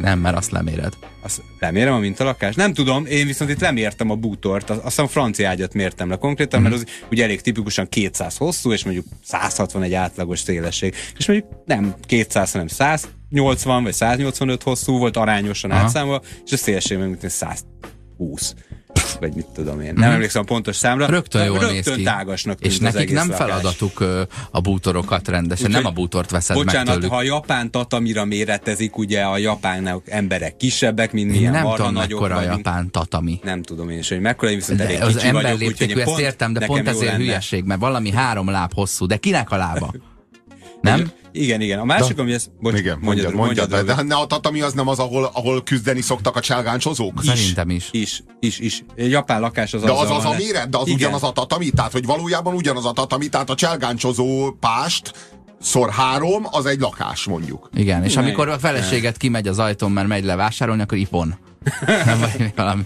Nem, 0.00 0.18
mert 0.18 0.36
azt 0.36 0.50
leméred. 0.50 0.92
Azt 1.22 1.42
lemérem 1.58 1.94
a 1.94 1.98
mintalakás? 1.98 2.54
Nem 2.54 2.72
tudom, 2.72 3.06
én 3.06 3.26
viszont 3.26 3.50
itt 3.50 3.60
lemértem 3.60 4.10
a 4.10 4.14
bútort, 4.14 4.70
azt 4.70 4.82
hiszem 4.82 5.06
francia 5.06 5.48
ágyat 5.48 5.74
mértem 5.74 6.08
le 6.08 6.16
konkrétan, 6.16 6.62
mert 6.62 6.74
az 6.74 6.84
ugye 7.10 7.24
elég 7.24 7.40
tipikusan 7.40 7.88
200 7.88 8.36
hosszú, 8.36 8.72
és 8.72 8.84
mondjuk 8.84 9.06
161 9.24 9.94
átlagos 9.94 10.38
szélesség. 10.38 10.94
És 11.16 11.26
mondjuk 11.26 11.48
nem 11.64 11.94
200, 12.06 12.52
hanem 12.52 12.66
180 13.30 13.82
vagy 13.82 13.92
185 13.92 14.62
hosszú 14.62 14.98
volt 14.98 15.16
arányosan 15.16 15.70
Aha. 15.70 15.80
átszámolva, 15.80 16.22
és 16.44 16.52
a 16.52 16.56
szélesség 16.56 16.98
meg 16.98 17.08
mint 17.08 17.30
120 17.30 18.54
vagy 19.20 19.34
mit 19.34 19.46
tudom 19.54 19.80
én. 19.80 19.92
Nem 19.94 20.10
mm. 20.10 20.12
emlékszem 20.12 20.42
a 20.42 20.44
pontos 20.44 20.76
számra. 20.76 21.06
Rögtön 21.06 21.44
jól 21.44 21.58
rögtön 21.58 21.74
néz 21.74 21.94
ki. 21.94 22.02
tágasnak 22.02 22.60
És 22.60 22.78
nekik 22.78 23.12
nem 23.12 23.28
lakás. 23.28 23.46
feladatuk 23.46 24.04
a 24.50 24.60
bútorokat 24.60 25.28
rendesen, 25.28 25.66
Úgy, 25.66 25.72
nem 25.72 25.86
a 25.86 25.90
bútort 25.90 26.30
veszed 26.30 26.56
bocsánat, 26.56 26.86
meg 26.86 26.94
tőlük. 26.94 27.10
ha 27.10 27.16
a 27.16 27.22
japán 27.22 27.70
tatamira 27.70 28.24
méretezik, 28.24 28.96
ugye 28.96 29.22
a 29.22 29.38
japánok 29.38 30.10
emberek 30.10 30.56
kisebbek, 30.56 31.12
mint 31.12 31.30
milyen 31.30 31.52
Nem 31.52 31.74
tudom, 31.74 31.94
mekkora 31.94 32.36
a 32.36 32.42
japán 32.42 32.90
tatami. 32.90 33.40
Nem 33.42 33.62
tudom 33.62 33.90
én 33.90 33.98
is, 33.98 34.08
hogy 34.08 34.20
mekkora, 34.20 34.54
viszont 34.54 34.78
de 34.78 35.04
az 35.04 35.16
ember 35.16 35.56
léptékű, 35.56 36.00
ezt 36.00 36.18
értem, 36.18 36.52
de 36.52 36.66
pont 36.66 36.88
ezért 36.88 37.16
hülyeség, 37.16 37.64
mert 37.64 37.80
valami 37.80 38.10
három 38.10 38.50
láb 38.50 38.72
hosszú, 38.74 39.06
de 39.06 39.16
kinek 39.16 39.50
a 39.50 39.56
lába? 39.56 39.94
Nem? 40.80 41.10
Igen, 41.32 41.60
igen. 41.60 41.78
A 41.78 41.84
másik, 41.84 42.18
ami 42.18 42.32
ez... 42.32 42.46
Bocs, 42.60 42.78
igen, 42.78 42.98
mondjad, 43.00 43.34
mondjad, 43.34 43.70
mondjad, 43.70 43.96
de, 43.96 44.02
de 44.02 44.14
a 44.14 44.26
tatami 44.26 44.60
az 44.60 44.72
nem 44.72 44.88
az, 44.88 44.98
ahol, 44.98 45.30
ahol 45.32 45.62
küzdeni 45.62 46.00
szoktak 46.00 46.36
a 46.36 46.40
cselgáncsozók? 46.40 47.22
Szerintem 47.24 47.70
is. 47.70 47.88
Is, 47.90 48.22
is, 48.40 48.58
is. 48.58 48.84
Japán 48.96 49.40
lakás 49.40 49.74
az 49.74 49.82
De 49.82 49.92
az 49.92 50.10
az, 50.10 50.10
az 50.10 50.24
a 50.24 50.34
méret, 50.38 50.68
de 50.68 50.78
az 50.78 50.86
igen. 50.86 50.98
ugyanaz 50.98 51.22
a 51.22 51.32
tatami? 51.32 51.70
Tehát, 51.70 51.92
hogy 51.92 52.06
valójában 52.06 52.54
ugyanaz 52.54 52.84
a 52.84 52.92
tatami, 52.92 53.28
tehát 53.28 53.50
a 53.50 53.54
cselgáncsozó 53.54 54.50
pást 54.50 55.12
szor 55.60 55.90
három, 55.90 56.46
az 56.50 56.66
egy 56.66 56.80
lakás 56.80 57.24
mondjuk. 57.24 57.68
Igen, 57.74 58.04
és 58.04 58.16
amikor 58.16 58.48
a 58.48 58.58
feleséget 58.58 59.16
kimegy 59.16 59.48
az 59.48 59.58
ajtón, 59.58 59.92
mert 59.92 60.08
megy 60.08 60.24
levásárolni, 60.24 60.82
akkor 60.82 60.98
ipon. 60.98 61.38
valami. 62.56 62.82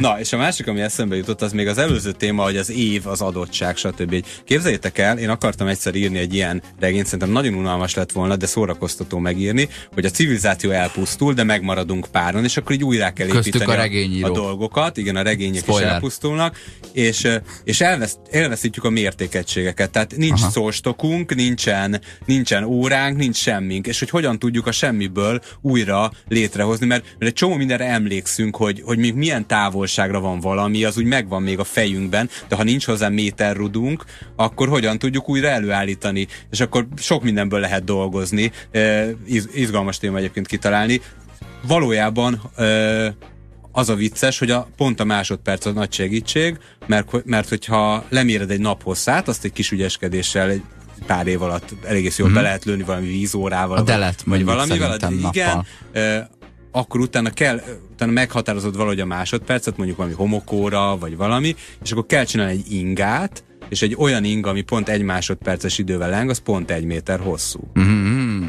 Na, 0.00 0.20
és 0.20 0.32
a 0.32 0.36
másik, 0.36 0.66
ami 0.66 0.80
eszembe 0.80 1.16
jutott, 1.16 1.42
az 1.42 1.52
még 1.52 1.68
az 1.68 1.78
előző 1.78 2.12
téma, 2.12 2.42
hogy 2.42 2.56
az 2.56 2.70
év, 2.70 3.06
az 3.06 3.20
adottság, 3.20 3.76
stb. 3.76 4.24
Képzeljétek 4.44 4.98
el, 4.98 5.18
én 5.18 5.28
akartam 5.28 5.66
egyszer 5.66 5.94
írni 5.94 6.18
egy 6.18 6.34
ilyen 6.34 6.62
regényt, 6.78 7.04
szerintem 7.04 7.30
nagyon 7.30 7.54
unalmas 7.54 7.94
lett 7.94 8.12
volna, 8.12 8.36
de 8.36 8.46
szórakoztató 8.46 9.18
megírni, 9.18 9.68
hogy 9.94 10.04
a 10.04 10.10
civilizáció 10.10 10.70
elpusztul, 10.70 11.32
de 11.32 11.42
megmaradunk 11.42 12.06
páron, 12.10 12.44
és 12.44 12.56
akkor 12.56 12.74
így 12.74 12.84
újra 12.84 13.10
kell 13.10 13.26
építeni 13.26 14.22
a, 14.22 14.26
a 14.26 14.30
dolgokat. 14.30 14.96
Igen, 14.96 15.16
a 15.16 15.22
regények 15.22 15.62
Spoiler. 15.62 15.86
is 15.86 15.92
elpusztulnak, 15.92 16.56
és, 16.92 17.28
és 17.64 17.80
elvesz, 17.80 18.16
elveszítjük 18.30 18.84
a 18.84 18.90
mértékegységeket. 18.90 19.90
Tehát 19.90 20.16
nincs 20.16 20.40
Aha. 20.40 20.50
szóstokunk, 20.50 21.34
nincsen, 21.34 22.00
nincsen 22.24 22.64
óránk, 22.64 23.16
nincs 23.16 23.36
semmink, 23.36 23.86
és 23.86 23.98
hogy 23.98 24.10
hogyan 24.10 24.38
tudjuk 24.38 24.66
a 24.66 24.72
semmiből 24.72 25.40
újra 25.60 26.10
létrehozni, 26.28 26.86
mert, 26.86 27.04
mert 27.18 27.30
egy 27.30 27.32
csomó 27.32 27.54
mindenre 27.54 27.84
emlékszünk, 27.84 28.14
emlékszünk, 28.16 28.56
hogy, 28.56 28.82
hogy 28.84 28.98
még 28.98 29.14
milyen 29.14 29.46
távolságra 29.46 30.20
van 30.20 30.40
valami, 30.40 30.84
az 30.84 30.96
úgy 30.96 31.04
megvan 31.04 31.42
még 31.42 31.58
a 31.58 31.64
fejünkben, 31.64 32.30
de 32.48 32.56
ha 32.56 32.62
nincs 32.62 32.84
hozzá 32.84 33.08
méterrudunk, 33.08 34.04
akkor 34.36 34.68
hogyan 34.68 34.98
tudjuk 34.98 35.28
újra 35.28 35.48
előállítani, 35.48 36.26
és 36.50 36.60
akkor 36.60 36.86
sok 36.96 37.22
mindenből 37.22 37.60
lehet 37.60 37.84
dolgozni. 37.84 38.52
Izgalmas 39.54 39.98
téma 39.98 40.16
egyébként 40.16 40.46
kitalálni. 40.46 41.00
Valójában 41.66 42.42
az 43.72 43.88
a 43.88 43.94
vicces, 43.94 44.38
hogy 44.38 44.50
a, 44.50 44.68
pont 44.76 45.00
a 45.00 45.04
másodperc 45.04 45.66
a 45.66 45.72
nagy 45.72 45.92
segítség, 45.92 46.58
mert, 46.86 47.24
mert 47.24 47.48
hogyha 47.48 48.04
leméred 48.08 48.50
egy 48.50 48.60
nap 48.60 48.82
hosszát, 48.82 49.28
azt 49.28 49.44
egy 49.44 49.52
kis 49.52 49.70
ügyeskedéssel 49.70 50.50
egy 50.50 50.62
pár 51.06 51.26
év 51.26 51.42
alatt 51.42 51.74
egész 51.84 52.18
jól 52.18 52.28
mm-hmm. 52.28 52.36
be 52.36 52.42
lehet 52.42 52.64
lőni 52.64 52.82
valami 52.82 53.06
vízórával. 53.06 53.76
A 53.76 53.82
delet, 53.82 54.22
vagy 54.26 54.44
valamivel. 54.44 54.98
Igen, 55.32 55.66
akkor 56.76 57.00
utána 57.00 57.30
kell, 57.30 57.60
utána 57.92 58.12
meghatározod 58.12 58.76
valahogy 58.76 59.00
a 59.00 59.06
másodpercet, 59.06 59.76
mondjuk 59.76 59.98
valami 59.98 60.14
homokóra, 60.14 60.98
vagy 60.98 61.16
valami, 61.16 61.56
és 61.82 61.92
akkor 61.92 62.06
kell 62.06 62.24
csinálni 62.24 62.52
egy 62.52 62.72
ingát, 62.72 63.44
és 63.68 63.82
egy 63.82 63.94
olyan 63.98 64.24
ing, 64.24 64.46
ami 64.46 64.60
pont 64.60 64.88
egy 64.88 65.02
másodperces 65.02 65.78
idővel 65.78 66.10
leng, 66.10 66.30
az 66.30 66.38
pont 66.38 66.70
egy 66.70 66.84
méter 66.84 67.20
hosszú. 67.20 67.60
Mm-hmm. 67.78 68.46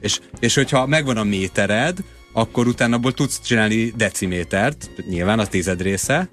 És, 0.00 0.20
és 0.40 0.54
hogyha 0.54 0.86
megvan 0.86 1.16
a 1.16 1.24
métered, 1.24 1.98
akkor 2.32 2.66
utána 2.66 2.96
abból 2.96 3.12
tudsz 3.12 3.40
csinálni 3.40 3.92
decimétert, 3.96 4.90
nyilván 5.08 5.38
a 5.38 5.46
tized 5.46 5.82
része, 5.82 6.28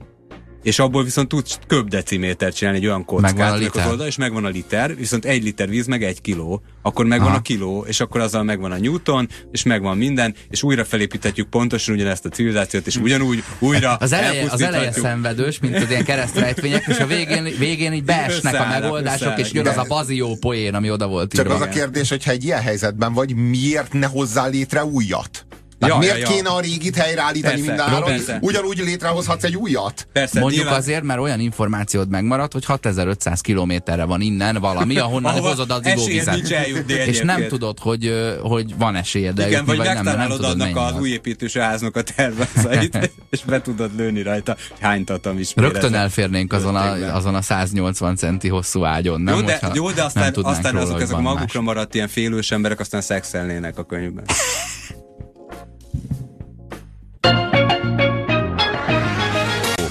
és 0.65 0.79
abból 0.79 1.03
viszont 1.03 1.27
tudsz 1.27 1.59
decimétert 1.87 2.55
csinálni 2.55 2.79
egy 2.79 2.85
olyan 2.85 3.05
kockát, 3.05 3.53
a 3.53 3.55
liter. 3.55 3.87
oldal, 3.87 4.07
és 4.07 4.15
megvan 4.15 4.45
a 4.45 4.47
liter, 4.47 4.95
viszont 4.95 5.25
egy 5.25 5.43
liter 5.43 5.69
víz 5.69 5.87
meg 5.87 6.03
egy 6.03 6.21
kiló, 6.21 6.61
akkor 6.81 7.05
megvan 7.05 7.27
Aha. 7.27 7.37
a 7.37 7.41
kiló, 7.41 7.85
és 7.87 7.99
akkor 7.99 8.21
azzal 8.21 8.43
megvan 8.43 8.71
a 8.71 8.77
Newton, 8.77 9.29
és 9.51 9.63
megvan 9.63 9.97
minden, 9.97 10.35
és 10.49 10.63
újra 10.63 10.85
felépíthetjük 10.85 11.49
pontosan 11.49 11.95
ugyanezt 11.95 12.25
a 12.25 12.29
civilizációt, 12.29 12.87
és 12.87 12.95
ugyanúgy 12.95 13.43
újra 13.59 13.93
Az 13.93 14.11
eleje, 14.11 14.51
az 14.51 14.61
eleje 14.61 14.91
szenvedős, 14.91 15.59
mint 15.59 15.75
az 15.75 15.89
ilyen 15.89 16.05
keresztrejtvények, 16.05 16.85
és 16.87 16.99
a 16.99 17.05
végén, 17.05 17.43
végén 17.57 17.93
így 17.93 18.03
beesnek 18.03 18.59
a 18.59 18.67
megoldások, 18.67 19.39
és 19.39 19.51
jön 19.51 19.67
az 19.67 19.77
a 19.77 19.85
bazió 19.87 20.37
poén, 20.39 20.73
ami 20.73 20.91
oda 20.91 21.07
volt 21.07 21.33
Csak 21.33 21.45
írva. 21.45 21.55
az 21.55 21.61
a 21.61 21.67
kérdés, 21.67 22.09
hogy 22.09 22.23
ha 22.23 22.31
egy 22.31 22.43
ilyen 22.43 22.61
helyzetben 22.61 23.13
vagy, 23.13 23.35
miért 23.35 23.93
ne 23.93 24.05
hozzá 24.05 24.47
létre 24.47 24.85
újat? 24.85 25.45
Ja, 25.79 25.97
miért 25.97 26.17
ja, 26.17 26.19
ja. 26.19 26.27
kéne 26.27 26.49
a 26.49 26.59
régit 26.59 26.95
helyreállítani 26.95 27.61
mindenáron? 27.61 28.19
Ugyanúgy 28.39 28.77
létrehozhatsz 28.77 29.43
egy 29.43 29.55
újat? 29.55 30.07
Persze, 30.13 30.39
Mondjuk 30.39 30.61
nyilván... 30.61 30.79
azért, 30.79 31.03
mert 31.03 31.19
olyan 31.19 31.39
információd 31.39 32.09
megmaradt, 32.09 32.53
hogy 32.53 32.65
6500 32.65 33.41
kilométerre 33.41 34.03
van 34.03 34.21
innen 34.21 34.57
valami, 34.59 34.97
ahonnan 34.97 35.39
hozod 35.47 35.71
az 35.71 35.87
ivóvizet. 35.87 36.49
És 36.87 37.19
nem 37.19 37.47
tudod, 37.47 37.79
hogy, 37.79 38.13
hogy 38.41 38.77
van 38.77 38.95
esélyed 38.95 39.39
eljutni, 39.39 39.53
Igen, 39.53 39.65
vagy, 39.65 39.77
vagy 39.77 40.03
nem, 40.03 40.17
nem 40.17 40.29
tudod, 40.29 40.61
annak 40.61 40.77
az 40.77 40.99
új 40.99 41.09
építős 41.09 41.57
háznak 41.57 41.95
a 41.95 42.01
tervezeit, 42.01 43.11
és 43.29 43.41
be 43.41 43.61
tudod 43.61 43.95
lőni 43.95 44.21
rajta, 44.21 44.55
hány 44.79 45.03
tatam 45.03 45.39
is. 45.39 45.53
Rögtön 45.55 45.93
elférnénk 45.93 46.53
azon 46.53 46.75
a, 46.75 47.15
azon 47.15 47.35
a 47.35 47.41
180 47.41 48.15
centi 48.15 48.47
hosszú 48.47 48.83
ágyon, 48.83 49.21
nem? 49.21 49.35
Jó, 49.35 49.41
de, 49.41 49.59
jó, 49.73 49.91
de 49.91 50.03
aztán, 50.03 50.33
aztán 50.41 50.75
azok, 50.75 51.01
ezek 51.01 51.17
magukra 51.17 51.61
maradt 51.61 51.95
ilyen 51.95 52.07
félős 52.07 52.51
emberek, 52.51 52.79
aztán 52.79 53.01
szexelnének 53.01 53.77
a 53.77 53.83
könyvben. 53.83 54.25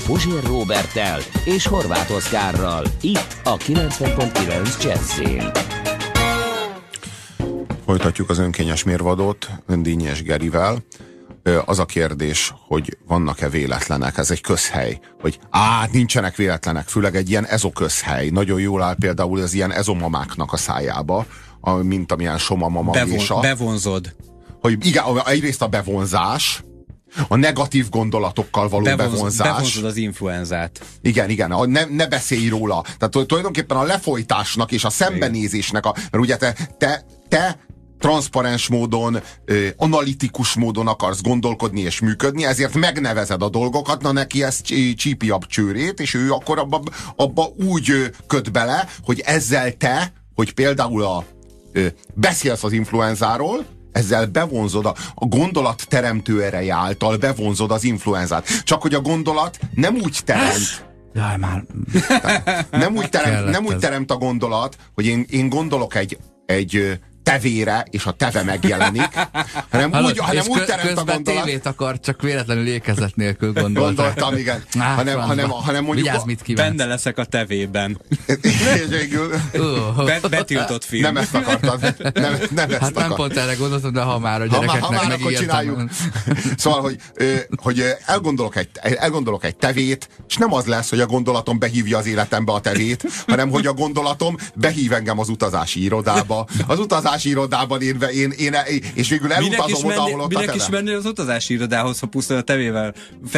Puzsér 0.06 0.42
Robertel 0.42 1.20
és 1.44 1.66
Horváth 1.66 2.14
Oszkárral. 2.14 2.84
Itt 3.00 3.36
a 3.44 3.56
90.9 3.56 4.82
Jazzin. 4.82 5.50
Folytatjuk 7.84 8.30
az 8.30 8.38
önkényes 8.38 8.82
mérvadót 8.84 9.50
Öndényes 9.66 10.22
Gerivel. 10.22 10.84
Az 11.64 11.78
a 11.78 11.84
kérdés, 11.84 12.54
hogy 12.66 12.96
vannak-e 13.06 13.48
véletlenek, 13.48 14.18
ez 14.18 14.30
egy 14.30 14.40
közhely, 14.40 15.00
hogy 15.20 15.38
á, 15.50 15.88
nincsenek 15.92 16.36
véletlenek, 16.36 16.88
főleg 16.88 17.16
egy 17.16 17.30
ilyen 17.30 17.46
ezoközhely. 17.46 18.28
Nagyon 18.28 18.60
jól 18.60 18.82
áll 18.82 18.94
például 18.94 19.40
az 19.40 19.54
ilyen 19.54 19.72
ezomamáknak 19.72 20.52
a 20.52 20.56
szájába, 20.56 21.26
mint 21.82 22.12
amilyen 22.12 22.38
somamama 22.38 22.90
Bevon, 22.90 23.40
Bevonzod. 23.40 24.14
Hogy 24.60 24.86
igen, 24.86 25.04
egyrészt 25.24 25.62
a 25.62 25.66
bevonzás, 25.66 26.63
a 27.28 27.36
negatív 27.36 27.88
gondolatokkal 27.88 28.68
való 28.68 28.84
Bevonz, 28.84 29.12
bevonzás. 29.12 29.46
Bevonzod 29.46 29.84
az 29.84 29.96
influenzát. 29.96 30.80
Igen, 31.02 31.30
igen, 31.30 31.50
a, 31.50 31.66
ne, 31.66 31.84
ne 31.84 32.06
beszélj 32.06 32.48
róla. 32.48 32.84
Tehát 32.98 33.26
tulajdonképpen 33.26 33.76
a 33.76 33.82
lefolytásnak 33.82 34.72
és 34.72 34.84
a 34.84 34.90
szembenézésnek, 34.90 35.86
a, 35.86 35.94
mert 35.94 36.24
ugye 36.24 36.36
te, 36.36 36.54
te, 36.78 37.04
te 37.28 37.58
transzparens 37.98 38.68
módon, 38.68 39.22
ö, 39.44 39.68
analitikus 39.76 40.54
módon 40.54 40.86
akarsz 40.86 41.22
gondolkodni 41.22 41.80
és 41.80 42.00
működni, 42.00 42.44
ezért 42.44 42.74
megnevezed 42.74 43.42
a 43.42 43.48
dolgokat, 43.48 44.02
na 44.02 44.12
neki 44.12 44.42
ez 44.42 44.60
csípi 44.96 45.30
a 45.30 45.38
csőrét, 45.46 46.00
és 46.00 46.14
ő 46.14 46.32
akkor 46.32 46.58
abba, 46.58 46.82
abba 47.16 47.52
úgy 47.68 48.10
köt 48.26 48.52
bele, 48.52 48.88
hogy 49.02 49.20
ezzel 49.20 49.72
te, 49.72 50.12
hogy 50.34 50.54
például 50.54 51.02
a, 51.02 51.24
ö, 51.72 51.86
beszélsz 52.14 52.64
az 52.64 52.72
influenzáról, 52.72 53.66
ezzel 53.94 54.26
bevonzod 54.26 54.86
a, 54.86 54.94
a 55.14 55.26
gondolat 55.26 55.86
teremtő 55.88 56.42
ereje 56.42 56.74
által 56.74 57.16
bevonzod 57.16 57.70
az 57.70 57.84
influenzát. 57.84 58.62
Csak 58.64 58.82
hogy 58.82 58.94
a 58.94 59.00
gondolat 59.00 59.58
nem 59.74 59.94
úgy 59.94 60.18
teremt. 60.24 60.86
Jaj, 61.14 61.36
már. 61.36 61.64
Nem 62.70 62.96
úgy, 62.96 63.08
teremt, 63.08 63.50
nem 63.56 63.64
úgy 63.64 63.78
teremt 63.78 64.10
a 64.10 64.16
gondolat, 64.16 64.76
hogy 64.94 65.06
én, 65.06 65.26
én 65.30 65.48
gondolok 65.48 65.94
egy, 65.94 66.18
egy 66.46 67.00
tevére, 67.34 67.86
és 67.90 68.04
a 68.04 68.10
teve 68.10 68.42
megjelenik, 68.42 69.08
hanem 69.70 69.92
Hallod, 69.92 70.10
úgy, 70.10 70.18
hanem 70.18 70.44
úgy 70.46 70.64
teremt 70.64 70.98
a 70.98 71.04
gondolat. 71.04 71.44
tévét 71.44 71.66
akar, 71.66 72.00
csak 72.00 72.22
véletlenül 72.22 72.66
ékezet 72.66 73.16
nélkül 73.16 73.52
gondoltam. 73.52 73.94
Gondoltam, 73.94 74.36
igen. 74.36 74.64
Á, 74.78 74.94
hanem, 74.94 75.20
hanem, 75.20 75.48
hanem 75.48 75.84
mondjuk... 75.84 76.06
Vigyázz, 76.06 76.24
mit 76.24 76.42
kívánsz. 76.42 76.68
Benne 76.68 76.84
leszek 76.84 77.18
a 77.18 77.24
tevében. 77.24 78.00
Be, 79.96 80.20
betiltott 80.30 80.84
film. 80.84 81.02
Nem 81.02 81.16
ezt 81.16 81.34
akartad. 81.34 81.80
Nem, 82.14 82.36
nem 82.50 82.70
ezt 82.70 82.80
hát 82.80 82.94
nem 82.94 83.04
akar. 83.04 83.16
pont 83.16 83.36
erre 83.36 83.54
gondoltam, 83.54 83.92
de 83.92 84.00
ha 84.00 84.18
már 84.18 84.40
a 84.40 84.46
gyerekeknek 84.46 84.82
ha 84.82 84.90
már, 84.90 85.00
ha 85.00 85.08
már 85.08 85.18
akkor 85.18 85.32
csináljuk. 85.32 85.82
Szóval, 86.56 86.80
hogy, 86.80 86.96
hogy 87.56 87.84
elgondolok, 88.06 88.56
egy, 88.56 88.68
elgondolok 88.82 89.44
egy 89.44 89.56
tevét, 89.56 90.08
és 90.28 90.36
nem 90.36 90.52
az 90.52 90.64
lesz, 90.64 90.90
hogy 90.90 91.00
a 91.00 91.06
gondolatom 91.06 91.58
behívja 91.58 91.98
az 91.98 92.06
életembe 92.06 92.52
a 92.52 92.60
tevét, 92.60 93.04
hanem 93.26 93.50
hogy 93.50 93.66
a 93.66 93.72
gondolatom 93.72 94.36
behív 94.54 94.92
engem 94.92 95.18
az 95.18 95.28
utazási 95.28 95.82
irodába. 95.82 96.46
Az 96.66 96.78
utazási 96.78 97.23
utazási 97.24 97.28
irodában, 97.28 97.82
én, 97.82 97.96
én, 98.12 98.30
én, 98.30 98.52
én 98.68 98.82
és 98.94 99.08
végül 99.08 99.32
elutazom 99.32 99.84
oda, 99.84 100.02
ahol 100.02 100.20
ott 100.20 100.28
Minek 100.28 100.50
a 100.50 100.54
is 100.54 100.68
menni 100.68 100.92
az 100.92 101.04
utazási 101.04 101.54
irodához, 101.54 101.98
ha 101.98 102.06
pusztán 102.06 102.38
a 102.38 102.40
tevével, 102.40 102.94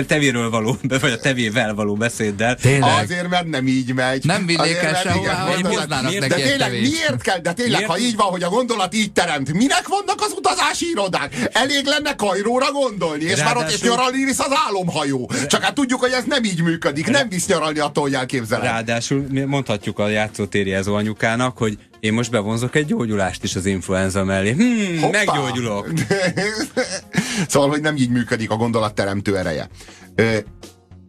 tevéről 0.06 0.50
való, 0.50 0.76
vagy 1.00 1.12
a 1.12 1.18
tevével 1.18 1.74
való 1.74 1.94
beszéddel. 1.94 2.54
Tényleg? 2.54 3.02
Azért, 3.02 3.28
mert 3.28 3.46
nem 3.46 3.66
így 3.66 3.94
megy. 3.94 4.24
Nem 4.24 4.46
vinnék 4.46 4.76
el 4.76 4.94
sehová, 4.94 5.34
hogy 5.34 5.66
hoznának 5.66 6.18
neki 6.18 6.42
De 6.42 6.48
tényleg 6.48 6.70
miért 6.70 7.22
kell, 7.22 7.38
de 7.38 7.52
tényleg, 7.52 7.76
miért? 7.76 7.90
ha 7.90 7.98
így 7.98 8.16
van, 8.16 8.26
hogy 8.26 8.42
a 8.42 8.48
gondolat 8.48 8.94
így 8.94 9.12
teremt, 9.12 9.52
minek 9.52 9.88
vannak 9.88 10.20
az 10.20 10.34
utazási 10.36 10.88
irodák? 10.90 11.48
Elég 11.52 11.84
lenne 11.84 12.14
Kajróra 12.14 12.72
gondolni, 12.72 13.24
és 13.24 13.36
Ráadásul... 13.36 13.54
már 13.54 13.64
ott 13.64 13.74
is 13.74 13.80
nyaralni 13.80 14.24
visz 14.24 14.38
az 14.38 14.52
álomhajó. 14.66 15.30
Csak 15.46 15.62
hát 15.62 15.74
tudjuk, 15.74 16.00
hogy 16.00 16.12
ez 16.12 16.24
nem 16.26 16.44
így 16.44 16.62
működik, 16.62 17.06
nem 17.06 17.28
visz 17.28 17.46
nyaralni 17.46 17.78
attól, 17.78 18.02
hogy 18.02 18.14
elképzeled. 18.14 18.64
Ráadásul 18.64 19.26
mondhatjuk 19.46 19.98
a 19.98 20.08
játszótéri 20.08 20.74
anyukának, 20.74 21.58
hogy 21.58 21.78
én 22.00 22.12
most 22.12 22.30
bevonzok 22.30 22.74
egy 22.74 22.86
gyógyulást 22.86 23.42
is 23.44 23.56
az 23.56 23.66
influenza 23.66 24.24
mellé. 24.24 24.52
Hmm, 24.52 25.10
meggyógyulok. 25.10 25.92
szóval, 27.48 27.68
hogy 27.68 27.80
nem 27.80 27.96
így 27.96 28.10
működik 28.10 28.50
a 28.50 28.56
gondolatteremtő 28.56 29.36
ereje. 29.36 29.68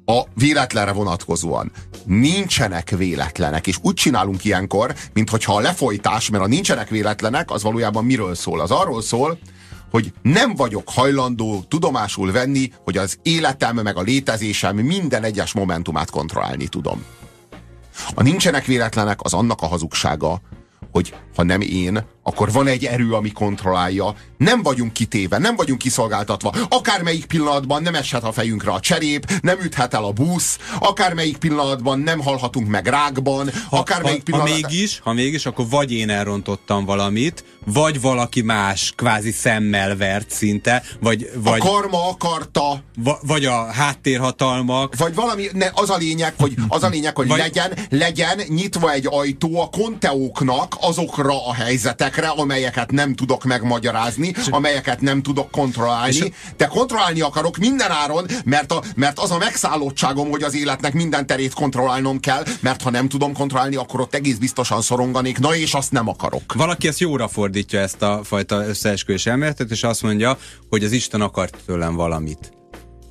A 0.06 0.24
véletlenre 0.34 0.92
vonatkozóan 0.92 1.72
nincsenek 2.06 2.90
véletlenek, 2.90 3.68
és 3.68 3.78
úgy 3.82 3.94
csinálunk 3.94 4.46
ilyenkor, 4.46 4.94
mintha 5.14 5.56
a 5.56 5.60
lefolytás, 5.60 6.30
mert 6.30 6.44
a 6.44 6.48
nincsenek 6.48 6.90
véletlenek, 6.90 7.52
az 7.52 7.64
valójában 7.64 8.06
miről 8.06 8.36
szól? 8.36 8.60
Az 8.60 8.72
arról 8.72 9.02
szól, 9.02 9.40
hogy 9.92 10.14
nem 10.22 10.56
vagyok 10.56 10.90
hajlandó 10.90 11.64
tudomásul 11.68 12.32
venni, 12.32 12.72
hogy 12.84 12.98
az 12.98 13.20
életem 13.24 13.76
meg 13.76 13.98
a 13.98 14.02
létezésem 14.02 14.76
minden 14.76 15.24
egyes 15.24 15.54
momentumát 15.54 16.10
kontrollálni 16.10 16.68
tudom. 16.68 17.04
A 18.16 18.24
nincsenek 18.24 18.66
véletlenek 18.66 19.20
az 19.22 19.34
annak 19.34 19.62
a 19.62 19.68
hazugsága, 19.68 20.42
hogy 20.98 21.14
ha 21.36 21.44
nem 21.44 21.62
én, 21.62 22.06
akkor 22.24 22.52
van 22.52 22.68
egy 22.68 22.86
erő, 22.86 23.14
ami 23.14 23.32
kontrollálja. 23.32 24.16
Nem 24.38 24.62
vagyunk 24.64 24.94
kitéve, 24.94 25.38
nem 25.38 25.56
vagyunk 25.56 25.80
kiszolgáltatva. 25.80 26.54
Akármelyik 26.70 27.26
pillanatban 27.26 27.82
nem 27.82 27.96
eshet 27.96 28.24
a 28.24 28.32
fejünkre 28.32 28.72
a 28.72 28.80
cserép, 28.80 29.32
nem 29.42 29.60
üthet 29.60 29.94
el 29.94 30.04
a 30.04 30.12
busz, 30.12 30.58
akármelyik 30.80 31.38
pillanatban 31.38 32.00
nem 32.00 32.20
halhatunk 32.20 32.68
meg 32.68 32.88
rákban, 32.88 33.50
ha, 33.70 33.78
akármelyik 33.78 34.18
ha, 34.18 34.24
pillanatban... 34.24 34.62
Ha 34.62 34.68
mégis, 34.68 35.00
ha 35.04 35.14
mégis, 35.14 35.46
akkor 35.46 35.66
vagy 35.70 35.92
én 35.92 36.10
elrontottam 36.10 36.86
valamit, 36.86 37.44
vagy 37.66 38.02
valaki 38.02 38.42
más 38.42 38.94
kvázi 38.96 39.32
szemmel 39.32 39.98
vert 39.98 40.32
szinte, 40.32 40.84
vagy... 41.00 41.30
vagy 41.36 41.60
a 41.60 41.64
karma 41.64 42.10
akarta. 42.10 42.84
Va, 43.04 43.20
vagy 43.22 43.46
a 43.46 43.66
háttérhatalmak. 43.66 44.96
Vagy 44.96 45.16
valami, 45.16 45.48
ne, 45.54 45.68
az 45.74 45.90
a 45.90 45.98
lényeg, 45.98 46.34
hogy, 46.38 46.54
az 46.68 46.84
a 46.84 46.88
lényeg, 46.88 47.16
hogy 47.16 47.28
vagy, 47.28 47.38
legyen, 47.38 47.72
legyen 47.90 48.42
nyitva 48.48 48.92
egy 48.92 49.08
ajtó 49.10 49.62
a 49.62 49.70
konteóknak 49.70 50.76
azokra 50.88 51.48
a 51.48 51.54
helyzetekre, 51.54 52.28
amelyeket 52.28 52.92
nem 52.92 53.16
tudok 53.16 53.44
megmagyarázni, 53.44 54.34
amelyeket 54.50 55.02
nem 55.02 55.22
tudok 55.22 55.52
kontrollálni. 55.52 56.34
De 56.58 56.66
kontrollálni 56.66 57.22
akarok 57.22 57.58
minden 57.58 57.92
áron, 57.92 58.26
mert, 58.46 58.72
a, 58.72 58.84
mert 58.96 59.20
az 59.20 59.32
a 59.32 59.38
megszállottságom, 59.38 60.30
hogy 60.30 60.44
az 60.44 60.56
életnek 60.56 60.94
minden 60.94 61.26
terét 61.28 61.54
kontrollálnom 61.54 62.20
kell, 62.20 62.44
mert 62.60 62.82
ha 62.82 62.90
nem 62.90 63.10
tudom 63.10 63.34
kontrollálni, 63.34 63.76
akkor 63.76 64.00
ott 64.02 64.16
egész 64.16 64.38
biztosan 64.38 64.82
szoronganék, 64.82 65.40
na 65.40 65.56
és 65.56 65.74
azt 65.74 65.92
nem 65.92 66.08
akarok. 66.08 66.54
Valaki 66.54 66.88
ezt 66.88 67.00
jóra 67.00 67.28
fordít 67.28 67.58
fordítja 67.58 67.80
ezt 67.80 68.02
a 68.02 68.22
fajta 68.24 68.68
összeesküvés 68.68 69.26
elméletet, 69.26 69.72
és 69.72 69.84
azt 69.84 70.04
mondja, 70.04 70.38
hogy 70.70 70.84
az 70.84 70.92
Isten 70.92 71.22
akart 71.22 71.58
tőlem 71.66 71.96
valamit. 71.96 72.52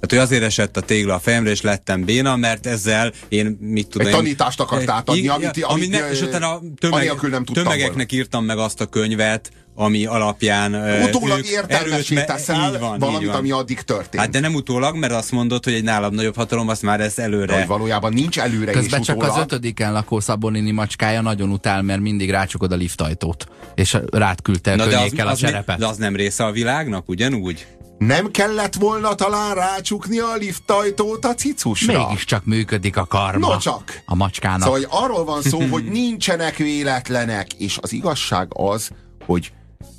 Tehát, 0.01 0.11
hogy 0.11 0.19
azért 0.19 0.43
esett 0.43 0.77
a 0.77 0.81
tégla 0.81 1.15
a 1.15 1.19
fejemre, 1.19 1.51
és 1.51 1.61
lettem 1.61 2.05
béna, 2.05 2.37
mert 2.37 2.67
ezzel 2.67 3.13
én 3.29 3.57
mit 3.61 3.89
tudom... 3.89 4.07
Egy 4.07 4.13
tanítást 4.15 4.61
akart 4.61 4.91
átadni, 4.91 5.29
amit, 5.29 5.45
amit, 5.45 5.65
amit 5.65 5.91
ne, 5.91 6.11
és 6.11 6.21
utána 6.21 6.61
tömeg, 6.79 7.13
nem 7.31 7.45
tömegeknek 7.45 7.95
volna. 7.95 8.07
írtam 8.11 8.45
meg 8.45 8.59
azt 8.59 8.81
a 8.81 8.87
könyvet, 8.87 9.51
ami 9.75 10.07
alapján 10.07 10.75
Utólag 11.03 11.47
értelmesé 11.47 12.25
teszel 12.25 12.73
így 12.73 12.79
van, 12.79 12.99
valamit, 12.99 13.21
így 13.21 13.27
van. 13.27 13.37
ami 13.37 13.51
addig 13.51 13.81
történt. 13.81 14.23
Hát 14.23 14.31
de 14.31 14.41
nem 14.41 14.55
utólag, 14.55 14.97
mert 14.97 15.13
azt 15.13 15.31
mondod, 15.31 15.65
hogy 15.65 15.73
egy 15.73 15.85
nálam 15.85 16.15
nagyobb 16.15 16.37
hatalom, 16.37 16.69
azt 16.69 16.83
már 16.83 17.01
ez 17.01 17.19
előre. 17.19 17.47
De, 17.47 17.59
hogy 17.59 17.67
valójában 17.67 18.13
nincs 18.13 18.39
előre 18.39 18.73
Közben 18.73 19.01
is 19.01 19.07
csak 19.07 19.17
utólag. 19.17 19.37
az 19.37 19.43
ötödiken 19.43 19.93
lakó 19.93 20.21
Szabonini 20.21 20.71
macskája 20.71 21.21
nagyon 21.21 21.51
utál, 21.51 21.83
mert 21.83 22.01
mindig 22.01 22.31
rácsukod 22.31 22.73
a 22.73 22.77
liftajtót, 22.77 23.47
és 23.75 23.97
rád 24.11 24.43
küldte 24.43 24.75
Na, 24.75 24.87
de 24.87 24.99
az, 24.99 25.13
a 25.17 25.27
az 25.27 25.39
cserepet. 25.39 25.79
De 25.79 25.87
az 25.87 25.97
nem 25.97 26.17
része 26.17 26.45
a 26.45 26.51
világnak, 26.51 27.09
ugyanúgy? 27.09 27.67
Nem 27.99 28.31
kellett 28.31 28.75
volna 28.75 29.15
talán 29.15 29.55
rácsukni 29.55 30.19
a 30.19 30.35
liftajtót 30.35 31.25
a 31.25 31.35
cicusra? 31.35 32.07
Mégiscsak 32.07 32.45
működik 32.45 32.97
a 32.97 33.07
karma. 33.07 33.49
No 33.49 33.59
csak. 33.59 34.03
A 34.07 34.15
macskának. 34.15 34.61
Szóval 34.61 34.79
hogy 34.79 34.89
arról 34.91 35.25
van 35.25 35.43
szó, 35.43 35.61
hogy 35.73 35.85
nincsenek 35.85 36.57
véletlenek, 36.57 37.53
és 37.53 37.79
az 37.81 37.93
igazság 37.93 38.49
az, 38.55 38.91
hogy 39.27 39.53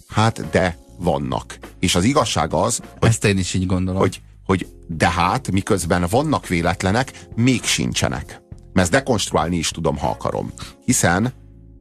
Hát 0.07 0.49
de 0.49 0.77
vannak. 0.97 1.57
És 1.79 1.95
az 1.95 2.03
igazság 2.03 2.53
az, 2.53 2.81
hogy, 2.99 3.09
Ezt 3.09 3.25
én 3.25 3.37
is 3.37 3.53
így 3.53 3.65
gondolom. 3.65 3.99
Hogy, 3.99 4.21
hogy 4.45 4.67
de 4.87 5.09
hát, 5.09 5.51
miközben 5.51 6.05
vannak 6.09 6.47
véletlenek, 6.47 7.11
még 7.35 7.63
sincsenek. 7.63 8.41
Mert 8.73 8.79
ezt 8.87 8.91
dekonstruálni 8.91 9.55
is 9.57 9.69
tudom, 9.69 9.97
ha 9.97 10.09
akarom. 10.09 10.51
Hiszen 10.85 11.33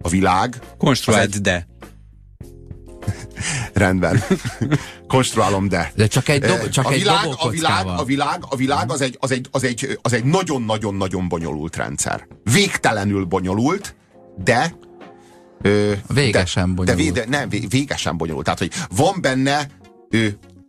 a 0.02 0.08
világ... 0.08 0.58
Konstruáld 0.78 1.34
egy... 1.34 1.40
de. 1.40 1.66
Rendben. 3.72 4.22
Konstruálom, 5.08 5.68
de. 5.68 5.92
De 5.94 6.06
csak 6.06 6.28
egy, 6.28 6.40
dob, 6.40 6.68
csak 6.68 6.86
a 6.86 6.90
egy 6.90 6.98
világ, 6.98 7.26
a 7.38 7.48
világ, 7.48 7.86
a 7.86 8.04
világ, 8.04 8.38
a 8.48 8.56
világ 8.56 8.90
az 8.90 9.00
egy, 9.00 9.16
az 9.20 9.30
egy, 9.30 9.48
az 9.50 9.64
egy, 9.64 9.98
az 10.02 10.12
egy 10.12 10.24
nagyon-nagyon-nagyon 10.24 11.28
bonyolult 11.28 11.76
rendszer. 11.76 12.26
Végtelenül 12.52 13.24
bonyolult, 13.24 13.94
de 14.44 14.76
végesen 16.14 16.68
de, 16.68 16.74
bonyolult. 16.74 17.12
De, 17.12 17.24
de 17.24 17.38
nem, 17.38 17.48
végesen 17.68 18.16
bonyolult. 18.16 18.44
Tehát, 18.44 18.58
hogy 18.58 18.72
van 18.96 19.20
benne 19.20 19.68
ö, 20.10 20.26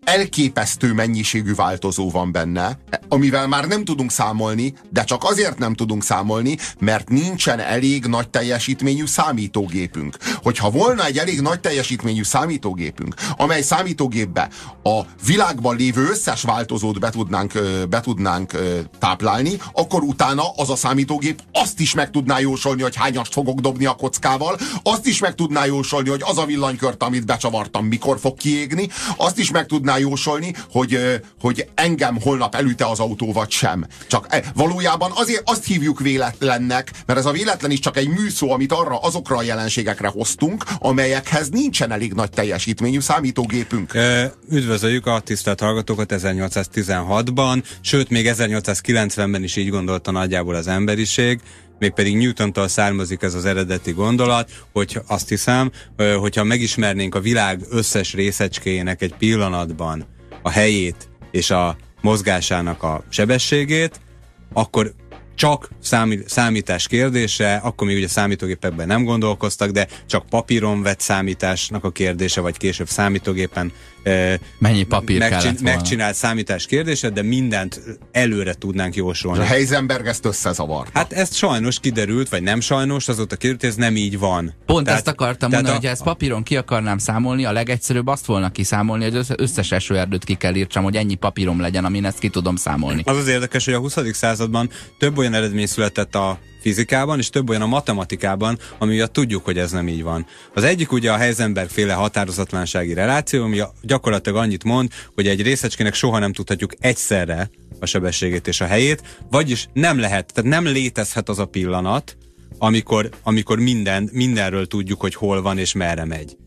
elképesztő 0.08 0.94
mennyiségű 0.94 1.54
változó 1.56 2.10
van 2.10 2.32
benne, 2.32 2.80
amivel 3.08 3.48
már 3.48 3.68
nem 3.68 3.86
tudunk 3.86 4.12
számolni, 4.12 4.74
de 4.90 5.04
csak 5.04 5.24
azért 5.24 5.58
nem 5.58 5.74
tudunk 5.74 6.04
számolni, 6.04 6.58
mert 6.80 7.10
nincsen 7.10 7.60
elég 7.60 8.06
nagy 8.06 8.30
teljesítményű 8.30 9.06
számítógépünk. 9.06 10.18
Hogyha 10.44 10.70
volna 10.70 11.06
egy 11.06 11.18
elég 11.18 11.42
nagy 11.42 11.60
teljesítményű 11.60 12.24
számítógépünk, 12.24 13.16
amely 13.38 13.62
számítógépbe 13.62 14.50
a 14.84 15.02
világban 15.26 15.76
lévő 15.76 16.08
összes 16.10 16.42
változót 16.42 17.00
be 17.00 17.10
tudnánk, 17.10 17.52
be 17.90 18.00
tudnánk 18.00 18.52
táplálni, 19.00 19.52
akkor 19.74 20.04
utána 20.04 20.44
az 20.56 20.70
a 20.70 20.76
számítógép 20.76 21.42
azt 21.52 21.80
is 21.80 21.94
meg 21.94 22.12
tudná 22.12 22.40
jósolni, 22.40 22.82
hogy 22.82 22.96
hányast 22.96 23.34
fogok 23.34 23.60
dobni 23.60 23.86
a 23.86 23.94
kockával, 23.94 24.60
azt 24.84 25.06
is 25.06 25.20
meg 25.20 25.36
tudná 25.36 25.66
jósolni, 25.66 26.10
hogy 26.10 26.24
az 26.26 26.38
a 26.38 26.46
villanykört, 26.46 27.04
amit 27.04 27.26
becsavartam, 27.26 27.86
mikor 27.86 28.20
fog 28.20 28.38
kiégni, 28.38 28.90
azt 29.18 29.38
is 29.38 29.52
meg 29.52 29.66
tudná 29.66 29.96
jósolni, 29.98 30.54
hogy, 30.72 31.22
hogy 31.42 31.68
engem 31.76 32.22
holnap 32.22 32.56
elüte 32.56 32.86
az 32.86 33.00
autó, 33.00 33.32
vagy 33.32 33.52
sem. 33.52 33.86
Csak 34.08 34.26
e, 34.30 34.44
valójában 34.56 35.12
azért 35.16 35.50
azt 35.50 35.66
hívjuk 35.66 36.00
véletlennek, 36.00 36.92
mert 37.06 37.20
ez 37.20 37.26
a 37.26 37.32
véletlen 37.32 37.72
is 37.72 37.80
csak 37.80 37.98
egy 37.98 38.08
műszó, 38.08 38.52
amit 38.52 38.72
arra 38.72 38.98
azokra 38.98 39.38
a 39.38 39.42
jelenségekre 39.42 40.08
hoztunk, 40.08 40.64
amelyekhez 40.80 41.50
nincsen 41.50 41.92
elég 41.92 42.14
nagy 42.14 42.30
teljesítményű 42.30 43.00
számítógépünk. 43.00 43.94
Üdvözöljük 44.50 45.06
a 45.06 45.20
tisztelt 45.20 45.60
hallgatókat 45.60 46.14
1816-ban, 46.16 47.64
sőt 47.82 48.10
még 48.10 48.30
1890-ben 48.30 49.44
is 49.44 49.56
így 49.56 49.70
gondolta 49.70 50.12
nagyjából 50.12 50.56
az 50.56 50.68
emberiség 50.68 51.40
mégpedig 51.80 52.18
Newtontól 52.18 52.68
származik 52.68 53.22
ez 53.22 53.34
az 53.34 53.46
eredeti 53.46 53.92
gondolat, 53.92 54.52
hogy 54.72 55.00
azt 55.08 55.30
hiszem, 55.30 55.72
hogyha 56.20 56.44
megismernénk 56.44 57.16
a 57.16 57.20
világ 57.20 57.62
összes 57.70 58.14
részecskéjének 58.14 59.02
egy 59.02 59.14
pillanatban 59.18 60.06
a 60.42 60.50
helyét 60.50 61.10
és 61.32 61.50
a 61.50 61.78
mozgásának 62.02 62.84
a 62.84 63.04
sebességét, 63.10 64.00
akkor 64.54 64.94
csak 65.36 65.70
számítás 66.26 66.88
kérdése, 66.88 67.56
akkor 67.56 67.88
még 67.88 67.98
ugye 67.98 68.08
számítógépekben 68.08 68.88
nem 68.88 69.04
gondolkoztak, 69.04 69.70
de 69.70 69.88
csak 70.06 70.26
papíron 70.26 70.82
vett 70.82 71.00
számításnak 71.00 71.84
a 71.84 71.92
kérdése, 71.92 72.42
vagy 72.42 72.58
később 72.58 72.88
számítógépen 72.88 73.72
Mennyi 74.60 74.84
papír 74.84 75.20
megcsin- 75.20 75.62
megcsinált 75.62 76.16
számítás 76.16 76.66
kérdése, 76.66 77.10
de 77.10 77.22
mindent 77.22 77.82
előre 78.12 78.54
tudnánk 78.54 78.96
jósolni. 78.96 79.40
A 79.40 79.44
Heisenberg 79.44 80.08
ezt 80.08 80.26
összezavart. 80.26 80.90
Hát 80.94 81.14
ezt 81.14 81.36
sajnos 81.36 81.80
kiderült, 81.80 82.30
vagy 82.30 82.44
nem 82.44 82.60
sajnos, 82.60 83.08
azóta 83.08 83.36
kiderült, 83.36 83.64
ez 83.64 83.76
nem 83.76 83.96
így 83.96 84.20
van. 84.20 84.54
Pont 84.66 84.86
tehát, 84.86 85.00
ezt 85.00 85.08
akartam 85.08 85.50
mondani, 85.52 85.76
a... 85.76 85.78
hogy 85.80 85.86
ezt 85.86 86.04
papíron 86.04 86.44
ki 86.44 86.58
akarnám 86.58 86.98
számolni, 86.98 87.46
a 87.46 87.52
legegyszerűbb 87.52 88.08
azt 88.08 88.26
volna 88.26 88.50
kiszámolni, 88.50 89.04
hogy 89.04 89.16
az 89.16 89.34
összes 89.38 89.72
esőerdőt 89.72 90.24
ki 90.24 90.36
kell 90.36 90.56
írtsam, 90.56 90.84
hogy 90.84 90.96
ennyi 90.96 91.16
papírom 91.16 91.60
legyen, 91.60 91.86
amin 91.86 92.06
ezt 92.06 92.20
ki 92.20 92.30
tudom 92.30 92.56
számolni. 92.56 93.02
Az 93.06 93.18
az 93.18 93.28
érdekes, 93.28 93.66
hogy 93.66 93.74
a 93.74 93.80
20. 93.80 93.98
században 94.12 94.70
több 94.98 95.18
olyan 95.18 95.34
eredmény 95.34 95.66
született 95.66 96.16
a 96.16 96.40
fizikában, 96.68 97.20
és 97.20 97.30
több 97.30 97.50
olyan 97.50 97.62
a 97.62 97.66
matematikában, 97.66 98.60
ami 98.78 98.94
miatt 98.94 99.14
tudjuk, 99.14 99.46
hogy 99.46 99.58
ez 99.58 99.72
nem 99.72 99.88
így 99.88 100.04
van. 100.04 100.26
Az 100.54 100.64
egyik 100.64 100.92
ugye 100.92 101.12
a 101.12 101.18
Heisenberg 101.18 101.70
féle 101.70 101.94
határozatlansági 101.94 102.94
reláció, 102.94 103.44
ami 103.44 103.62
gyakorlatilag 103.82 104.38
annyit 104.38 104.64
mond, 104.64 104.92
hogy 105.16 105.28
egy 105.28 105.42
részecskének 105.42 105.94
soha 105.94 106.20
nem 106.20 106.34
tudhatjuk 106.34 106.74
egyszerre 106.80 107.50
a 107.80 107.86
sebességét 107.86 108.48
és 108.48 108.62
a 108.62 108.66
helyét, 108.66 109.02
vagyis 109.30 109.68
nem 109.74 110.00
lehet, 110.00 110.34
tehát 110.34 110.50
nem 110.50 110.66
létezhet 110.66 111.30
az 111.30 111.40
a 111.40 111.46
pillanat, 111.46 112.18
amikor, 112.58 113.10
amikor 113.24 113.60
minden, 113.60 114.10
mindenről 114.12 114.68
tudjuk, 114.68 115.02
hogy 115.02 115.16
hol 115.16 115.42
van 115.42 115.58
és 115.58 115.74
merre 115.74 116.06
megy. 116.06 116.38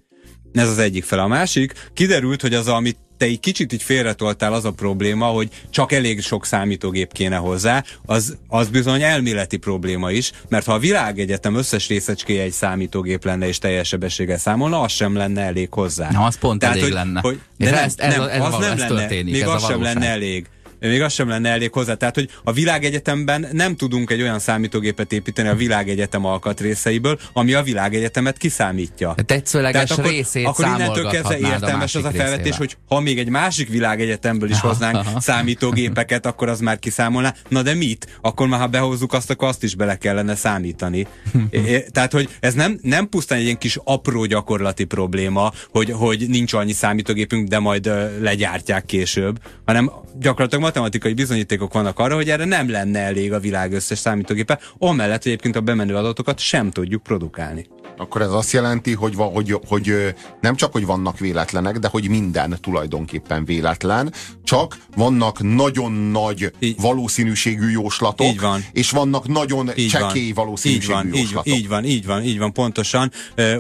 Ez 0.53 0.69
az 0.69 0.79
egyik 0.79 1.05
fel. 1.05 1.19
A 1.19 1.27
másik, 1.27 1.73
kiderült, 1.95 2.41
hogy 2.41 2.55
az, 2.55 2.69
amit 2.69 2.99
te 3.21 3.27
egy 3.27 3.41
kicsit 3.41 3.73
így 3.73 3.83
félretoltál 3.83 4.53
az 4.53 4.65
a 4.65 4.71
probléma, 4.71 5.27
hogy 5.27 5.49
csak 5.71 5.93
elég 5.93 6.23
sok 6.23 6.47
számítógép 6.47 7.13
kéne 7.13 7.37
hozzá, 7.37 7.85
az, 8.07 8.37
az 8.49 8.69
bizony 8.69 9.03
elméleti 9.03 9.57
probléma 9.57 10.11
is, 10.11 10.33
mert 10.49 10.67
ha 10.67 10.73
a 10.73 10.79
világegyetem 10.79 11.55
összes 11.55 11.89
részecskéje 11.89 12.43
egy 12.43 12.53
számítógép 12.53 13.25
lenne 13.25 13.47
és 13.47 13.59
teljes 13.59 13.89
sebességgel 13.89 14.39
számolna, 14.39 14.81
az 14.81 14.93
sem 14.93 15.17
lenne 15.17 15.43
elég 15.43 15.73
hozzá. 15.73 16.11
Na, 16.11 16.25
az 16.25 16.39
pont 16.39 16.61
Tehát, 16.61 16.75
elég 16.75 16.87
hogy, 16.89 16.95
lenne. 16.95 17.21
Hogy, 17.21 17.41
de 17.57 17.71
nem, 17.71 17.85
ez, 17.85 17.95
nem, 17.97 18.23
ez 18.23 18.41
az 18.41 18.59
nem 18.59 18.79
lenne, 18.79 18.87
történik, 18.87 19.35
még 19.35 19.47
az 19.47 19.67
sem 19.67 19.83
lenne 19.83 20.07
elég 20.07 20.47
még 20.81 21.03
az 21.03 21.13
sem 21.13 21.29
lenne 21.29 21.49
elég 21.49 21.73
hozzá. 21.73 21.95
Tehát, 21.95 22.15
hogy 22.15 22.29
a 22.45 22.53
világegyetemben 22.53 23.47
nem 23.53 23.77
tudunk 23.77 24.11
egy 24.11 24.23
olyan 24.23 24.39
számítógépet 24.39 25.13
építeni 25.13 25.49
a 25.49 25.55
világegyetem 25.55 26.25
alkatrészeiből, 26.25 27.19
ami 27.33 27.53
a 27.53 27.63
világegyetemet 27.63 28.37
kiszámítja. 28.37 29.15
Tetszőleges 29.27 29.83
Tehát 29.83 29.99
akkor, 29.99 30.11
részét 30.11 30.47
akkor 30.47 30.67
innentől 30.67 31.09
kezdve 31.09 31.39
értelmes 31.39 31.95
az 31.95 32.05
a 32.05 32.11
felvetés, 32.11 32.37
részével. 32.37 32.59
hogy 32.59 32.77
ha 32.89 33.01
még 33.01 33.19
egy 33.19 33.29
másik 33.29 33.69
világegyetemből 33.69 34.51
is 34.51 34.61
hoznánk 34.61 35.21
számítógépeket, 35.21 36.27
akkor 36.27 36.49
az 36.49 36.61
már 36.61 36.79
kiszámolná. 36.79 37.35
Na 37.49 37.63
de 37.63 37.75
mit? 37.75 38.19
Akkor 38.21 38.47
már 38.47 38.61
ha 38.61 38.67
behozzuk 38.67 39.13
azt, 39.13 39.31
akkor 39.31 39.49
azt 39.49 39.63
is 39.63 39.75
bele 39.75 39.97
kellene 39.97 40.35
számítani. 40.35 41.07
Tehát, 41.93 42.13
hogy 42.13 42.29
ez 42.41 42.55
nem, 42.55 42.79
nem 42.83 43.09
pusztán 43.09 43.39
egy 43.39 43.45
ilyen 43.45 43.59
kis 43.59 43.79
apró 43.85 44.25
gyakorlati 44.25 44.85
probléma, 44.85 45.53
hogy, 45.71 45.91
hogy 45.91 46.25
nincs 46.29 46.53
annyi 46.53 46.73
számítógépünk, 46.73 47.49
de 47.49 47.59
majd 47.59 47.91
legyártják 48.21 48.85
később, 48.85 49.41
hanem 49.65 49.91
gyakorlatilag 50.19 50.65
matematikai 50.71 51.15
bizonyítékok 51.15 51.73
vannak 51.73 51.99
arra, 51.99 52.15
hogy 52.15 52.31
erre 52.31 52.45
nem 52.45 52.71
lenne 52.71 52.99
elég 52.99 53.33
a 53.33 53.41
világ 53.41 53.73
összes 53.73 53.99
számítógépe, 53.99 54.61
amellett 54.79 55.25
egyébként 55.25 55.57
a 55.57 55.61
bemenő 55.61 55.97
adatokat 55.97 56.39
sem 56.39 56.71
tudjuk 56.71 57.03
produkálni. 57.03 57.67
Akkor 57.97 58.23
ez 58.23 58.31
azt 58.31 58.53
jelenti, 58.53 58.93
hogy, 58.93 59.15
hogy, 59.17 59.59
hogy 59.67 60.15
nem 60.41 60.57
csak, 60.57 60.73
hogy 60.73 60.87
vannak 60.87 61.19
véletlenek, 61.19 61.79
de 61.79 61.89
hogy 61.89 62.09
minden 62.09 62.57
tulajdonképpen 62.61 63.45
véletlen, 63.45 64.13
csak 64.45 64.77
vannak 64.97 65.43
nagyon 65.43 65.93
nagy 65.93 66.53
így. 66.59 66.81
valószínűségű 66.81 67.71
jóslatok, 67.71 68.27
így 68.27 68.41
van. 68.41 68.65
és 68.73 68.91
vannak 68.91 69.29
nagyon 69.29 69.71
így 69.77 69.89
csekély 69.89 70.33
van. 70.33 70.45
valószínűségű 70.45 70.93
így 70.93 71.03
van, 71.03 71.15
jóslatok. 71.15 71.55
Így 71.55 71.69
van, 71.69 71.85
így 71.85 72.07
van, 72.07 72.23
így 72.23 72.39
van, 72.39 72.53
pontosan. 72.53 73.13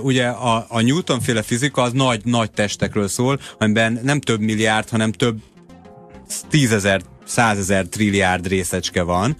Ugye 0.02 0.26
a, 0.26 0.66
a 0.68 0.80
Newton-féle 0.80 1.42
fizika 1.42 1.82
az 1.82 1.92
nagy, 1.92 2.20
nagy 2.24 2.50
testekről 2.50 3.08
szól, 3.08 3.40
amiben 3.58 4.00
nem 4.02 4.20
több 4.20 4.40
milliárd, 4.40 4.88
hanem 4.88 5.12
több 5.12 5.38
tízezer, 6.48 7.00
százezer 7.24 7.86
trilliárd 7.86 8.46
részecske 8.46 9.02
van, 9.02 9.36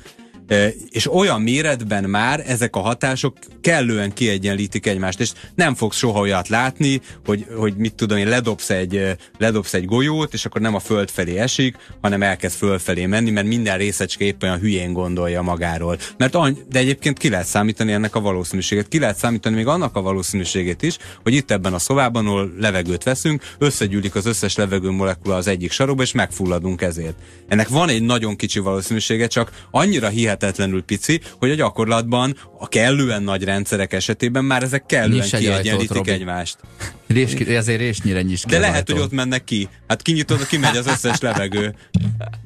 és 0.91 1.13
olyan 1.13 1.41
méretben 1.41 2.05
már 2.05 2.43
ezek 2.47 2.77
a 2.77 2.81
hatások 2.81 3.37
kellően 3.61 4.13
kiegyenlítik 4.13 4.87
egymást, 4.87 5.21
és 5.21 5.33
nem 5.55 5.75
fogsz 5.75 5.97
soha 5.97 6.21
olyat 6.21 6.49
látni, 6.49 7.01
hogy, 7.25 7.47
hogy 7.57 7.77
mit 7.77 7.95
tudom 7.95 8.19
én, 8.19 8.29
ledobsz 8.29 8.71
egy, 8.71 9.17
ledobsz 9.39 9.75
egy 9.75 9.85
golyót, 9.85 10.33
és 10.33 10.45
akkor 10.45 10.61
nem 10.61 10.75
a 10.75 10.79
föld 10.79 11.11
felé 11.11 11.37
esik, 11.37 11.77
hanem 12.01 12.23
elkezd 12.23 12.57
fölfelé 12.57 13.07
menni, 13.07 13.31
mert 13.31 13.47
minden 13.47 13.79
részecske 13.79 14.25
éppen 14.25 14.53
a 14.53 14.57
hülyén 14.57 14.93
gondolja 14.93 15.43
magáról. 15.43 15.99
Mert 16.17 16.35
any, 16.35 16.59
de 16.69 16.79
egyébként 16.79 17.19
ki 17.19 17.29
lehet 17.29 17.47
számítani 17.47 17.93
ennek 17.93 18.15
a 18.15 18.21
valószínűséget. 18.21 18.89
Ki 18.89 18.99
lehet 18.99 19.17
számítani 19.17 19.55
még 19.57 19.67
annak 19.67 19.97
a 19.97 20.03
valószínűségét 20.03 20.83
is, 20.83 20.97
hogy 21.23 21.35
itt 21.35 21.51
ebben 21.51 21.75
a 21.75 21.79
szobában, 21.79 22.27
ahol 22.27 22.53
levegőt 22.59 23.03
veszünk, 23.03 23.43
összegyűlik 23.59 24.15
az 24.15 24.27
összes 24.27 24.57
levegő 24.57 24.91
molekula 24.91 25.37
az 25.37 25.47
egyik 25.47 25.73
sarokba, 25.73 26.03
és 26.03 26.13
megfulladunk 26.13 26.83
ezért. 26.83 27.15
Ennek 27.49 27.69
van 27.69 27.89
egy 27.89 28.03
nagyon 28.03 28.37
kicsi 28.37 28.59
valószínűsége, 28.59 29.27
csak 29.27 29.67
annyira 29.71 30.09
hihet 30.09 30.40
hihetetlenül 30.41 30.83
pici, 30.83 31.21
hogy 31.39 31.51
a 31.51 31.55
gyakorlatban 31.55 32.37
a 32.59 32.69
kellően 32.69 33.23
nagy 33.23 33.45
rendszerek 33.45 33.93
esetében 33.93 34.45
már 34.45 34.63
ezek 34.63 34.87
kellően 34.87 35.29
kiegyenlítik 35.29 36.09
egymást. 36.09 36.59
Rés, 37.07 37.33
ezért 37.33 37.79
résnyire 37.79 38.23
nyis 38.23 38.45
De 38.45 38.59
lehet, 38.59 38.91
hogy 38.91 39.01
ott 39.01 39.13
mennek 39.13 39.45
ki. 39.45 39.69
Hát 39.89 40.03
kinyitod, 40.03 40.47
kimegy 40.47 40.77
az 40.77 40.87
összes 40.87 41.21
levegő. 41.21 41.75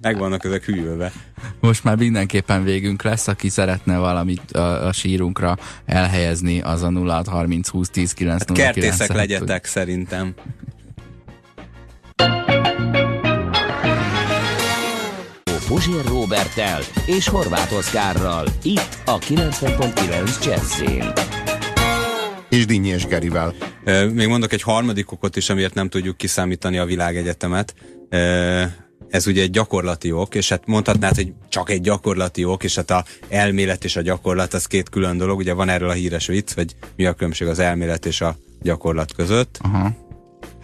Meg 0.01 0.19
vannak 0.19 0.45
ezek 0.45 0.65
hűlve. 0.65 1.13
Most 1.61 1.85
már 1.85 1.97
mindenképpen 1.97 2.65
végünk 2.65 3.03
lesz, 3.03 3.29
aki 3.29 3.49
szeretne 3.49 3.99
valamit 3.99 4.53
a, 4.53 4.87
a 4.87 4.93
sírunkra 4.93 5.59
elhelyezni, 5.87 6.61
az 6.61 6.83
a 6.83 6.91
0630 6.91 7.69
20 7.69 7.89
10 7.91 8.13
9 8.13 8.39
hát 8.39 8.53
kertészek 8.53 9.13
legyetek 9.13 9.65
szerintem. 9.65 10.35
Puzsér 15.75 16.05
Robertel 16.05 16.81
és 17.07 17.29
Horváth 17.29 17.77
Oszkárral. 17.77 18.47
Itt 18.62 18.99
a 19.05 19.18
90.9 19.18 20.45
Jazzin. 20.45 21.12
És 22.49 22.66
Dinnyés 22.66 23.07
Gerivel. 23.07 23.55
Még 24.12 24.29
mondok 24.29 24.53
egy 24.53 24.62
harmadik 24.62 25.12
okot 25.12 25.37
is, 25.37 25.51
amiért 25.51 25.75
nem 25.75 25.89
tudjuk 25.89 26.16
kiszámítani 26.16 26.79
a 26.79 26.85
világegyetemet. 26.85 27.75
Ez 29.09 29.27
ugye 29.27 29.43
egy 29.43 29.51
gyakorlati 29.51 30.12
ok, 30.12 30.35
és 30.35 30.49
hát 30.49 30.66
mondhatnád, 30.66 31.14
hogy 31.14 31.33
csak 31.49 31.70
egy 31.70 31.81
gyakorlati 31.81 32.45
ok, 32.45 32.64
és 32.64 32.75
hát 32.75 32.91
a 32.91 33.05
elmélet 33.29 33.85
és 33.85 33.97
a 33.97 34.01
gyakorlat 34.01 34.55
az 34.55 34.66
két 34.66 34.89
külön 34.89 35.16
dolog. 35.16 35.39
Ugye 35.39 35.53
van 35.53 35.68
erről 35.68 35.89
a 35.89 35.93
híres 35.93 36.27
vicc, 36.27 36.55
vagy 36.55 36.77
mi 36.97 37.07
a 37.07 37.12
különbség 37.12 37.49
az 37.49 37.59
elmélet 37.59 38.07
és 38.07 38.20
a 38.20 38.37
gyakorlat 38.62 39.12
között. 39.12 39.59
Aha 39.62 40.03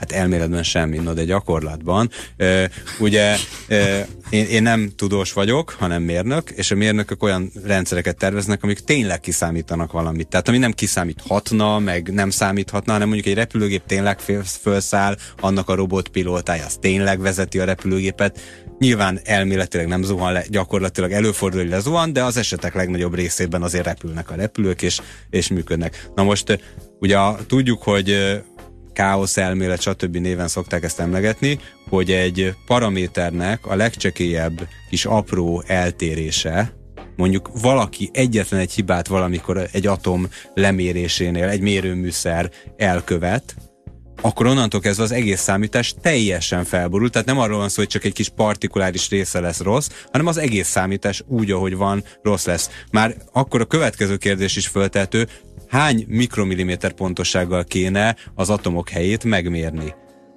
hát 0.01 0.12
elméletben 0.12 0.62
semmi, 0.62 0.98
no 0.98 1.12
de 1.12 1.24
gyakorlatban. 1.24 2.11
Ugye 2.98 3.36
én, 4.30 4.46
én 4.46 4.62
nem 4.62 4.92
tudós 4.96 5.32
vagyok, 5.32 5.76
hanem 5.78 6.03
mérnök, 6.03 6.51
és 6.51 6.70
a 6.70 6.74
mérnökök 6.74 7.22
olyan 7.22 7.51
rendszereket 7.64 8.16
terveznek, 8.16 8.62
amik 8.62 8.78
tényleg 8.78 9.20
kiszámítanak 9.20 9.92
valamit. 9.92 10.28
Tehát 10.28 10.48
ami 10.48 10.59
nem 10.59 10.72
kiszámíthatna, 10.72 11.78
meg 11.78 12.12
nem 12.12 12.30
számíthatna, 12.30 12.92
hanem 12.92 13.07
mondjuk 13.09 13.28
egy 13.28 13.34
repülőgép 13.34 13.82
tényleg 13.86 14.18
felszáll, 14.44 15.16
annak 15.40 15.68
a 15.68 15.74
robotpilótája 15.74 16.64
az 16.64 16.76
tényleg 16.80 17.20
vezeti 17.20 17.59
a 17.59 17.64
repülőgépet. 17.64 18.40
Nyilván 18.78 19.20
elméletileg 19.24 19.86
nem 19.86 20.03
zuhan 20.03 20.32
le, 20.32 20.44
gyakorlatilag 20.48 21.12
előfordul, 21.12 21.61
hogy 21.61 21.70
lezuhan, 21.70 22.12
de 22.12 22.24
az 22.24 22.36
esetek 22.36 22.74
legnagyobb 22.74 23.14
részében 23.14 23.62
azért 23.62 23.84
repülnek 23.84 24.30
a 24.30 24.34
repülők, 24.34 24.82
és, 24.82 25.01
és 25.30 25.48
működnek. 25.48 26.09
Na 26.14 26.22
most 26.22 26.59
ugye 26.98 27.18
tudjuk, 27.46 27.82
hogy 27.82 28.40
káosz 28.93 29.36
elmélet, 29.36 29.80
stb. 29.80 30.16
néven 30.16 30.49
szokták 30.49 30.82
ezt 30.82 31.01
emlegetni, 31.01 31.59
hogy 31.88 32.11
egy 32.11 32.55
paraméternek 32.66 33.66
a 33.66 33.74
legcsekélyebb 33.74 34.68
kis 34.91 35.05
apró 35.05 35.62
eltérése, 35.66 36.74
mondjuk 37.16 37.51
valaki 37.61 38.11
egyetlen 38.12 38.61
egy 38.61 38.72
hibát 38.72 39.07
valamikor 39.07 39.68
egy 39.72 39.86
atom 39.86 40.28
lemérésénél, 40.55 41.49
egy 41.49 41.61
mérőműszer 41.61 42.51
elkövet, 42.76 43.55
akkor 44.22 44.47
onnantól 44.47 44.80
kezdve 44.80 45.03
az 45.03 45.12
egész 45.12 45.41
számítás 45.41 45.95
teljesen 46.03 46.64
felborul. 46.64 47.11
Tehát 47.11 47.26
nem 47.26 47.38
arról 47.38 47.59
van 47.59 47.68
szó, 47.68 47.76
hogy 47.76 47.91
csak 47.91 48.05
egy 48.05 48.12
kis 48.12 48.28
partikuláris 48.28 49.09
része 49.09 49.41
lesz 49.41 49.61
rossz, 49.61 49.88
hanem 50.12 50.26
az 50.26 50.36
egész 50.36 50.68
számítás 50.68 51.22
úgy, 51.26 51.51
ahogy 51.51 51.76
van, 51.76 52.05
rossz 52.22 52.47
lesz. 52.47 52.70
Már 52.91 53.16
akkor 53.32 53.61
a 53.61 53.64
következő 53.64 54.16
kérdés 54.16 54.57
is 54.57 54.66
föltető, 54.66 55.28
hány 55.70 56.04
mikromilliméter 56.08 56.92
pontossággal 56.92 57.64
kéne 57.64 58.16
az 58.34 58.50
atomok 58.50 58.88
helyét 58.88 59.24
megmérni. 59.24 59.94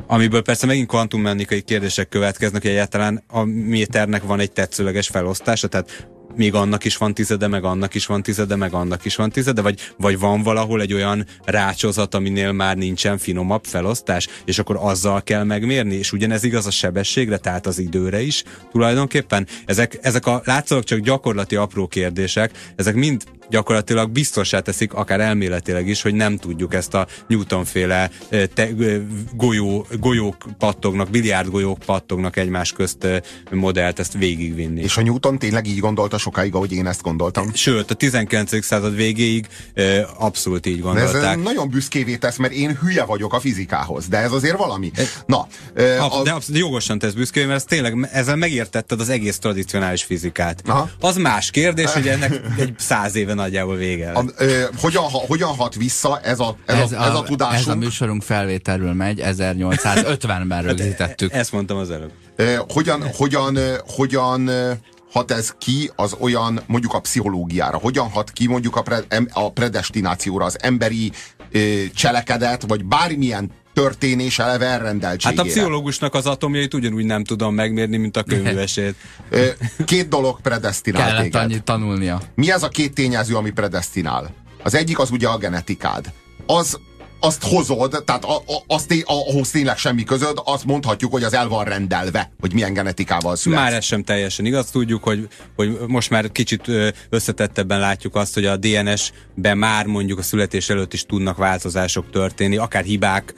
Amiből 0.07 0.41
persze 0.41 0.65
megint 0.65 0.87
kvantummechanikai 0.87 1.61
kérdések 1.61 2.09
következnek, 2.09 2.61
hogy 2.61 2.71
egyáltalán 2.71 3.23
a 3.27 3.43
méternek 3.43 4.23
van 4.23 4.39
egy 4.39 4.51
tetszőleges 4.51 5.07
felosztása, 5.07 5.67
tehát 5.67 6.07
még 6.35 6.53
annak 6.53 6.85
is 6.85 6.97
van 6.97 7.13
tizede, 7.13 7.47
meg 7.47 7.63
annak 7.63 7.93
is 7.93 8.05
van 8.05 8.23
tizede, 8.23 8.55
meg 8.55 8.73
annak 8.73 9.05
is 9.05 9.15
van 9.15 9.29
tizede, 9.29 9.61
vagy, 9.61 9.79
vagy 9.97 10.19
van 10.19 10.43
valahol 10.43 10.81
egy 10.81 10.93
olyan 10.93 11.25
rácsozat, 11.45 12.15
aminél 12.15 12.51
már 12.51 12.77
nincsen 12.77 13.17
finomabb 13.17 13.63
felosztás, 13.63 14.27
és 14.45 14.59
akkor 14.59 14.77
azzal 14.79 15.23
kell 15.23 15.43
megmérni, 15.43 15.95
és 15.95 16.11
ugyanez 16.11 16.43
igaz 16.43 16.65
a 16.65 16.71
sebességre, 16.71 17.37
tehát 17.37 17.67
az 17.67 17.79
időre 17.79 18.21
is 18.21 18.43
tulajdonképpen. 18.71 19.47
Ezek, 19.65 19.99
ezek 20.01 20.25
a 20.25 20.41
látszólag 20.45 20.83
csak 20.83 20.99
gyakorlati 20.99 21.55
apró 21.55 21.87
kérdések, 21.87 22.51
ezek 22.75 22.95
mind 22.95 23.23
gyakorlatilag 23.53 24.09
biztosá 24.09 24.59
teszik, 24.59 24.93
akár 24.93 25.19
elméletileg 25.19 25.87
is, 25.87 26.01
hogy 26.01 26.13
nem 26.13 26.37
tudjuk 26.37 26.73
ezt 26.73 26.93
a 26.93 27.07
Newton-féle 27.27 28.09
te, 28.53 28.69
golyó, 29.35 29.85
golyók 29.99 30.35
pattognak, 30.57 31.09
biliárd 31.09 31.49
golyók 31.49 31.77
pattognak 31.85 32.37
egymás 32.37 32.71
közt 32.71 33.07
modellt 33.51 33.99
ezt 33.99 34.13
végigvinni. 34.13 34.81
És 34.81 34.97
a 34.97 35.01
Newton 35.01 35.39
tényleg 35.39 35.67
így 35.67 35.79
gondolta 35.79 36.17
sokáig, 36.17 36.55
ahogy 36.55 36.71
én 36.71 36.87
ezt 36.87 37.01
gondoltam? 37.01 37.53
Sőt, 37.53 37.91
a 37.91 37.93
19. 37.93 38.63
század 38.65 38.95
végéig 38.95 39.47
abszolút 40.17 40.65
így 40.65 40.81
gondolták. 40.81 41.21
De 41.21 41.27
ez 41.27 41.37
nagyon 41.37 41.69
büszkévé 41.69 42.15
tesz, 42.15 42.37
mert 42.37 42.53
én 42.53 42.77
hülye 42.81 43.03
vagyok 43.03 43.33
a 43.33 43.39
fizikához, 43.39 44.07
de 44.07 44.17
ez 44.17 44.31
azért 44.31 44.57
valami. 44.57 44.91
Na, 45.25 45.47
a... 45.99 46.21
De 46.23 46.31
abszolút 46.31 46.61
jogosan 46.61 46.99
tesz 46.99 47.13
büszkévé, 47.13 47.45
mert 47.45 47.57
ez 47.57 47.65
tényleg 47.65 48.09
ezzel 48.11 48.35
megértetted 48.35 48.99
az 48.99 49.09
egész 49.09 49.37
tradicionális 49.37 50.03
fizikát. 50.03 50.61
Aha. 50.65 50.89
Az 50.99 51.17
más 51.17 51.51
kérdés, 51.51 51.91
hogy 51.93 52.07
ennek 52.07 52.41
egy 52.63 52.73
száz 52.77 53.15
éve 53.15 53.33
nagyjából 53.43 53.75
vége. 53.75 54.11
A, 54.11 54.23
ö, 54.37 54.63
hogyan, 54.81 55.03
ha, 55.03 55.17
hogyan 55.17 55.55
hat 55.55 55.75
vissza 55.75 56.19
ez 56.19 56.39
a, 56.39 56.57
ez, 56.65 56.77
ez, 56.77 56.91
a, 56.91 57.03
ez 57.03 57.13
a, 57.13 57.17
a 57.17 57.23
tudásunk? 57.23 57.59
Ez 57.59 57.67
a 57.67 57.75
műsorunk 57.75 58.21
felvételről 58.21 58.93
megy, 58.93 59.21
1850-ben 59.23 60.51
hát, 60.51 60.63
rögzítettük. 60.63 61.33
Ezt 61.33 61.51
mondtam 61.51 61.77
az 61.77 61.91
előbb. 61.91 62.11
Ö, 62.35 62.55
hogyan, 62.67 63.03
hogyan, 63.13 63.57
hogyan 63.87 64.49
hat 65.11 65.31
ez 65.31 65.53
ki 65.57 65.91
az 65.95 66.15
olyan, 66.19 66.61
mondjuk 66.67 66.93
a 66.93 66.99
pszichológiára? 66.99 67.77
Hogyan 67.77 68.09
hat 68.09 68.31
ki 68.31 68.47
mondjuk 68.47 68.75
a, 68.75 68.81
pre, 68.81 68.99
a 69.33 69.51
predestinációra, 69.51 70.45
az 70.45 70.57
emberi 70.61 71.11
ö, 71.51 71.83
cselekedet, 71.93 72.63
vagy 72.67 72.85
bármilyen 72.85 73.51
történés 73.73 74.39
eleve 74.39 74.65
elrendeltségére. 74.65 75.41
Hát 75.41 75.49
a 75.49 75.53
pszichológusnak 75.53 76.13
az 76.13 76.25
atomjait 76.25 76.73
ugyanúgy 76.73 77.05
nem 77.05 77.23
tudom 77.23 77.55
megmérni, 77.55 77.97
mint 77.97 78.17
a 78.17 78.23
könyvesét. 78.23 78.95
Két 79.85 80.07
dolog 80.07 80.41
predestinál 80.41 81.07
Kellett 81.07 81.21
téged. 81.21 81.41
annyit 81.41 81.63
tanulnia. 81.63 82.21
Mi 82.35 82.51
ez 82.51 82.63
a 82.63 82.67
két 82.67 82.93
tényező, 82.93 83.35
ami 83.35 83.51
predestinál? 83.51 84.33
Az 84.63 84.75
egyik 84.75 84.99
az 84.99 85.11
ugye 85.11 85.27
a 85.27 85.37
genetikád. 85.37 86.11
Az 86.45 86.79
azt 87.23 87.43
hozod, 87.43 88.03
tehát 88.05 88.23
a, 88.25 88.35
a, 88.35 88.63
azt, 88.67 88.87
té- 88.87 89.03
a, 89.07 89.27
ahhoz 89.29 89.49
tényleg 89.49 89.77
semmi 89.77 90.03
közöd, 90.03 90.41
azt 90.45 90.65
mondhatjuk, 90.65 91.11
hogy 91.11 91.23
az 91.23 91.33
el 91.33 91.47
van 91.47 91.63
rendelve, 91.63 92.31
hogy 92.39 92.53
milyen 92.53 92.73
genetikával 92.73 93.35
születsz. 93.35 93.61
Már 93.61 93.73
ez 93.73 93.83
sem 93.83 94.03
teljesen 94.03 94.45
igaz. 94.45 94.69
Tudjuk, 94.71 95.03
hogy, 95.03 95.27
hogy 95.55 95.77
most 95.87 96.09
már 96.09 96.31
kicsit 96.31 96.71
összetettebben 97.09 97.79
látjuk 97.79 98.15
azt, 98.15 98.33
hogy 98.33 98.45
a 98.45 98.57
DNS-ben 98.57 99.57
már 99.57 99.85
mondjuk 99.85 100.19
a 100.19 100.21
születés 100.21 100.69
előtt 100.69 100.93
is 100.93 101.03
tudnak 101.05 101.37
változások 101.37 102.09
történni, 102.11 102.57
akár 102.57 102.83
hibák 102.83 103.33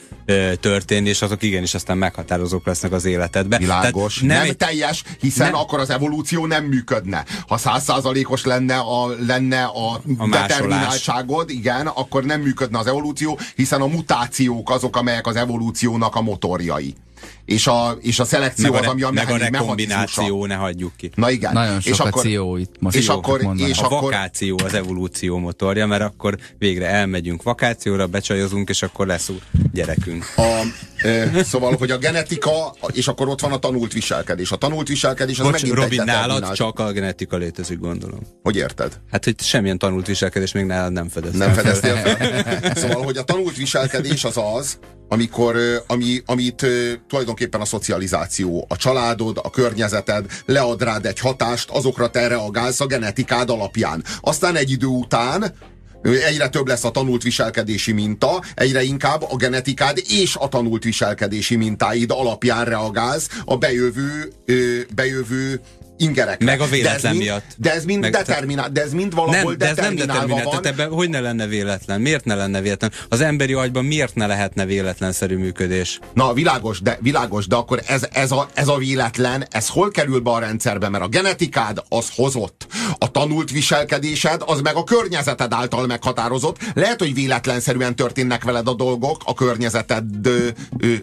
történni, 0.60 1.10
és 1.10 1.22
azok 1.22 1.44
igenis 1.44 1.74
aztán 1.74 1.98
meghatározók 1.98 2.66
lesznek 2.66 2.92
az 2.92 3.06
életedben. 3.06 3.60
Világos. 3.60 4.14
Tehát 4.14 4.28
nem, 4.30 4.38
nem 4.38 4.48
egy- 4.50 4.58
teljes, 4.58 5.04
hiszen 5.20 5.52
nem- 5.52 5.60
akkor 5.60 5.80
az 5.80 5.90
evolúció 5.90 6.46
nem 6.46 6.64
működne. 6.66 7.26
Ha 7.48 7.58
százszázalékos 7.58 8.44
lenne 8.46 8.76
a, 8.78 9.08
lenne 9.28 9.64
a, 9.64 10.02
A 10.18 10.28
determináltságod, 10.30 11.50
igen, 11.50 11.88
akkor 11.88 12.24
nem 12.24 12.42
működne 12.42 12.80
az 12.80 12.88
evolúció, 12.88 13.40
hiszen 13.56 13.75
a 13.82 13.88
mutációk 13.88 14.70
azok, 14.70 14.96
amelyek 14.96 15.28
az 15.28 15.36
evolúciónak 15.36 16.16
a 16.16 16.22
motorjai. 16.22 16.96
És 17.46 17.68
a, 17.68 17.98
és 18.02 18.20
a 18.20 18.26
szelekció 18.26 18.72
meg 18.72 18.82
a, 18.82 18.86
az, 18.86 18.92
ami 18.92 19.02
a 19.02 19.12
meg 19.12 19.30
a 19.30 19.38
rekombináció, 19.38 20.46
ne 20.46 20.56
hagyjuk 20.56 20.92
ki. 20.98 21.12
Na 21.16 21.30
igen. 21.30 21.54
Nagyon 21.54 21.78
és 21.78 21.96
sok 21.96 22.06
a 22.06 22.08
akkor, 22.08 22.24
ció 22.24 22.58
itt 22.58 22.76
most. 22.80 22.98
és 22.98 23.08
akkor, 23.08 23.42
mondani. 23.42 23.70
és 23.70 23.78
a 23.78 23.86
akkor, 23.86 24.02
vakáció 24.02 24.60
az 24.66 24.74
evolúció 24.74 25.38
motorja, 25.38 25.86
mert 25.86 26.02
akkor 26.02 26.38
végre 26.58 26.88
elmegyünk 26.88 27.44
vakációra, 27.44 28.08
becsajozunk, 28.08 28.70
és 28.70 28.82
akkor 28.82 29.08
lesz 29.08 29.30
gyerekünk. 29.74 30.26
A, 30.36 30.62
ö, 31.04 31.24
szóval, 31.44 31.76
hogy 31.76 31.92
a 31.92 31.98
genetika, 31.98 32.76
és 32.94 33.08
akkor 33.08 33.28
ott 33.28 33.42
van 33.42 33.52
a 33.52 33.58
tanult 33.58 33.94
viselkedés. 33.94 34.52
A 34.52 34.56
tanult 34.56 34.88
viselkedés 34.88 35.40
az 35.40 35.46
Bocs, 35.46 35.62
megint 35.62 35.78
Robin, 35.78 36.00
egy 36.00 36.06
nálad 36.06 36.52
csak 36.52 36.80
a 36.80 36.92
genetika 36.92 37.38
létezik, 37.38 37.80
gondolom. 37.80 38.20
Hogy 38.44 38.56
érted? 38.56 39.00
Hát, 39.12 39.24
hogy 39.24 39.42
semmilyen 39.42 39.78
tanult 39.78 40.08
viselkedés 40.08 40.52
még 40.52 40.66
nálad 40.66 40.92
nem 40.92 41.10
fedeztem. 41.10 41.40
Nem 41.40 41.54
fedeztél 41.54 41.96
fel? 42.04 42.76
Szóval, 42.76 43.04
hogy 43.04 43.18
a 43.18 43.24
tanult 43.24 43.56
viselkedés 43.56 44.24
az 44.24 44.38
az, 44.38 44.78
amikor, 45.08 45.58
ami, 45.88 46.22
amit 46.26 46.66
tulajdonképpen 47.08 47.62
a 47.62 47.66
szocializáció, 47.66 48.66
a 48.70 48.76
családod, 48.76 49.40
a 49.44 49.50
környezeted 49.50 50.26
lead 50.46 50.82
rád 50.82 51.06
egy 51.06 51.20
hatást, 51.20 51.70
azokra 51.70 52.10
te 52.10 52.28
reagálsz 52.28 52.80
a 52.80 52.86
genetikád 52.86 53.50
alapján. 53.50 54.04
Aztán 54.22 54.56
egy 54.56 54.72
idő 54.72 54.86
után 54.86 55.54
egyre 56.12 56.50
több 56.50 56.68
lesz 56.68 56.84
a 56.84 56.92
tanult 56.92 57.24
viselkedési 57.24 57.92
minta, 57.92 58.44
egyre 58.56 58.84
inkább 58.84 59.22
a 59.30 59.36
genetikád 59.36 60.02
és 60.08 60.36
a 60.36 60.50
tanult 60.50 60.84
viselkedési 60.84 61.56
mintáid 61.56 62.12
alapján 62.12 62.66
reagálsz 62.66 63.30
a 63.46 63.58
bejövő, 63.58 64.32
bejövő 64.96 65.62
ingerekre. 65.98 66.46
Meg 66.46 66.60
a 66.62 66.64
de 66.64 66.70
véletlen 66.70 67.12
mind, 67.12 67.24
miatt. 67.24 67.44
De 67.58 67.74
ez 67.74 67.86
mind 67.86 68.02
Meg- 68.02 68.12
determinál, 68.12 68.70
de 68.70 68.82
ez 68.82 68.94
mind 68.94 69.14
valahol 69.16 69.44
Nem, 69.44 69.58
de 69.58 69.68
ez 69.68 69.78
nem 69.78 69.96
determinált, 69.96 70.44
van. 70.44 70.50
tehát 70.50 70.66
ebben 70.66 70.90
hogy 70.90 71.10
ne 71.10 71.20
lenne 71.20 71.48
véletlen? 71.48 72.02
Miért 72.02 72.26
ne 72.26 72.36
lenne 72.36 72.62
véletlen? 72.62 72.92
Az 73.10 73.22
emberi 73.22 73.54
agyban 73.54 73.86
miért 73.86 74.16
ne 74.16 74.26
lehetne 74.28 74.66
véletlenszerű 74.66 75.38
működés? 75.38 76.00
Na, 76.14 76.34
világos, 76.34 76.82
de, 76.82 76.98
világos, 77.02 77.48
de 77.48 77.56
akkor 77.56 77.82
ez, 77.88 78.08
ez, 78.12 78.32
a, 78.32 78.50
ez 78.54 78.68
a 78.68 78.78
véletlen, 78.78 79.48
ez 79.50 79.68
hol 79.68 79.92
kerül 79.92 80.20
be 80.20 80.30
a 80.32 80.40
rendszerbe? 80.40 80.90
Mert 80.90 81.04
a 81.04 81.08
genetikád 81.08 81.84
az 81.90 82.08
hozott, 82.16 82.68
a 82.98 83.12
tanult 83.12 83.52
viselkedésed 83.52 84.42
az 84.46 84.62
meg 84.62 84.76
a 84.76 84.84
környezeted 84.84 85.54
által 85.54 85.86
meghatározott. 85.86 86.58
Lehet, 86.74 87.00
hogy 87.00 87.14
véletlenszerűen 87.14 87.96
történnek 87.96 88.44
veled 88.44 88.68
a 88.68 88.74
dolgok 88.74 89.22
a 89.26 89.34
környezeted 89.34 90.04
ö, 90.24 90.48
ö, 90.80 90.94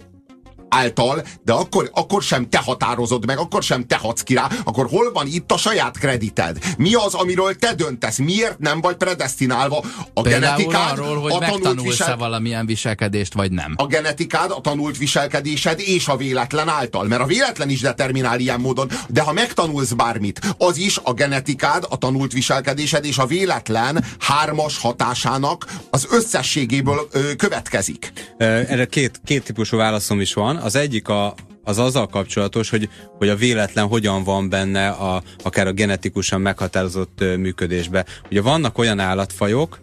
által, 0.73 1.25
de 1.45 1.53
akkor, 1.53 1.91
akkor 1.93 2.23
sem 2.23 2.49
te 2.49 2.59
határozod 2.59 3.27
meg, 3.27 3.39
akkor 3.39 3.63
sem 3.63 3.87
te 3.87 3.97
hadsz 3.97 4.23
ki 4.23 4.35
rá, 4.35 4.49
akkor 4.65 4.87
hol 4.89 5.13
van 5.13 5.27
itt 5.27 5.53
a 5.53 5.57
saját 5.57 5.99
kredited? 5.99 6.59
Mi 6.79 6.95
az, 6.95 7.15
amiről 7.15 7.55
te 7.55 7.75
döntesz? 7.75 8.19
Miért 8.19 8.59
nem 8.59 8.81
vagy 8.81 8.97
predestinálva? 8.97 9.85
A 10.15 10.21
Például 10.21 10.41
genetikád, 10.41 10.99
arról, 10.99 11.21
hogy 11.21 11.33
a 11.33 11.39
tanult 11.39 11.63
megtanulsz-e 11.63 12.05
visel... 12.05 12.17
valamilyen 12.17 12.67
viselkedést, 12.67 13.35
vagy 13.35 13.53
nem. 13.53 13.75
a 13.77 13.87
genetikád, 13.87 14.51
a 14.51 14.61
tanult 14.61 14.99
viselkedésed 14.99 15.81
és 15.81 16.09
a 16.09 16.17
véletlen 16.17 16.69
által. 16.69 17.07
Mert 17.07 17.23
a 17.23 17.27
véletlen 17.27 17.69
is 17.69 17.81
determinál 17.81 18.41
ilyen 18.41 18.61
módon, 18.61 18.91
de 19.09 19.21
ha 19.21 19.33
megtanulsz 19.33 19.93
bármit, 19.93 20.41
az 20.59 20.77
is 20.77 20.99
a 21.03 21.13
genetikád, 21.13 21.87
a 21.89 21.97
tanult 21.97 22.33
viselkedésed 22.33 23.05
és 23.05 23.19
a 23.19 23.27
véletlen 23.27 24.05
hármas 24.19 24.79
hatásának 24.79 25.67
az 25.91 26.07
összességéből 26.11 27.09
ö, 27.13 27.35
következik. 27.37 28.13
Erre 28.39 28.87
két, 28.87 29.21
két 29.25 29.45
típusú 29.45 29.77
válaszom 29.77 30.21
is 30.21 30.35
van. 30.35 30.57
Az 30.63 30.77
egyik 30.77 31.09
a, 31.09 31.35
az 31.65 31.79
azzal 31.79 32.07
kapcsolatos, 32.07 32.71
hogy, 32.71 32.89
hogy 33.19 33.29
a 33.29 33.37
véletlen 33.37 33.87
hogyan 33.87 34.25
van 34.25 34.49
benne 34.49 34.89
a, 34.89 35.23
akár 35.43 35.67
a 35.67 35.73
genetikusan 35.73 36.41
meghatározott 36.41 37.25
működésbe. 37.37 38.05
Ugye 38.31 38.43
vannak 38.43 38.79
olyan 38.79 38.99
állatfajok, 38.99 39.81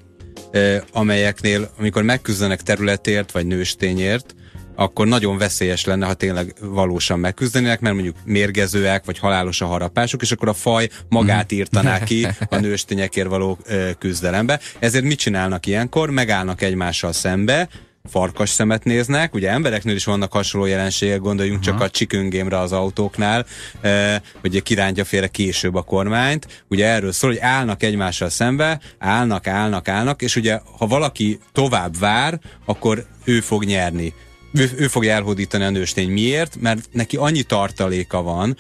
amelyeknél, 0.92 1.70
amikor 1.78 2.04
megküzdenek 2.04 2.62
területért 2.62 3.32
vagy 3.32 3.46
nőstényért, 3.46 4.36
akkor 4.76 5.08
nagyon 5.08 5.38
veszélyes 5.38 5.86
lenne, 5.86 6.06
ha 6.06 6.14
tényleg 6.14 6.56
valósan 6.62 7.20
megküzdenének, 7.20 7.80
mert 7.80 7.96
mondjuk 7.96 8.16
mérgezőek, 8.26 9.06
vagy 9.06 9.20
halálos 9.20 9.62
a 9.62 9.66
harapásuk, 9.66 10.22
és 10.22 10.32
akkor 10.32 10.48
a 10.48 10.54
faj 10.54 10.90
magát 11.10 11.52
írtaná 11.52 12.04
ki 12.04 12.28
a 12.50 12.56
nőstényekért 12.66 13.28
való 13.28 13.58
küzdelembe. 13.98 14.60
Ezért 14.80 15.04
mit 15.04 15.20
csinálnak 15.20 15.66
ilyenkor? 15.66 16.10
Megállnak 16.10 16.62
egymással 16.62 17.12
szembe, 17.12 17.70
farkas 18.10 18.50
szemet 18.50 18.84
néznek, 18.84 19.34
ugye 19.34 19.50
embereknél 19.50 19.96
is 19.96 20.06
vannak 20.06 20.32
hasonló 20.32 20.68
jelenségek, 20.68 21.20
gondoljunk 21.20 21.60
csak 21.60 21.82
a 21.82 21.90
chicken 21.90 22.30
game-re 22.30 22.60
az 22.60 22.72
autóknál, 22.72 23.46
eh, 23.82 24.16
hogy 24.42 24.62
kirántja 24.62 25.06
félre 25.06 25.28
később 25.28 25.76
a 25.76 25.82
kormányt, 25.82 26.64
ugye 26.68 26.86
erről 26.86 27.12
szól, 27.12 27.30
hogy 27.30 27.40
állnak 27.40 27.84
egymással 27.84 28.30
szembe, 28.30 28.80
állnak, 28.98 29.48
állnak, 29.48 29.88
állnak, 29.88 30.22
és 30.22 30.36
ugye 30.36 30.60
ha 30.78 30.88
valaki 30.88 31.40
tovább 31.52 32.00
vár, 32.00 32.40
akkor 32.66 33.06
ő 33.24 33.40
fog 33.40 33.64
nyerni. 33.64 34.14
Ő, 34.54 34.70
ő 34.78 34.88
fogja 34.88 35.14
elhódítani 35.14 35.64
a 35.64 35.70
nőstény. 35.70 36.10
Miért? 36.12 36.56
Mert 36.60 36.90
neki 36.92 37.16
annyi 37.18 37.42
tartaléka 37.44 38.22
van, 38.22 38.58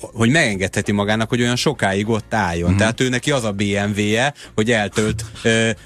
hogy 0.00 0.30
megengedheti 0.30 0.92
magának, 0.92 1.28
hogy 1.28 1.40
olyan 1.40 1.56
sokáig 1.56 2.08
ott 2.08 2.34
álljon. 2.34 2.72
Mm. 2.72 2.76
Tehát 2.76 3.00
ő 3.00 3.08
neki 3.08 3.30
az 3.30 3.44
a 3.44 3.52
BMW-je, 3.52 4.34
hogy 4.54 4.70
eltölt, 4.70 5.24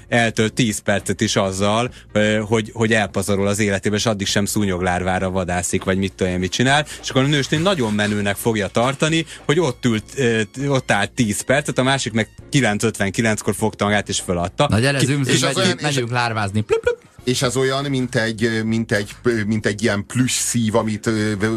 eltölt 0.07 0.53
10 0.53 0.79
percet 0.79 1.21
is 1.21 1.35
azzal, 1.35 1.91
hogy, 2.41 2.69
hogy 2.73 2.93
elpazarol 2.93 3.47
az 3.47 3.59
életébe, 3.59 3.95
és 3.95 4.05
addig 4.05 4.27
sem 4.27 4.45
szúnyoglárvára 4.45 5.29
vadászik, 5.29 5.83
vagy 5.83 5.97
mit 5.97 6.13
tudom 6.13 6.33
mit 6.33 6.51
csinál. 6.51 6.85
És 7.01 7.09
akkor 7.09 7.23
a 7.23 7.27
nőstény 7.27 7.61
nagyon 7.61 7.93
menőnek 7.93 8.35
fogja 8.35 8.67
tartani, 8.67 9.25
hogy 9.45 9.59
ott 9.59 9.85
ült, 9.85 10.03
ott 10.67 10.91
állt 10.91 11.11
10 11.11 11.41
percet, 11.41 11.77
a 11.77 11.83
másik 11.83 12.13
meg 12.13 12.29
9.59-kor 12.51 13.55
fogta 13.55 13.85
magát 13.85 14.09
és 14.09 14.19
föladta. 14.19 14.67
Na 14.69 14.79
gyere, 14.79 14.99
zümzüm, 14.99 15.33
és 15.33 15.41
az 15.41 15.55
olyan- 15.55 15.55
megyünk, 15.59 15.79
és- 15.79 15.85
megyünk 15.85 16.11
lárvázni. 16.11 16.61
Plup, 16.61 16.81
plup. 16.81 17.02
És 17.23 17.41
ez 17.41 17.55
olyan, 17.55 17.85
mint 17.85 18.15
egy, 18.15 18.61
mint 18.63 18.91
egy, 18.91 19.11
mint 19.45 19.65
egy 19.65 19.83
ilyen 19.83 20.05
plusz 20.05 20.31
szív, 20.31 20.75
amit 20.75 21.09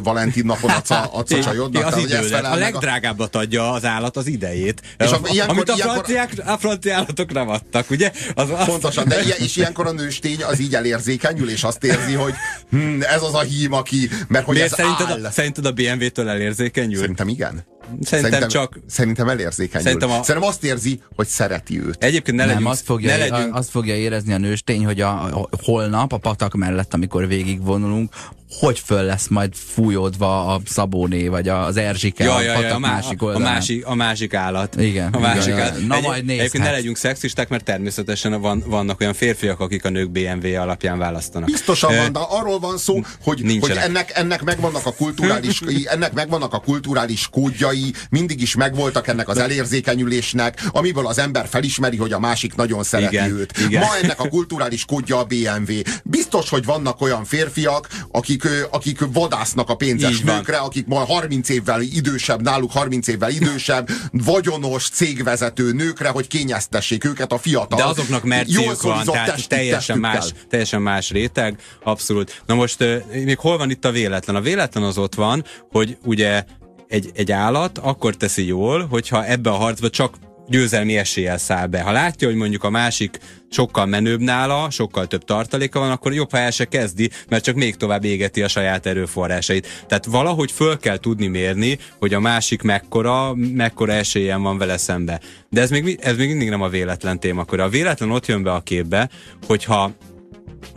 Valentin 0.02 0.44
napon 0.44 0.70
adsz 0.70 0.90
a, 0.90 1.08
adsz 1.12 1.32
a 1.32 1.42
csajodnak. 1.42 1.84
az 1.86 2.04
tehát, 2.08 2.22
hogy 2.22 2.44
A 2.44 2.54
legdrágábbat 2.54 3.36
adja 3.36 3.70
az 3.72 3.84
állat 3.84 4.16
az 4.16 4.26
idejét. 4.26 4.82
És 4.98 5.10
a- 5.10 5.20
ilyenkor- 5.24 5.56
amit 5.56 5.68
a, 5.68 5.74
ilyenkor- 5.74 5.94
franciák, 5.94 6.32
a 6.46 6.56
francia 6.58 6.94
állatok 6.94 7.32
nem 7.32 7.48
adtak, 7.48 7.90
ugye? 7.90 8.12
Az, 8.34 8.50
az, 8.50 8.64
Pontosan, 8.64 9.08
de 9.08 9.22
ilyen, 9.22 9.38
és 9.38 9.56
ilyenkor 9.56 9.86
a 9.86 9.92
nőstény 9.92 10.42
az 10.42 10.58
így 10.60 10.74
elérzékenyül, 10.74 11.50
és 11.50 11.62
azt 11.64 11.84
érzi, 11.84 12.12
hogy 12.12 12.34
hm, 12.70 13.00
ez 13.00 13.22
az 13.22 13.34
a 13.34 13.40
hím, 13.40 13.72
aki, 13.72 14.10
mert 14.28 14.44
hogy 14.44 14.54
Miért 14.54 14.70
ez 14.70 14.76
szerinted, 14.78 15.06
áll. 15.10 15.24
a, 15.24 15.30
szerinted 15.30 15.66
a 15.66 15.72
BMW-től 15.72 16.28
elérzékenyül? 16.28 16.98
Szerintem 17.00 17.28
igen. 17.28 17.64
Szerintem 18.00 18.48
csak- 18.48 18.80
Szerintem 18.86 19.28
elérzékenyül. 19.28 19.86
Szerintem 19.86 20.08
Szerintem, 20.08 20.20
a- 20.20 20.24
Szerintem 20.24 20.50
azt 20.50 20.64
érzi, 20.64 21.00
hogy 21.16 21.26
szereti 21.26 21.80
őt. 21.80 22.04
Egyébként 22.04 22.36
ne 22.36 22.44
Nem, 22.44 22.52
legyünk, 22.52 22.70
azt 22.72 22.84
fogja, 22.84 23.16
ne 23.16 23.26
legyünk, 23.26 23.54
azt 23.54 23.70
fogja 23.70 23.94
érezni 23.96 24.32
a 24.32 24.38
nőstény, 24.38 24.84
hogy 24.84 25.00
a, 25.00 25.24
a 25.40 25.48
holnap 25.62 26.12
a 26.12 26.18
patak 26.18 26.54
mellett, 26.54 26.94
amikor 26.94 27.26
végigvonulunk, 27.26 28.12
hogy 28.58 28.82
föl 28.84 29.02
lesz 29.02 29.28
majd 29.28 29.54
fújódva 29.54 30.46
a 30.54 30.60
Szabóné, 30.66 31.28
vagy 31.28 31.48
az 31.48 31.76
Erzsike 31.76 32.24
Ja, 32.24 32.34
a 32.34 32.40
ja, 32.40 32.60
ja, 32.60 32.74
a, 32.74 32.78
má- 32.78 32.92
másik 32.92 33.22
a, 33.22 33.24
oldalán. 33.24 33.52
másik, 33.52 33.86
a 33.86 33.94
másik 33.94 34.34
állat. 34.34 34.80
Igen, 34.80 35.12
A 35.12 35.18
másik 35.18 35.52
igen, 35.52 35.58
állat. 35.60 35.86
Na, 35.86 35.96
Egy- 35.96 36.02
majd 36.02 36.24
nézhet. 36.24 36.40
Egyébként 36.40 36.64
ne 36.64 36.70
legyünk 36.70 36.96
szexisták, 36.96 37.48
mert 37.48 37.64
természetesen 37.64 38.40
van, 38.40 38.62
vannak 38.66 39.00
olyan 39.00 39.14
férfiak, 39.14 39.60
akik 39.60 39.84
a 39.84 39.88
nők 39.88 40.10
BMW 40.10 40.54
alapján 40.60 40.98
választanak. 40.98 41.48
Biztosan 41.50 41.92
Ö, 41.92 41.96
van, 41.96 42.12
de 42.12 42.18
arról 42.18 42.58
van 42.58 42.78
szó, 42.78 43.00
hogy, 43.22 43.58
hogy 43.60 43.70
ennek, 43.70 44.10
ennek 44.14 44.42
megvannak 44.42 44.86
a 44.86 44.92
kulturális, 44.92 45.60
ennek 45.84 46.12
megvannak 46.12 46.52
a 46.52 46.58
kulturális 46.60 47.28
kódjai, 47.30 47.92
mindig 48.10 48.40
is 48.40 48.54
megvoltak 48.56 49.06
ennek 49.08 49.28
az 49.28 49.38
elérzékenyülésnek, 49.38 50.62
amiből 50.72 51.06
az 51.06 51.18
ember 51.18 51.46
felismeri, 51.48 51.96
hogy 51.96 52.12
a 52.12 52.18
másik 52.18 52.54
nagyon 52.54 52.82
szereti 52.82 53.14
Igen, 53.14 53.30
őt. 53.30 53.58
igen. 53.68 53.80
Ma 53.80 53.96
ennek 54.02 54.20
a 54.20 54.28
kulturális 54.28 54.84
kódja 54.84 55.18
a 55.18 55.24
BMW. 55.24 55.72
Biztos, 56.04 56.48
hogy 56.48 56.64
vannak 56.64 57.00
olyan 57.00 57.24
férfiak, 57.24 57.88
akik, 58.10 58.44
akik 58.70 58.98
vadásznak 59.12 59.68
a 59.68 59.74
pénzes 59.74 60.20
nőkre, 60.20 60.56
akik 60.56 60.86
ma 60.86 60.98
30 60.98 61.48
évvel 61.48 61.80
idősebb, 61.80 62.42
náluk 62.42 62.72
30 62.72 63.08
évvel 63.08 63.30
idősebb, 63.30 63.88
vagyonos 64.12 64.88
cégvezető 64.88 65.72
nőkre, 65.72 66.08
hogy 66.08 66.26
kényeztessék 66.26 67.04
őket 67.04 67.32
a 67.32 67.38
fiatal. 67.38 67.78
De 67.78 67.84
azoknak 67.84 68.24
merciük 68.24 68.82
van, 68.82 69.04
tehát 69.04 69.48
teljesen 69.48 69.98
más, 69.98 70.24
teljesen 70.48 70.82
más 70.82 71.10
réteg, 71.10 71.60
abszolút. 71.82 72.42
Na 72.46 72.54
most 72.54 72.84
még 73.24 73.38
hol 73.38 73.58
van 73.58 73.70
itt 73.70 73.84
a 73.84 73.90
véletlen? 73.90 74.36
A 74.36 74.40
véletlen 74.40 74.84
az 74.84 74.98
ott 74.98 75.14
van, 75.14 75.44
hogy 75.70 75.96
ugye 76.04 76.44
egy, 76.88 77.10
egy 77.14 77.32
állat 77.32 77.78
akkor 77.78 78.16
teszi 78.16 78.46
jól, 78.46 78.86
hogyha 78.86 79.24
ebbe 79.24 79.50
a 79.50 79.54
harcba 79.54 79.90
csak 79.90 80.14
győzelmi 80.48 80.96
eséllyel 80.96 81.38
száll 81.38 81.66
be. 81.66 81.80
Ha 81.80 81.92
látja, 81.92 82.28
hogy 82.28 82.36
mondjuk 82.36 82.64
a 82.64 82.70
másik 82.70 83.18
sokkal 83.50 83.86
menőbb 83.86 84.20
nála, 84.20 84.70
sokkal 84.70 85.06
több 85.06 85.24
tartaléka 85.24 85.78
van, 85.78 85.90
akkor 85.90 86.14
jobb, 86.14 86.30
ha 86.30 86.38
el 86.38 86.50
se 86.50 86.64
kezdi, 86.64 87.10
mert 87.28 87.44
csak 87.44 87.54
még 87.54 87.76
tovább 87.76 88.04
égeti 88.04 88.42
a 88.42 88.48
saját 88.48 88.86
erőforrásait. 88.86 89.84
Tehát 89.86 90.04
valahogy 90.04 90.52
föl 90.52 90.78
kell 90.78 90.98
tudni 90.98 91.26
mérni, 91.26 91.78
hogy 91.98 92.14
a 92.14 92.20
másik 92.20 92.62
mekkora, 92.62 93.34
mekkora 93.34 93.92
esélyen 93.92 94.42
van 94.42 94.58
vele 94.58 94.76
szembe. 94.76 95.20
De 95.50 95.60
ez 95.60 95.70
még, 95.70 95.98
ez 96.02 96.16
még 96.16 96.28
mindig 96.28 96.48
nem 96.48 96.62
a 96.62 96.68
véletlen 96.68 97.20
témakör. 97.20 97.60
A 97.60 97.68
véletlen 97.68 98.10
ott 98.10 98.26
jön 98.26 98.42
be 98.42 98.52
a 98.52 98.60
képbe, 98.60 99.08
hogyha 99.46 99.92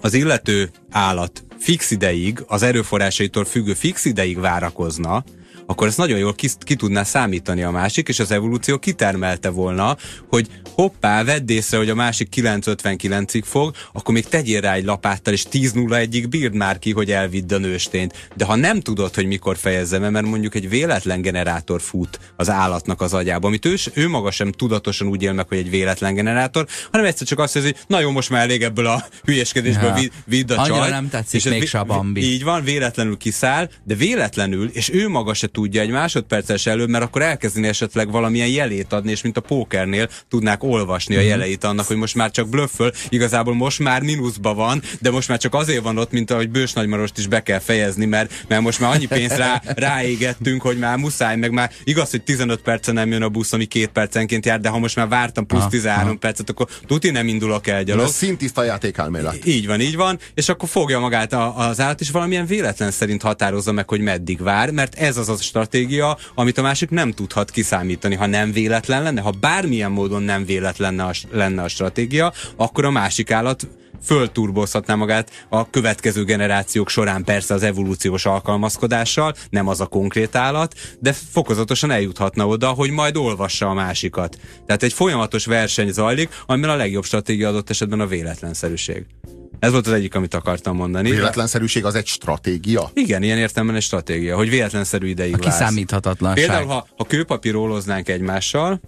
az 0.01 0.13
illető 0.13 0.69
állat 0.91 1.43
fix 1.59 1.91
ideig, 1.91 2.43
az 2.47 2.63
erőforrásaitól 2.63 3.45
függő 3.45 3.73
fix 3.73 4.05
ideig 4.05 4.39
várakozna, 4.39 5.23
akkor 5.69 5.87
ezt 5.87 5.97
nagyon 5.97 6.17
jól 6.17 6.33
ki, 6.35 6.49
ki 6.59 6.75
tudná 6.75 7.03
számítani 7.03 7.63
a 7.63 7.71
másik, 7.71 8.07
és 8.07 8.19
az 8.19 8.31
evolúció 8.31 8.77
kitermelte 8.77 9.49
volna, 9.49 9.97
hogy 10.27 10.47
hoppá, 10.73 11.23
vedd 11.23 11.51
észre, 11.51 11.77
hogy 11.77 11.89
a 11.89 11.95
másik 11.95 12.33
9.59-ig 12.35 13.41
fog, 13.45 13.75
akkor 13.93 14.13
még 14.13 14.27
tegyél 14.27 14.61
rá 14.61 14.73
egy 14.73 14.83
lapáttal, 14.83 15.33
és 15.33 15.45
10.01-ig 15.51 16.25
bírd 16.29 16.53
már 16.53 16.79
ki, 16.79 16.91
hogy 16.91 17.11
elvidd 17.11 17.53
a 17.53 17.57
nőstényt. 17.57 18.29
De 18.35 18.45
ha 18.45 18.55
nem 18.55 18.79
tudod, 18.79 19.15
hogy 19.15 19.25
mikor 19.25 19.57
fejezze 19.57 19.99
be, 19.99 20.09
mert 20.09 20.25
mondjuk 20.25 20.55
egy 20.55 20.69
véletlen 20.69 21.21
generátor 21.21 21.81
fut 21.81 22.19
az 22.35 22.49
állatnak 22.49 23.01
az 23.01 23.13
agyába, 23.13 23.47
amit 23.47 23.65
ő, 23.65 23.75
ő 23.93 24.07
maga 24.07 24.31
sem 24.31 24.51
tudatosan 24.51 25.07
úgy 25.07 25.23
él 25.23 25.33
meg, 25.33 25.47
hogy 25.47 25.57
egy 25.57 25.69
véletlen 25.69 26.13
generátor, 26.13 26.67
hanem 26.91 27.05
egyszer 27.05 27.27
csak 27.27 27.39
azt 27.39 27.55
mondja, 27.55 27.73
hogy 27.73 27.83
na 27.87 27.99
jó, 27.99 28.11
most 28.11 28.29
már 28.29 28.41
elég 28.41 28.63
ebből 28.63 28.85
a 28.85 29.05
hülyeskedésből 29.23 29.89
ja. 29.89 29.93
vid, 29.93 30.11
vidd 30.25 30.51
a 30.51 30.65
csaj. 30.65 30.89
nem 30.89 31.09
tetszik 31.09 31.45
és 31.45 31.51
még 31.51 31.69
a 31.75 31.83
Bambi. 31.83 32.21
Így 32.21 32.43
van, 32.43 32.63
véletlenül 32.63 33.17
kiszáll, 33.17 33.69
de 33.83 33.95
véletlenül, 33.95 34.69
és 34.73 34.89
ő 34.93 35.09
maga 35.09 35.33
se 35.33 35.47
tudja 35.59 35.81
egy 35.81 35.89
másodperces 35.89 36.65
előbb, 36.65 36.89
mert 36.89 37.03
akkor 37.03 37.21
elkezdeni 37.21 37.67
esetleg 37.67 38.11
valamilyen 38.11 38.47
jelét 38.47 38.93
adni, 38.93 39.11
és 39.11 39.21
mint 39.21 39.37
a 39.37 39.41
pókernél 39.41 40.09
tudnák 40.29 40.63
olvasni 40.63 41.15
a 41.15 41.19
mhm. 41.19 41.27
jeleit 41.27 41.63
annak, 41.63 41.85
hogy 41.85 41.97
most 41.97 42.15
már 42.15 42.31
csak 42.31 42.49
blöfföl, 42.49 42.91
igazából 43.09 43.55
most 43.55 43.79
már 43.79 44.01
mínuszba 44.01 44.53
van, 44.53 44.81
de 45.01 45.11
most 45.11 45.27
már 45.27 45.37
csak 45.37 45.53
azért 45.53 45.83
van 45.83 45.97
ott, 45.97 46.11
mint 46.11 46.31
ahogy 46.31 46.49
Bős 46.49 46.73
Nagymarost 46.73 47.17
is 47.17 47.27
be 47.27 47.43
kell 47.43 47.59
fejezni, 47.59 48.05
mert, 48.05 48.45
mert 48.47 48.61
most 48.61 48.79
már 48.79 48.95
annyi 48.95 49.05
pénzt 49.05 49.37
rá, 49.37 49.61
ráégettünk, 49.87 50.61
hogy 50.61 50.77
már 50.77 50.97
muszáj, 50.97 51.35
meg 51.35 51.51
már 51.51 51.71
igaz, 51.83 52.09
hogy 52.09 52.21
15 52.21 52.61
percen 52.61 52.93
nem 52.93 53.11
jön 53.11 53.21
a 53.21 53.29
busz, 53.29 53.53
ami 53.53 53.65
két 53.65 53.89
percenként 53.89 54.45
jár, 54.45 54.59
de 54.59 54.69
ha 54.69 54.77
most 54.77 54.95
már 54.95 55.07
vártam 55.07 55.45
plusz 55.45 55.67
13 55.69 56.07
aha. 56.07 56.17
percet, 56.17 56.49
akkor 56.49 56.67
tuti 56.87 57.09
nem 57.09 57.27
indulok 57.27 57.67
el 57.67 57.83
gyalog. 57.83 58.05
Ez 58.05 58.13
szintiszta 58.13 58.63
játékelmélet. 58.63 59.45
Így 59.45 59.67
van, 59.67 59.81
így 59.81 59.95
van, 59.95 60.19
és 60.33 60.49
akkor 60.49 60.69
fogja 60.69 60.99
magát 60.99 61.33
az 61.55 61.79
állat, 61.79 62.01
és 62.01 62.09
valamilyen 62.09 62.45
véletlen 62.45 62.91
szerint 62.91 63.21
határozza 63.21 63.71
meg, 63.71 63.89
hogy 63.89 64.01
meddig 64.01 64.41
vár, 64.41 64.71
mert 64.71 64.95
ez 64.95 65.17
az 65.17 65.29
a 65.29 65.35
stratégia, 65.49 66.17
amit 66.35 66.57
a 66.57 66.61
másik 66.61 66.89
nem 66.89 67.11
tudhat 67.11 67.51
kiszámítani. 67.51 68.15
Ha 68.15 68.25
nem 68.25 68.51
véletlen 68.51 69.03
lenne, 69.03 69.21
ha 69.21 69.33
bármilyen 69.39 69.91
módon 69.91 70.21
nem 70.21 70.45
véletlen 70.45 70.99
a, 70.99 71.11
lenne 71.31 71.61
a 71.61 71.67
stratégia, 71.67 72.33
akkor 72.55 72.85
a 72.85 72.89
másik 72.89 73.31
állat 73.31 73.67
fölturbozhatná 74.03 74.95
magát 74.95 75.45
a 75.49 75.69
következő 75.69 76.23
generációk 76.23 76.89
során 76.89 77.23
persze 77.23 77.53
az 77.53 77.63
evolúciós 77.63 78.25
alkalmazkodással, 78.25 79.33
nem 79.49 79.67
az 79.67 79.81
a 79.81 79.85
konkrét 79.85 80.35
állat, 80.35 80.75
de 80.99 81.13
fokozatosan 81.13 81.91
eljuthatna 81.91 82.47
oda, 82.47 82.69
hogy 82.69 82.91
majd 82.91 83.17
olvassa 83.17 83.69
a 83.69 83.73
másikat. 83.73 84.37
Tehát 84.65 84.83
egy 84.83 84.93
folyamatos 84.93 85.45
verseny 85.45 85.91
zajlik, 85.91 86.29
amiben 86.45 86.69
a 86.69 86.75
legjobb 86.75 87.03
stratégia 87.03 87.47
adott 87.47 87.69
esetben 87.69 87.99
a 87.99 88.07
véletlenszerűség. 88.07 89.05
Ez 89.59 89.71
volt 89.71 89.87
az 89.87 89.93
egyik, 89.93 90.15
amit 90.15 90.33
akartam 90.33 90.75
mondani. 90.75 91.09
Véletlenszerűség 91.09 91.85
az 91.85 91.95
egy 91.95 92.07
stratégia? 92.07 92.89
Igen, 92.93 93.23
ilyen 93.23 93.37
értelemben 93.37 93.75
egy 93.75 93.81
stratégia, 93.81 94.35
hogy 94.35 94.49
véletlenszerű 94.49 95.07
ideig 95.07 95.33
A 95.33 95.37
kiszámíthatatlanság. 95.37 96.45
Például, 96.45 96.67
ha, 96.67 96.87
ha 96.97 97.05
kőpapíroloznánk 97.05 98.09
egymással, 98.09 98.81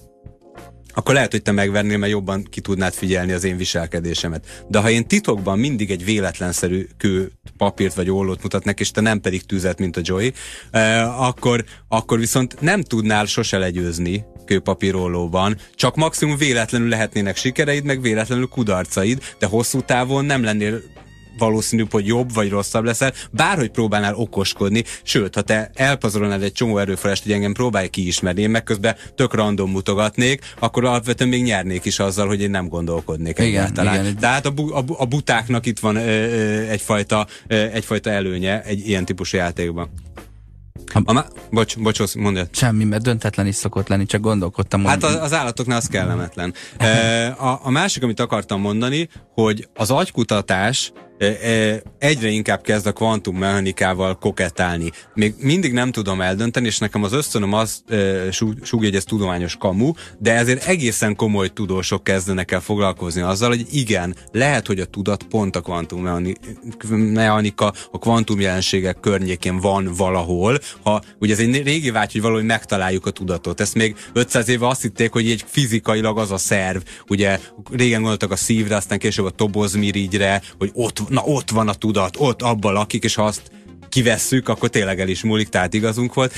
akkor 0.94 1.14
lehet, 1.14 1.32
hogy 1.32 1.42
te 1.42 1.52
megvernél, 1.52 1.98
mert 1.98 2.12
jobban 2.12 2.48
ki 2.50 2.62
tudnád 2.62 2.94
figyelni 2.94 3.32
az 3.32 3.44
én 3.44 3.58
viselkedésemet. 3.58 4.64
De 4.68 4.80
ha 4.80 4.90
én 4.90 5.08
titokban 5.08 5.60
mindig 5.60 5.92
egy 5.92 6.06
véletlenszerű 6.06 6.88
kő 6.98 7.32
papírt 7.58 7.94
vagy 7.94 8.10
ollót 8.10 8.42
mutatnak, 8.44 8.80
és 8.80 8.92
te 8.92 9.02
nem 9.02 9.22
pedig 9.22 9.46
tüzet, 9.46 9.80
mint 9.80 9.98
a 9.98 10.02
Joey, 10.04 10.34
eh, 10.72 11.22
akkor, 11.28 11.64
akkor 11.88 12.20
viszont 12.20 12.62
nem 12.62 12.82
tudnál 12.82 13.26
sose 13.26 13.58
legyőzni 13.58 14.26
kőpapírollóban, 14.46 15.58
csak 15.76 15.96
maximum 15.96 16.38
véletlenül 16.38 16.90
lehetnének 16.90 17.38
sikereid, 17.38 17.84
meg 17.84 18.02
véletlenül 18.02 18.48
kudarcaid, 18.48 19.22
de 19.40 19.46
hosszú 19.46 19.82
távon 19.82 20.26
nem 20.26 20.44
lennél 20.44 20.82
valószínűbb, 21.38 21.92
hogy 21.92 22.06
jobb 22.06 22.34
vagy 22.34 22.50
rosszabb 22.50 22.84
leszel, 22.84 23.14
bárhogy 23.32 23.70
próbálnál 23.72 24.16
okoskodni, 24.16 24.84
sőt, 25.04 25.36
ha 25.36 25.42
te 25.42 25.72
elpazarolnád 25.74 26.44
egy 26.44 26.52
csomó 26.54 26.78
erőforrást, 26.78 27.24
hogy 27.24 27.32
engem 27.32 27.54
próbálj 27.54 27.88
kiismerni, 27.88 28.42
én 28.42 28.50
meg 28.50 28.64
közben 28.64 28.96
tök 29.16 29.34
random 29.34 29.72
mutogatnék, 29.72 30.42
akkor 30.60 30.86
alapvetően 30.86 31.30
még 31.30 31.44
nyernék 31.44 31.86
is 31.86 32.00
azzal, 32.00 32.28
hogy 32.28 32.42
én 32.42 32.50
nem 32.50 32.68
gondolkodnék 32.68 33.38
igen, 33.40 33.50
egyáltalán. 33.50 34.00
Igen. 34.00 34.18
Tehát 34.20 34.46
a, 34.46 34.52
bu- 34.52 34.72
a, 34.74 34.82
bu- 34.82 35.00
a 35.00 35.06
butáknak 35.06 35.66
itt 35.66 35.80
van 35.80 35.96
ö, 35.96 36.00
ö, 36.08 36.60
egyfajta, 36.68 37.28
ö, 37.48 37.56
egyfajta 37.56 38.10
előnye 38.10 38.64
egy 38.64 38.88
ilyen 38.88 39.06
típusú 39.06 39.38
játékban. 39.38 39.90
A, 40.94 41.18
a, 41.18 41.26
bocs, 41.52 41.78
bocs, 41.78 42.16
mondd 42.16 42.38
el. 42.38 42.48
Semmi, 42.52 42.84
mert 42.84 43.04
döntetlen 43.04 43.48
is 43.48 43.56
szokott 43.56 43.88
lenni, 43.88 44.06
csak 44.06 44.22
gondolkodtam. 44.22 44.86
Hát 44.86 45.04
az, 45.04 45.16
az 45.16 45.34
állatoknál 45.34 45.78
az 45.78 45.88
kellemetlen. 45.88 46.54
e, 46.78 47.28
a, 47.28 47.60
a 47.64 47.70
másik, 47.70 48.04
amit 48.04 48.20
akartam 48.20 48.62
mondani, 48.62 49.10
hogy 49.34 49.68
az 49.76 49.92
agykutatás 49.92 50.92
egyre 51.98 52.28
inkább 52.28 52.62
kezd 52.62 52.88
a 52.88 52.92
kvantummechanikával 52.92 54.18
koketálni. 54.18 54.92
Még 55.14 55.34
mindig 55.38 55.74
nem 55.74 55.92
tudom 55.92 56.22
eldönteni, 56.22 56.66
és 56.66 56.78
nekem 56.78 57.04
az 57.04 57.14
ösztönöm 57.14 57.54
az 57.54 57.84
súgja, 58.62 58.88
hogy 58.88 58.96
ez 58.96 59.04
tudományos 59.04 59.56
kamu, 59.56 59.92
de 60.20 60.34
ezért 60.34 60.68
egészen 60.68 61.16
komoly 61.16 61.48
tudósok 61.48 62.04
kezdenek 62.04 62.52
el 62.52 62.60
foglalkozni 62.60 63.22
azzal, 63.22 63.50
hogy 63.50 63.66
igen, 63.72 64.16
lehet, 64.32 64.68
hogy 64.68 64.80
a 64.80 64.86
tudat 64.86 65.24
pont 65.24 65.56
a 65.56 65.62
kvantummechanika, 65.62 67.74
a 67.92 68.00
kvantumjelenségek 68.00 69.00
környékén 69.00 69.60
van 69.60 69.94
valahol, 69.98 70.60
ha 70.84 71.02
ugye 71.20 71.34
ez 71.34 71.40
egy 71.40 71.64
régi 71.64 71.90
vágy, 71.90 72.12
hogy 72.12 72.22
valahogy 72.22 72.46
megtaláljuk 72.46 73.06
a 73.06 73.12
tudatot. 73.12 73.62
Ezt 73.62 73.76
még 73.76 73.96
500 74.14 74.50
éve 74.50 74.68
azt 74.68 74.82
hitték, 74.82 75.12
hogy 75.12 75.30
egy 75.30 75.44
fizikailag 75.48 76.18
az 76.18 76.32
a 76.32 76.38
szerv, 76.38 76.82
ugye 77.08 77.40
régen 77.72 78.00
gondoltak 78.00 78.32
a 78.32 78.36
szívre, 78.36 78.76
aztán 78.76 79.00
később 79.00 79.26
a 79.26 79.30
tobozmirigyre, 79.30 80.42
hogy 80.58 80.72
ott 80.74 81.10
na 81.12 81.22
ott 81.22 81.50
van 81.50 81.68
a 81.68 81.74
tudat, 81.74 82.16
ott 82.20 82.42
abban 82.42 82.74
lakik, 82.74 83.04
és 83.04 83.16
ha 83.16 83.24
azt 83.24 83.42
kivesszük, 83.90 84.50
akkor 84.50 84.70
tényleg 84.70 85.00
el 85.00 85.08
is 85.08 85.24
múlik, 85.24 85.50
tehát 85.50 85.74
igazunk 85.74 86.14
volt. 86.14 86.34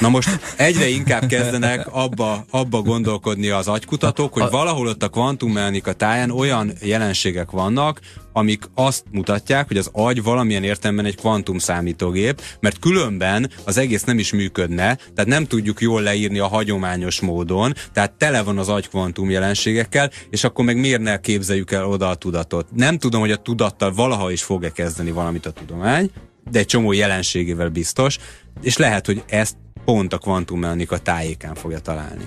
Na 0.00 0.08
most 0.08 0.40
egyre 0.56 0.88
inkább 0.88 1.26
kezdenek 1.26 1.86
abba, 1.90 2.44
abba 2.50 2.82
gondolkodni 2.82 3.48
az 3.48 3.68
agykutatók, 3.68 4.32
hogy 4.32 4.50
valahol 4.50 4.86
ott 4.86 5.02
a 5.02 5.08
kvantummechanika 5.08 5.92
táján 5.92 6.30
olyan 6.30 6.72
jelenségek 6.80 7.50
vannak, 7.50 8.00
amik 8.32 8.64
azt 8.74 9.04
mutatják, 9.10 9.68
hogy 9.68 9.76
az 9.76 9.90
agy 9.92 10.22
valamilyen 10.22 10.64
értelemben 10.64 11.04
egy 11.04 11.16
kvantum 11.16 11.58
számítógép, 11.58 12.42
mert 12.60 12.78
különben 12.78 13.50
az 13.64 13.76
egész 13.76 14.04
nem 14.04 14.18
is 14.18 14.32
működne, 14.32 14.94
tehát 14.94 15.26
nem 15.26 15.44
tudjuk 15.44 15.80
jól 15.80 16.02
leírni 16.02 16.38
a 16.38 16.46
hagyományos 16.46 17.20
módon, 17.20 17.74
tehát 17.92 18.12
tele 18.12 18.42
van 18.42 18.58
az 18.58 18.68
agy 18.68 18.88
kvantum 18.88 19.30
jelenségekkel, 19.30 20.10
és 20.30 20.44
akkor 20.44 20.64
meg 20.64 20.76
miért 20.76 21.00
ne 21.00 21.20
képzeljük 21.20 21.70
el 21.70 21.86
oda 21.86 22.08
a 22.08 22.14
tudatot. 22.14 22.66
Nem 22.74 22.98
tudom, 22.98 23.20
hogy 23.20 23.30
a 23.30 23.36
tudattal 23.36 23.92
valaha 23.92 24.30
is 24.30 24.42
fog-e 24.42 24.70
kezdeni 24.70 25.10
valamit 25.10 25.46
a 25.46 25.50
tudomány, 25.50 26.10
de 26.50 26.58
egy 26.58 26.66
csomó 26.66 26.92
jelenségével 26.92 27.68
biztos, 27.68 28.18
és 28.62 28.76
lehet, 28.76 29.06
hogy 29.06 29.22
ezt 29.28 29.56
pont 29.84 30.12
a 30.12 30.18
kvantummechanika 30.18 30.98
tájékán 30.98 31.54
fogja 31.54 31.78
találni. 31.78 32.24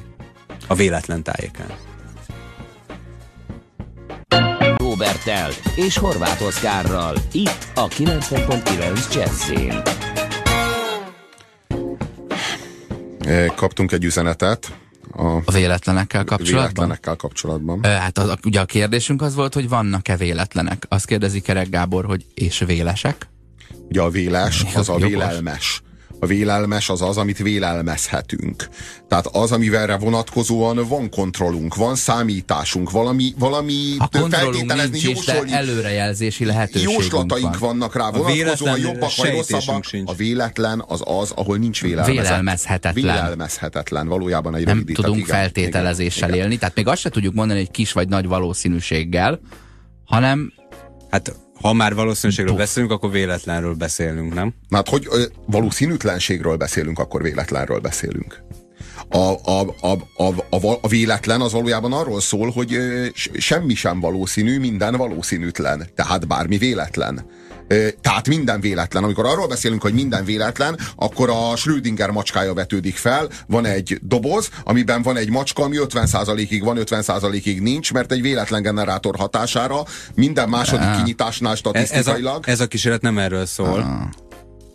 A 0.67 0.75
véletlen 0.75 1.23
tájékán. 1.23 1.71
Robertel 4.77 5.49
és 5.75 5.97
Horváth 5.97 6.43
Oszkárral. 6.43 7.15
Itt 7.31 7.67
a 7.75 7.87
90.9 7.87 9.13
Jazzin. 9.13 9.81
Kaptunk 13.55 13.91
egy 13.91 14.03
üzenetet. 14.03 14.77
A, 15.11 15.35
a 15.45 15.51
véletlenekkel 15.51 16.23
kapcsolatban? 16.23 16.61
Véletlenekkel 16.61 17.15
kapcsolatban. 17.15 17.83
Hát 17.83 18.17
az, 18.17 18.33
ugye 18.43 18.59
a 18.59 18.65
kérdésünk 18.65 19.21
az 19.21 19.35
volt, 19.35 19.53
hogy 19.53 19.69
vannak-e 19.69 20.17
véletlenek. 20.17 20.85
Azt 20.89 21.05
kérdezi 21.05 21.41
Kerek 21.41 21.69
Gábor, 21.69 22.05
hogy 22.05 22.25
és 22.33 22.63
vélesek? 22.65 23.27
Ugye 23.89 24.01
a 24.01 24.09
véles 24.09 24.65
az 24.75 24.89
a 24.89 24.95
vélelmes. 24.95 25.83
A 26.25 26.27
vélelmes 26.27 26.89
az 26.89 27.01
az, 27.01 27.17
amit 27.17 27.37
vélelmezhetünk. 27.37 28.69
Tehát 29.07 29.27
az, 29.27 29.51
amivelre 29.51 29.97
vonatkozóan 29.97 30.87
van 30.87 31.09
kontrollunk, 31.09 31.75
van 31.75 31.95
számításunk, 31.95 32.91
valami, 32.91 33.33
valami 33.37 33.95
a 33.97 34.27
feltételezni, 34.29 35.01
nincs 35.03 35.19
is, 35.19 35.25
de 35.25 35.41
előrejelzési 35.47 36.45
lehetőségünk 36.45 36.93
Jóslataink 36.93 37.57
van. 37.57 37.69
vannak 37.69 37.95
rá, 37.95 38.09
vonatkozóan 38.11 38.79
jobbak 38.79 39.15
vagy 39.15 39.31
rosszabbak. 39.31 39.83
Sincs. 39.83 40.09
A 40.09 40.13
véletlen 40.13 40.83
az 40.87 41.01
az, 41.05 41.31
ahol 41.31 41.57
nincs 41.57 41.81
vélelmezhetetlen. 41.81 43.03
Vélelmezhetetlen, 43.03 44.07
valójában 44.07 44.55
egy 44.55 44.65
Nem 44.65 44.85
tudunk 44.85 45.15
igen, 45.15 45.35
feltételezéssel 45.35 46.27
igen, 46.27 46.39
élni, 46.39 46.47
igen. 46.47 46.59
tehát 46.59 46.75
még 46.75 46.87
azt 46.87 47.01
se 47.01 47.09
tudjuk 47.09 47.33
mondani 47.33 47.59
egy 47.59 47.71
kis 47.71 47.91
vagy 47.91 48.07
nagy 48.07 48.27
valószínűséggel, 48.27 49.39
hanem 50.05 50.53
Hát 51.09 51.35
ha 51.61 51.73
már 51.73 51.95
valószínűségről 51.95 52.53
Puff. 52.53 52.63
beszélünk, 52.63 52.91
akkor 52.91 53.11
véletlenről 53.11 53.73
beszélünk, 53.73 54.33
nem? 54.33 54.53
Na 54.67 54.75
hát, 54.75 54.89
hogy 54.89 55.07
valószínűtlenségről 55.45 56.55
beszélünk, 56.55 56.99
akkor 56.99 57.21
véletlenről 57.21 57.79
beszélünk. 57.79 58.43
A, 59.09 59.17
a, 59.17 59.75
a, 59.81 59.91
a, 60.15 60.23
a, 60.49 60.77
a 60.81 60.87
véletlen 60.87 61.41
az 61.41 61.51
valójában 61.51 61.93
arról 61.93 62.21
szól, 62.21 62.49
hogy 62.49 62.77
semmi 63.37 63.73
sem 63.73 63.99
valószínű, 63.99 64.59
minden 64.59 64.95
valószínűtlen. 64.95 65.89
Tehát 65.95 66.27
bármi 66.27 66.57
véletlen. 66.57 67.25
Tehát 68.01 68.27
minden 68.27 68.59
véletlen. 68.59 69.03
Amikor 69.03 69.25
arról 69.25 69.47
beszélünk, 69.47 69.81
hogy 69.81 69.93
minden 69.93 70.25
véletlen, 70.25 70.79
akkor 70.95 71.29
a 71.29 71.55
Schrödinger 71.55 72.09
macskája 72.09 72.53
vetődik 72.53 72.95
fel. 72.95 73.29
Van 73.47 73.65
egy 73.65 73.99
doboz, 74.01 74.49
amiben 74.63 75.01
van 75.01 75.17
egy 75.17 75.29
macska, 75.29 75.63
ami 75.63 75.77
50%-ig 75.79 76.63
van, 76.63 76.77
50%-ig 76.79 77.61
nincs, 77.61 77.93
mert 77.93 78.11
egy 78.11 78.21
véletlen 78.21 78.61
generátor 78.61 79.15
hatására 79.15 79.83
minden 80.15 80.49
második 80.49 80.95
kinyitásnál 80.95 81.55
statisztikailag. 81.55 82.41
Ez 82.41 82.47
a, 82.47 82.51
ez 82.51 82.59
a 82.59 82.67
kísérlet 82.67 83.01
nem 83.01 83.17
erről 83.17 83.45
szól. 83.45 83.79
Ah. 83.79 84.23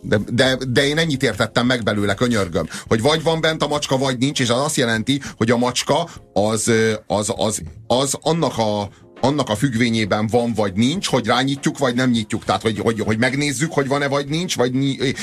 De, 0.01 0.17
de, 0.31 0.57
de 0.67 0.85
én 0.85 0.97
ennyit 0.97 1.23
értettem 1.23 1.65
meg 1.65 1.83
belőle, 1.83 2.13
könyörgöm. 2.13 2.67
Hogy 2.87 3.01
vagy 3.01 3.23
van 3.23 3.41
bent 3.41 3.63
a 3.63 3.67
macska, 3.67 3.97
vagy 3.97 4.17
nincs, 4.17 4.39
és 4.39 4.49
az 4.49 4.59
azt 4.59 4.75
jelenti, 4.75 5.21
hogy 5.37 5.51
a 5.51 5.57
macska 5.57 6.09
az, 6.33 6.71
az, 7.07 7.33
az, 7.35 7.61
az 7.87 8.17
annak 8.21 8.57
a 8.57 8.89
annak 9.21 9.49
a 9.49 9.55
függvényében 9.55 10.27
van 10.27 10.53
vagy 10.53 10.73
nincs, 10.73 11.07
hogy 11.07 11.25
rányítjuk 11.25 11.77
vagy 11.77 11.95
nem 11.95 12.09
nyitjuk. 12.09 12.45
Tehát, 12.45 12.61
hogy, 12.61 12.79
hogy, 12.79 12.99
hogy 12.99 13.17
megnézzük, 13.17 13.71
hogy 13.73 13.87
van-e 13.87 14.07
vagy 14.07 14.27
nincs, 14.27 14.55
vagy, 14.55 14.71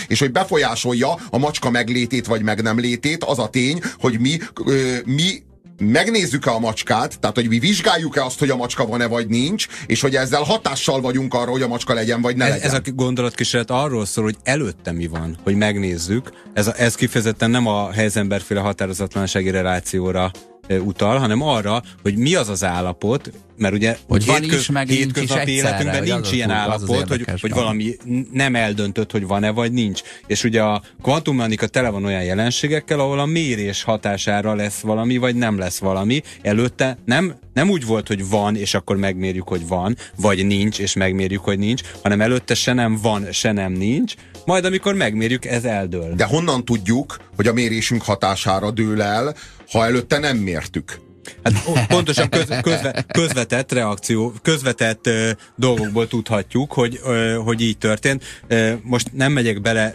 és 0.09 0.19
hogy 0.19 0.33
befolyásolja 0.33 1.19
a 1.31 1.39
macska 1.39 1.71
meglétét 1.71 2.27
vagy 2.27 2.43
meg 2.43 2.63
nem 2.63 2.79
létét, 2.79 3.25
az 3.25 3.39
a 3.39 3.49
tény, 3.49 3.81
hogy 3.99 4.21
mi, 4.21 4.39
mi 5.05 5.43
megnézzük-e 5.79 6.51
a 6.51 6.59
macskát, 6.59 7.21
tehát 7.21 7.37
hogy 7.37 7.49
mi 7.49 7.59
vizsgáljuk-e 7.59 8.25
azt, 8.25 8.39
hogy 8.39 8.51
a 8.51 8.57
macska 8.57 8.87
van-e 8.87 9.07
vagy 9.07 9.29
nincs, 9.29 9.67
és 9.87 10.01
hogy 10.01 10.17
ezzel 10.17 10.43
hatással 10.43 11.01
vagyunk 11.01 11.35
arra, 11.35 11.51
hogy 11.51 11.63
a 11.63 11.69
macska 11.69 11.95
legyen 11.95 12.21
vagy 12.21 12.37
ne 12.37 12.45
ez, 12.45 12.51
legyen. 12.51 12.67
Ez 12.67 12.75
a 12.75 12.81
gondolatkísérlet 12.95 13.71
arról 13.71 14.07
szól, 14.07 14.25
hogy 14.25 14.37
előtte 14.43 14.93
mi 14.93 15.07
van, 15.07 15.39
hogy 15.43 15.55
megnézzük. 15.55 16.31
Ez, 16.55 16.67
a, 16.67 16.73
ez 16.77 16.95
kifejezetten 16.95 17.51
nem 17.51 17.67
a 17.67 17.93
helyzemberféle 17.93 18.61
határozatlansági 18.61 19.51
relációra 19.51 20.31
utal, 20.69 21.19
hanem 21.19 21.43
arra, 21.43 21.83
hogy 22.03 22.17
mi 22.17 22.35
az 22.35 22.49
az 22.49 22.65
állapot, 22.65 23.33
mert 23.59 23.75
ugye 23.75 23.97
hogy 24.09 24.25
van 24.27 24.41
hétköz, 24.41 24.59
is, 24.59 24.69
meg 24.69 24.89
hétköznapi 24.89 25.51
életünkben 25.51 26.03
nincs 26.03 26.33
ilyen 26.33 26.51
állapot, 26.51 27.09
hogy, 27.09 27.25
hogy 27.41 27.53
valami 27.53 27.97
nem 28.33 28.55
eldöntött, 28.55 29.11
hogy 29.11 29.27
van-e 29.27 29.51
vagy 29.51 29.73
nincs. 29.73 30.03
És 30.27 30.45
ugye 30.45 30.63
a 30.63 30.83
kvantummechanika 31.03 31.67
tele 31.67 31.89
van 31.89 32.05
olyan 32.05 32.23
jelenségekkel, 32.23 33.01
ahol 33.01 33.19
a 33.19 33.27
mérés 33.27 33.83
hatására 33.83 34.55
lesz 34.55 34.81
valami, 34.81 35.17
vagy 35.17 35.35
nem 35.35 35.59
lesz 35.59 35.79
valami. 35.79 36.23
Előtte 36.43 36.99
nem, 37.05 37.35
nem 37.53 37.71
úgy 37.71 37.87
volt, 37.87 38.09
hogy 38.09 38.29
van, 38.29 38.57
és 38.57 38.75
akkor 38.75 38.97
megmérjük, 38.97 39.49
hogy 39.49 39.67
van, 39.69 39.97
vagy 40.17 40.47
nincs, 40.47 40.79
és 40.79 40.95
megmérjük, 40.95 41.45
hogy 41.45 41.59
nincs, 41.59 41.83
hanem 42.03 42.21
előtte 42.21 42.55
se 42.55 42.73
nem 42.73 42.99
van, 43.03 43.33
se 43.33 43.53
nem 43.53 43.73
nincs, 43.73 44.15
majd 44.49 44.65
amikor 44.65 44.95
megmérjük, 44.95 45.45
ez 45.45 45.65
eldől. 45.65 46.15
De 46.15 46.25
honnan 46.25 46.65
tudjuk, 46.65 47.17
hogy 47.37 47.47
a 47.47 47.53
mérésünk 47.53 48.03
hatására 48.03 48.71
dől 48.71 49.03
el, 49.03 49.35
ha 49.71 49.85
előtte 49.85 50.19
nem 50.19 50.37
mértük? 50.37 51.01
Hát 51.43 51.87
pontosan 51.89 52.29
köz, 52.29 52.47
közve, 52.63 53.05
közvetett 53.13 53.73
reakció, 53.73 54.33
közvetett 54.43 55.07
ö, 55.07 55.31
dolgokból 55.57 56.09
tudhatjuk, 56.09 56.73
hogy, 56.73 57.01
ö, 57.05 57.41
hogy 57.45 57.61
így 57.61 57.79
történt. 57.79 58.25
Ö, 58.47 58.73
most 58.83 59.13
nem 59.13 59.33
megyek 59.33 59.61
bele 59.61 59.95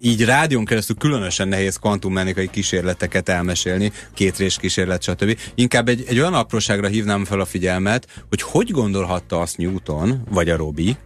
így 0.00 0.24
rádión 0.24 0.64
keresztül 0.64 0.96
különösen 0.96 1.48
nehéz 1.48 1.76
kvantummechanikai 1.76 2.48
kísérleteket 2.50 3.28
elmesélni, 3.28 3.92
kétrés 4.14 4.56
kísérlet, 4.56 5.02
stb. 5.02 5.38
Inkább 5.54 5.88
egy, 5.88 6.04
egy 6.08 6.18
olyan 6.18 6.34
apróságra 6.34 6.88
hívnám 6.88 7.24
fel 7.24 7.40
a 7.40 7.44
figyelmet, 7.44 8.06
hogy 8.28 8.42
hogy 8.42 8.70
gondolhatta 8.70 9.40
azt 9.40 9.56
Newton, 9.56 10.22
vagy 10.30 10.48
a 10.48 10.56
Robi, 10.56 10.96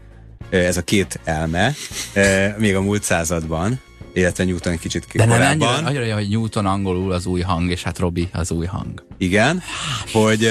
ez 0.51 0.77
a 0.77 0.83
két 0.83 1.21
elme, 1.25 1.75
még 2.59 2.75
a 2.75 2.81
múlt 2.81 3.03
században, 3.03 3.81
illetve 4.13 4.45
Newton 4.45 4.73
egy 4.73 4.79
kicsit 4.79 5.07
De 5.15 5.25
nem 5.25 5.41
annyira, 5.41 5.71
annyira, 5.71 6.15
hogy 6.15 6.29
Newton 6.29 6.67
angolul 6.67 7.13
az 7.13 7.27
új 7.27 7.41
hang, 7.41 7.71
és 7.71 7.83
hát 7.83 7.99
Robi 7.99 8.29
az 8.33 8.51
új 8.51 8.67
hang. 8.67 9.07
Igen, 9.19 9.63
hogy 10.13 10.51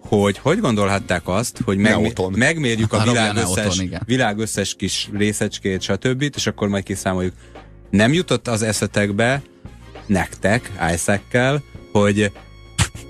hogy 0.00 0.38
hogy 0.38 0.60
gondolhatták 0.60 1.28
azt, 1.28 1.60
hogy 1.64 1.76
meg, 1.76 2.12
megmérjük 2.30 2.92
a, 2.92 3.00
a 3.00 3.04
világ, 3.04 3.36
összes, 3.36 3.76
Neoton, 3.76 4.00
világ 4.04 4.38
összes 4.38 4.74
kis 4.74 5.08
részecskét, 5.12 5.82
stb. 5.82 6.22
és 6.36 6.46
akkor 6.46 6.68
majd 6.68 6.84
kiszámoljuk. 6.84 7.34
Nem 7.90 8.12
jutott 8.12 8.48
az 8.48 8.62
eszetekbe 8.62 9.42
nektek, 10.06 10.70
isaac 10.94 11.62
hogy 11.92 12.32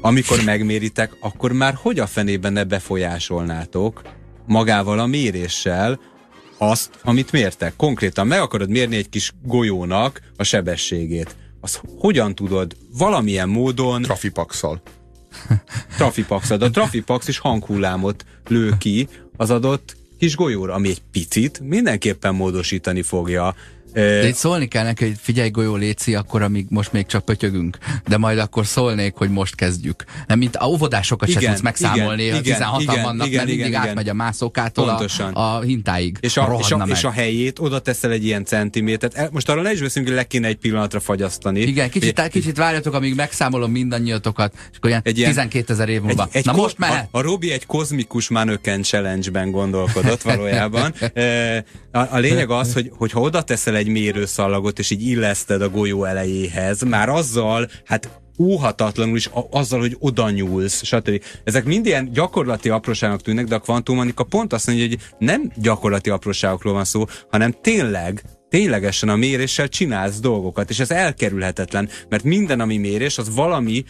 amikor 0.00 0.44
megméritek, 0.44 1.16
akkor 1.20 1.52
már 1.52 1.74
hogy 1.82 1.98
a 1.98 2.06
fenében 2.06 2.52
ne 2.52 2.64
befolyásolnátok 2.64 4.02
magával 4.50 4.98
a 4.98 5.06
méréssel 5.06 6.00
azt, 6.58 6.90
amit 7.02 7.32
mértek. 7.32 7.76
Konkrétan 7.76 8.26
meg 8.26 8.40
akarod 8.40 8.68
mérni 8.68 8.96
egy 8.96 9.08
kis 9.08 9.32
golyónak 9.42 10.20
a 10.36 10.42
sebességét. 10.42 11.36
Az 11.60 11.80
hogyan 11.98 12.34
tudod 12.34 12.76
valamilyen 12.98 13.48
módon... 13.48 14.02
Trafipaxal. 14.02 14.82
De 16.48 16.64
a 16.64 16.70
trafipax 16.70 17.28
is 17.28 17.38
hanghullámot 17.38 18.24
lő 18.48 18.72
ki 18.78 19.08
az 19.36 19.50
adott 19.50 19.96
kis 20.18 20.36
golyóra, 20.36 20.74
ami 20.74 20.88
egy 20.88 21.02
picit 21.10 21.60
mindenképpen 21.60 22.34
módosítani 22.34 23.02
fogja 23.02 23.54
de 23.92 24.28
itt 24.28 24.34
szólni 24.34 24.66
kell 24.66 24.84
neki, 24.84 25.04
hogy 25.04 25.16
figyelj 25.20 25.50
golyó 25.50 25.76
léci, 25.76 26.14
akkor 26.14 26.42
amíg 26.42 26.66
most 26.68 26.92
még 26.92 27.06
csak 27.06 27.24
pötyögünk, 27.24 27.78
de 28.08 28.16
majd 28.16 28.38
akkor 28.38 28.66
szólnék, 28.66 29.14
hogy 29.14 29.30
most 29.30 29.54
kezdjük. 29.54 30.04
Nem, 30.26 30.38
mint 30.38 30.56
a 30.56 30.66
óvodásokat 30.66 31.28
igen, 31.28 31.42
se 31.42 31.48
tudsz 31.48 31.60
megszámolni, 31.60 32.22
igen, 32.22 32.42
16 32.42 32.80
igen, 32.82 33.02
vannak, 33.02 33.26
igen, 33.26 33.36
mert 33.36 33.48
mindig 33.48 33.66
igen, 33.66 33.80
átmegy 33.80 34.08
a 34.08 34.14
mászókától 34.14 34.88
a, 34.88 35.30
a 35.32 35.60
hintáig. 35.60 36.16
És 36.20 36.36
a, 36.36 36.56
és, 36.60 36.70
a, 36.70 36.84
és 36.86 37.04
a 37.04 37.10
helyét 37.10 37.58
oda 37.58 37.78
teszel 37.78 38.10
egy 38.10 38.24
ilyen 38.24 38.44
centimétert. 38.44 39.30
Most 39.32 39.48
arra 39.48 39.62
ne 39.62 39.72
is 39.72 39.80
veszünk, 39.80 40.06
hogy 40.06 40.16
le 40.16 40.24
kéne 40.24 40.46
egy 40.46 40.56
pillanatra 40.56 41.00
fagyasztani. 41.00 41.60
Igen, 41.60 41.90
kicsit, 41.90 42.18
egy, 42.18 42.30
kicsit 42.30 42.56
várjatok, 42.56 42.94
amíg 42.94 43.14
megszámolom 43.14 43.70
mindannyiatokat, 43.70 44.52
és 44.70 44.76
akkor 44.76 44.90
ilyen, 44.90 45.02
egy 45.04 45.18
ilyen 45.18 45.30
12 45.30 45.72
ezer 45.72 45.88
év 45.88 46.00
múlva. 46.00 46.28
Egy, 46.30 46.36
egy 46.36 46.44
Na 46.44 46.52
most 46.52 46.78
mehet! 46.78 47.08
A, 47.10 47.18
a 47.18 47.22
Robi 47.22 47.52
egy 47.52 47.66
kozmikus 47.66 48.28
manöken 48.28 48.82
challenge-ben 48.82 49.50
gondolkodott 49.50 50.22
valójában. 50.22 50.94
a, 51.92 51.98
a 51.98 52.18
lényeg 52.18 52.50
az, 52.50 52.72
hogy, 52.72 52.90
hogy 52.96 53.10
ha 53.10 53.20
oda 53.20 53.42
teszel 53.42 53.76
egy 53.80 53.88
mérőszallagot, 53.88 54.78
és 54.78 54.90
így 54.90 55.06
illeszted 55.06 55.62
a 55.62 55.68
golyó 55.68 56.04
elejéhez, 56.04 56.82
már 56.82 57.08
azzal, 57.08 57.68
hát 57.84 58.20
óhatatlanul 58.38 59.16
is 59.16 59.26
a, 59.26 59.46
azzal, 59.50 59.80
hogy 59.80 59.96
oda 59.98 60.30
nyúlsz, 60.30 60.84
stb. 60.84 61.22
Ezek 61.44 61.64
mind 61.64 61.86
ilyen 61.86 62.12
gyakorlati 62.12 62.68
apróságok 62.68 63.22
tűnnek, 63.22 63.46
de 63.46 63.54
a 63.54 63.58
kvantumanika 63.58 64.24
pont 64.24 64.52
azt 64.52 64.66
mondja, 64.66 64.86
hogy 64.86 64.98
nem 65.18 65.52
gyakorlati 65.56 66.10
apróságokról 66.10 66.72
van 66.72 66.84
szó, 66.84 67.04
hanem 67.30 67.54
tényleg 67.62 68.22
ténylegesen 68.48 69.08
a 69.08 69.16
méréssel 69.16 69.68
csinálsz 69.68 70.20
dolgokat, 70.20 70.70
és 70.70 70.78
ez 70.78 70.90
elkerülhetetlen, 70.90 71.88
mert 72.08 72.24
minden, 72.24 72.60
ami 72.60 72.76
mérés, 72.76 73.18
az 73.18 73.34
valami 73.34 73.84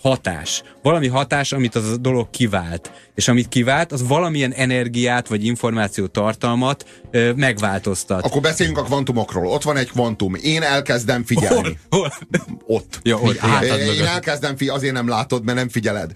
hatás. 0.00 0.62
Valami 0.82 1.08
hatás, 1.08 1.52
amit 1.52 1.74
az 1.74 1.90
a 1.90 1.96
dolog 1.96 2.30
kivált. 2.30 2.90
És 3.14 3.28
amit 3.28 3.48
kivált, 3.48 3.92
az 3.92 4.06
valamilyen 4.06 4.52
energiát 4.52 5.28
vagy 5.28 5.44
információ 5.44 6.06
tartalmat 6.06 6.84
ö, 7.10 7.32
megváltoztat. 7.32 8.24
Akkor 8.24 8.40
beszéljünk 8.40 8.78
a 8.78 8.82
kvantumokról. 8.82 9.46
Ott 9.46 9.62
van 9.62 9.76
egy 9.76 9.90
kvantum. 9.90 10.34
Én 10.34 10.62
elkezdem 10.62 11.24
figyelni. 11.24 11.78
Hol? 11.88 11.98
Hol? 12.00 12.12
Ott. 12.66 13.00
Ja, 13.02 13.18
ott. 13.18 13.40
Én, 13.62 13.78
én 13.78 14.04
elkezdem 14.04 14.56
figyelni, 14.56 14.78
azért 14.78 14.94
nem 14.94 15.08
látod, 15.08 15.44
mert 15.44 15.58
nem 15.58 15.68
figyeled. 15.68 16.10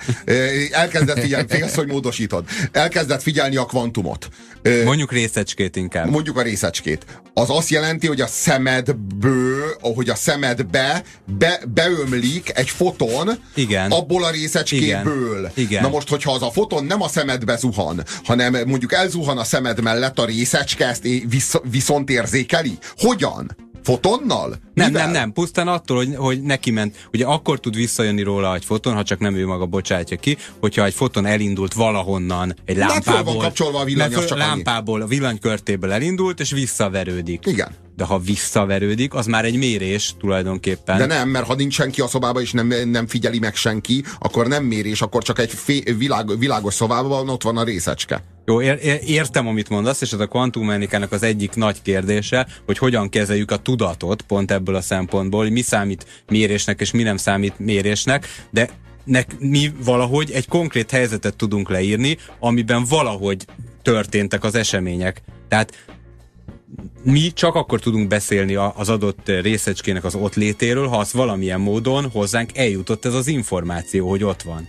Elkezded 0.70 1.18
figyelni, 1.18 1.46
félsz, 1.48 1.74
hogy 1.74 1.86
módosítod. 1.86 2.44
Elkezded 2.72 3.22
figyelni 3.22 3.56
a 3.56 3.64
kvantumot. 3.64 4.28
Mondjuk 4.84 5.12
részecskét 5.12 5.76
inkább. 5.76 6.10
Mondjuk 6.10 6.36
a 6.36 6.42
részecskét. 6.42 7.04
Az 7.34 7.50
azt 7.50 7.68
jelenti, 7.68 8.06
hogy 8.06 8.20
a 8.20 8.26
szemedből, 8.26 9.76
hogy 9.80 10.08
a 10.08 10.14
szemedbe 10.14 11.02
be, 11.38 11.62
beömlik 11.74 12.58
egy 12.58 12.70
foton, 12.70 13.30
Igen 13.54 13.73
igen. 13.74 13.90
abból 13.90 14.24
a 14.24 14.30
részecskéből. 14.30 15.38
Igen. 15.38 15.50
Igen. 15.54 15.82
Na 15.82 15.88
most, 15.88 16.08
hogyha 16.08 16.32
az 16.32 16.42
a 16.42 16.50
foton 16.50 16.84
nem 16.84 17.02
a 17.02 17.08
szemedbe 17.08 17.56
zuhan, 17.56 18.02
hanem 18.24 18.56
mondjuk 18.66 18.92
elzuhan 18.92 19.38
a 19.38 19.44
szemed 19.44 19.82
mellett 19.82 20.18
a 20.18 20.24
részecske, 20.24 20.86
ezt 20.86 21.02
visz, 21.28 21.54
viszont 21.70 22.10
érzékeli. 22.10 22.78
Hogyan? 22.96 23.56
Fotonnal? 23.82 24.56
Nem, 24.74 24.86
Mivel? 24.86 25.04
nem, 25.04 25.12
nem, 25.12 25.32
pusztán 25.32 25.68
attól, 25.68 25.96
hogy, 25.96 26.14
hogy 26.16 26.42
neki 26.42 26.70
ment. 26.70 27.08
Ugye 27.12 27.24
akkor 27.24 27.60
tud 27.60 27.74
visszajönni 27.74 28.22
róla 28.22 28.54
egy 28.54 28.64
foton, 28.64 28.94
ha 28.94 29.02
csak 29.02 29.18
nem 29.18 29.34
ő 29.34 29.46
maga 29.46 29.66
bocsátja 29.66 30.16
ki, 30.16 30.36
hogyha 30.60 30.84
egy 30.84 30.94
foton 30.94 31.26
elindult 31.26 31.72
valahonnan, 31.72 32.54
egy 32.64 32.76
lámpából. 32.76 33.34
Van 33.34 33.42
kapcsolva 33.42 33.80
a 33.80 33.84
villany, 33.84 34.10
föl, 34.10 34.24
csak 34.24 34.38
lámpából, 34.38 34.94
annyi. 34.94 35.04
a 35.04 35.06
villanykörtéből 35.06 35.92
elindult, 35.92 36.40
és 36.40 36.50
visszaverődik. 36.50 37.46
Igen. 37.46 37.68
De 37.96 38.04
ha 38.04 38.18
visszaverődik, 38.18 39.14
az 39.14 39.26
már 39.26 39.44
egy 39.44 39.56
mérés 39.56 40.14
tulajdonképpen. 40.18 40.98
De 40.98 41.06
nem, 41.06 41.28
mert 41.28 41.46
ha 41.46 41.54
nincs 41.54 41.74
senki 41.74 42.00
a 42.00 42.06
szobában, 42.06 42.42
és 42.42 42.52
nem, 42.52 42.72
nem 42.90 43.06
figyeli 43.06 43.38
meg 43.38 43.54
senki, 43.54 44.04
akkor 44.18 44.46
nem 44.46 44.64
mérés, 44.64 45.02
akkor 45.02 45.22
csak 45.22 45.38
egy 45.38 45.50
fé, 45.52 45.82
világ, 45.98 46.38
világos 46.38 46.74
szobában 46.74 47.28
ott 47.28 47.42
van 47.42 47.56
a 47.56 47.64
részecske. 47.64 48.22
Jó, 48.46 48.62
ér, 48.62 49.00
értem, 49.06 49.46
amit 49.46 49.68
mondasz, 49.68 50.00
és 50.00 50.12
ez 50.12 50.20
a 50.20 50.26
kvantummechanikának 50.26 51.12
az 51.12 51.22
egyik 51.22 51.54
nagy 51.54 51.82
kérdése, 51.82 52.46
hogy 52.66 52.78
hogyan 52.78 53.08
kezeljük 53.08 53.50
a 53.50 53.56
tudatot 53.56 54.22
pont 54.22 54.50
ebből 54.64 54.76
a 54.76 54.80
szempontból, 54.80 55.42
hogy 55.42 55.52
mi 55.52 55.60
számít 55.60 56.06
mérésnek, 56.28 56.80
és 56.80 56.90
mi 56.90 57.02
nem 57.02 57.16
számít 57.16 57.58
mérésnek, 57.58 58.26
de 58.50 58.68
nek, 59.04 59.38
mi 59.38 59.72
valahogy 59.84 60.30
egy 60.30 60.48
konkrét 60.48 60.90
helyzetet 60.90 61.36
tudunk 61.36 61.68
leírni, 61.68 62.16
amiben 62.38 62.84
valahogy 62.84 63.46
történtek 63.82 64.44
az 64.44 64.54
események. 64.54 65.22
Tehát 65.48 65.72
mi 67.02 67.32
csak 67.32 67.54
akkor 67.54 67.80
tudunk 67.80 68.08
beszélni 68.08 68.54
az 68.54 68.88
adott 68.88 69.28
részecskének 69.28 70.04
az 70.04 70.14
ott 70.14 70.34
létéről, 70.34 70.86
ha 70.86 70.98
az 70.98 71.12
valamilyen 71.12 71.60
módon 71.60 72.10
hozzánk 72.10 72.56
eljutott 72.56 73.04
ez 73.04 73.14
az 73.14 73.26
információ, 73.26 74.08
hogy 74.08 74.24
ott 74.24 74.42
van. 74.42 74.68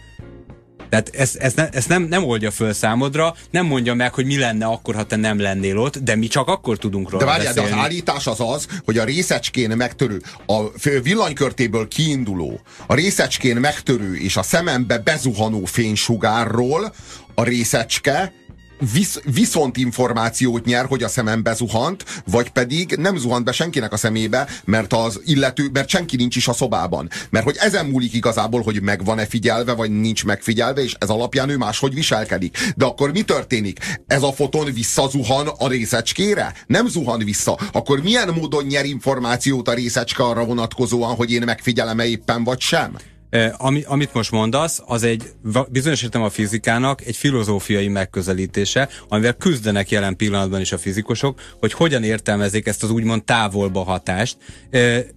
Tehát 0.89 1.15
ezt, 1.15 1.35
ezt, 1.35 1.55
ne, 1.55 1.69
ezt 1.69 1.87
nem, 1.87 2.03
nem 2.03 2.23
oldja 2.23 2.51
föl 2.51 2.73
számodra, 2.73 3.35
nem 3.51 3.65
mondja 3.65 3.93
meg, 3.93 4.13
hogy 4.13 4.25
mi 4.25 4.37
lenne 4.37 4.65
akkor, 4.65 4.95
ha 4.95 5.03
te 5.03 5.15
nem 5.15 5.39
lennél 5.39 5.77
ott, 5.77 5.97
de 5.97 6.15
mi 6.15 6.27
csak 6.27 6.47
akkor 6.47 6.77
tudunk 6.77 7.09
róla 7.09 7.23
De 7.23 7.29
várjál, 7.29 7.53
de 7.53 7.61
az 7.61 7.71
állítás 7.71 8.27
az 8.27 8.39
az, 8.39 8.67
hogy 8.85 8.97
a 8.97 9.03
részecskén 9.03 9.69
megtörő, 9.69 10.21
a 10.45 10.61
villanykörtéből 11.03 11.87
kiinduló, 11.87 12.59
a 12.87 12.93
részecskén 12.93 13.57
megtörő 13.57 14.15
és 14.15 14.37
a 14.37 14.43
szemembe 14.43 14.97
bezuhanó 14.97 15.65
fénysugárról 15.65 16.93
a 17.35 17.43
részecske 17.43 18.33
visz, 18.93 19.19
viszont 19.33 19.77
információt 19.77 20.65
nyer, 20.65 20.85
hogy 20.85 21.03
a 21.03 21.07
szemembe 21.07 21.53
zuhant, 21.53 22.03
vagy 22.25 22.49
pedig 22.49 22.95
nem 22.97 23.17
zuhant 23.17 23.45
be 23.45 23.51
senkinek 23.51 23.93
a 23.93 23.97
szemébe, 23.97 24.47
mert 24.65 24.93
az 24.93 25.21
illető, 25.25 25.69
mert 25.73 25.87
senki 25.87 26.15
nincs 26.15 26.35
is 26.35 26.47
a 26.47 26.53
szobában. 26.53 27.09
Mert 27.29 27.45
hogy 27.45 27.55
ezen 27.59 27.85
múlik 27.85 28.13
igazából, 28.13 28.61
hogy 28.61 28.81
meg 28.81 29.05
van-e 29.05 29.25
figyelve, 29.25 29.73
vagy 29.73 29.91
nincs 29.91 30.25
megfigyelve, 30.25 30.83
és 30.83 30.95
ez 30.99 31.09
alapján 31.09 31.49
ő 31.49 31.57
máshogy 31.57 31.93
viselkedik. 31.93 32.57
De 32.75 32.85
akkor 32.85 33.11
mi 33.11 33.21
történik? 33.21 33.79
Ez 34.07 34.23
a 34.23 34.31
foton 34.31 34.73
visszazuhan 34.73 35.47
a 35.47 35.67
részecskére? 35.67 36.53
Nem 36.67 36.87
zuhan 36.87 37.19
vissza. 37.19 37.57
Akkor 37.71 38.01
milyen 38.01 38.33
módon 38.33 38.65
nyer 38.65 38.85
információt 38.85 39.67
a 39.67 39.73
részecske 39.73 40.23
arra 40.23 40.45
vonatkozóan, 40.45 41.15
hogy 41.15 41.31
én 41.31 41.43
megfigyelem-e 41.45 42.05
éppen, 42.05 42.43
vagy 42.43 42.59
sem? 42.59 42.97
Ami, 43.57 43.83
amit 43.87 44.13
most 44.13 44.31
mondasz, 44.31 44.81
az 44.85 45.03
egy 45.03 45.23
bizonyos 45.69 46.03
értem 46.03 46.21
a 46.21 46.29
fizikának 46.29 47.05
egy 47.05 47.15
filozófiai 47.15 47.87
megközelítése, 47.87 48.89
amivel 49.07 49.33
küzdenek 49.33 49.89
jelen 49.89 50.15
pillanatban 50.15 50.61
is 50.61 50.71
a 50.71 50.77
fizikusok, 50.77 51.39
hogy 51.59 51.73
hogyan 51.73 52.03
értelmezik 52.03 52.67
ezt 52.67 52.83
az 52.83 52.89
úgymond 52.89 53.23
távolba 53.23 53.83
hatást, 53.83 54.37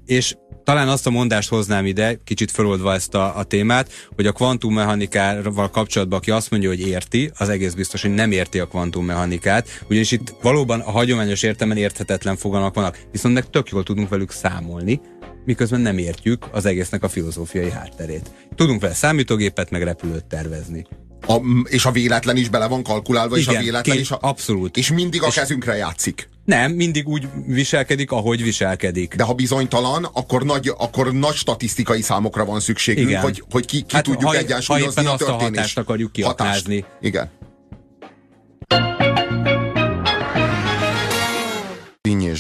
és 0.07 0.35
talán 0.65 0.89
azt 0.89 1.07
a 1.07 1.11
mondást 1.11 1.49
hoznám 1.49 1.87
ide, 1.87 2.19
kicsit 2.25 2.51
feloldva 2.51 2.95
ezt 2.95 3.15
a, 3.15 3.37
a 3.37 3.43
témát, 3.43 3.91
hogy 4.17 4.27
a 4.27 4.33
kvantummechanikával 4.33 5.71
kapcsolatban, 5.71 6.19
aki 6.19 6.31
azt 6.31 6.51
mondja, 6.51 6.69
hogy 6.69 6.81
érti, 6.81 7.31
az 7.39 7.49
egész 7.49 7.73
biztos, 7.73 8.03
hogy 8.03 8.15
nem 8.15 8.33
érti 8.33 8.59
a 8.59 8.67
kvantummechanikát, 8.67 9.85
ugyanis 9.89 10.11
itt 10.11 10.35
valóban 10.43 10.81
a 10.81 10.91
hagyományos 10.91 11.43
értelemben 11.43 11.83
érthetetlen 11.83 12.37
fogalmak 12.37 12.75
vannak, 12.75 12.99
viszont 13.13 13.35
meg 13.35 13.51
tök 13.51 13.69
jól 13.69 13.83
tudunk 13.83 14.09
velük 14.09 14.31
számolni, 14.31 15.01
miközben 15.49 15.81
nem 15.81 15.99
értjük 15.99 16.47
az 16.53 16.65
egésznek 16.65 17.03
a 17.03 17.09
filozófiai 17.09 17.71
hátterét. 17.71 18.31
Tudunk 18.55 18.81
vele 18.81 18.95
számítógépet, 18.95 19.71
meg 19.71 19.83
repülőt 19.83 20.25
tervezni. 20.25 20.87
A, 21.27 21.41
és 21.65 21.85
a 21.85 21.91
véletlen 21.91 22.37
is 22.37 22.49
bele 22.49 22.67
van 22.67 22.83
kalkulálva, 22.83 23.37
Igen, 23.37 23.53
és 23.53 23.59
a 23.59 23.63
véletlen 23.63 23.97
két, 23.97 24.05
is 24.05 24.11
a, 24.11 24.19
abszolút. 24.21 24.77
És 24.77 24.93
mindig 24.93 25.23
a 25.23 25.27
és 25.27 25.35
kezünkre 25.35 25.77
játszik. 25.77 26.29
Nem, 26.45 26.73
mindig 26.73 27.09
úgy 27.09 27.29
viselkedik, 27.47 28.11
ahogy 28.11 28.43
viselkedik. 28.43 29.15
De 29.15 29.23
ha 29.23 29.33
bizonytalan, 29.33 30.05
akkor 30.13 30.45
nagy, 30.45 30.73
akkor 30.79 31.13
nagy 31.13 31.35
statisztikai 31.35 32.03
számokra 32.03 32.45
van 32.45 32.61
szükségünk, 32.61 33.09
Igen. 33.09 33.23
hogy, 33.23 33.43
hogy 33.51 33.67
ki, 33.67 33.81
ki 33.81 33.95
hát, 33.95 34.05
tudjuk 34.05 34.31
ha, 34.31 34.37
egyensúlyozni 34.37 35.05
ha 35.05 35.13
a 35.13 35.17
történés. 35.17 35.41
azt 35.41 35.43
a 35.43 35.45
hatást 35.45 35.79
akarjuk 35.79 36.13
kiaknázni. 36.13 36.81
Hatást. 36.81 36.97
Igen. 37.01 37.31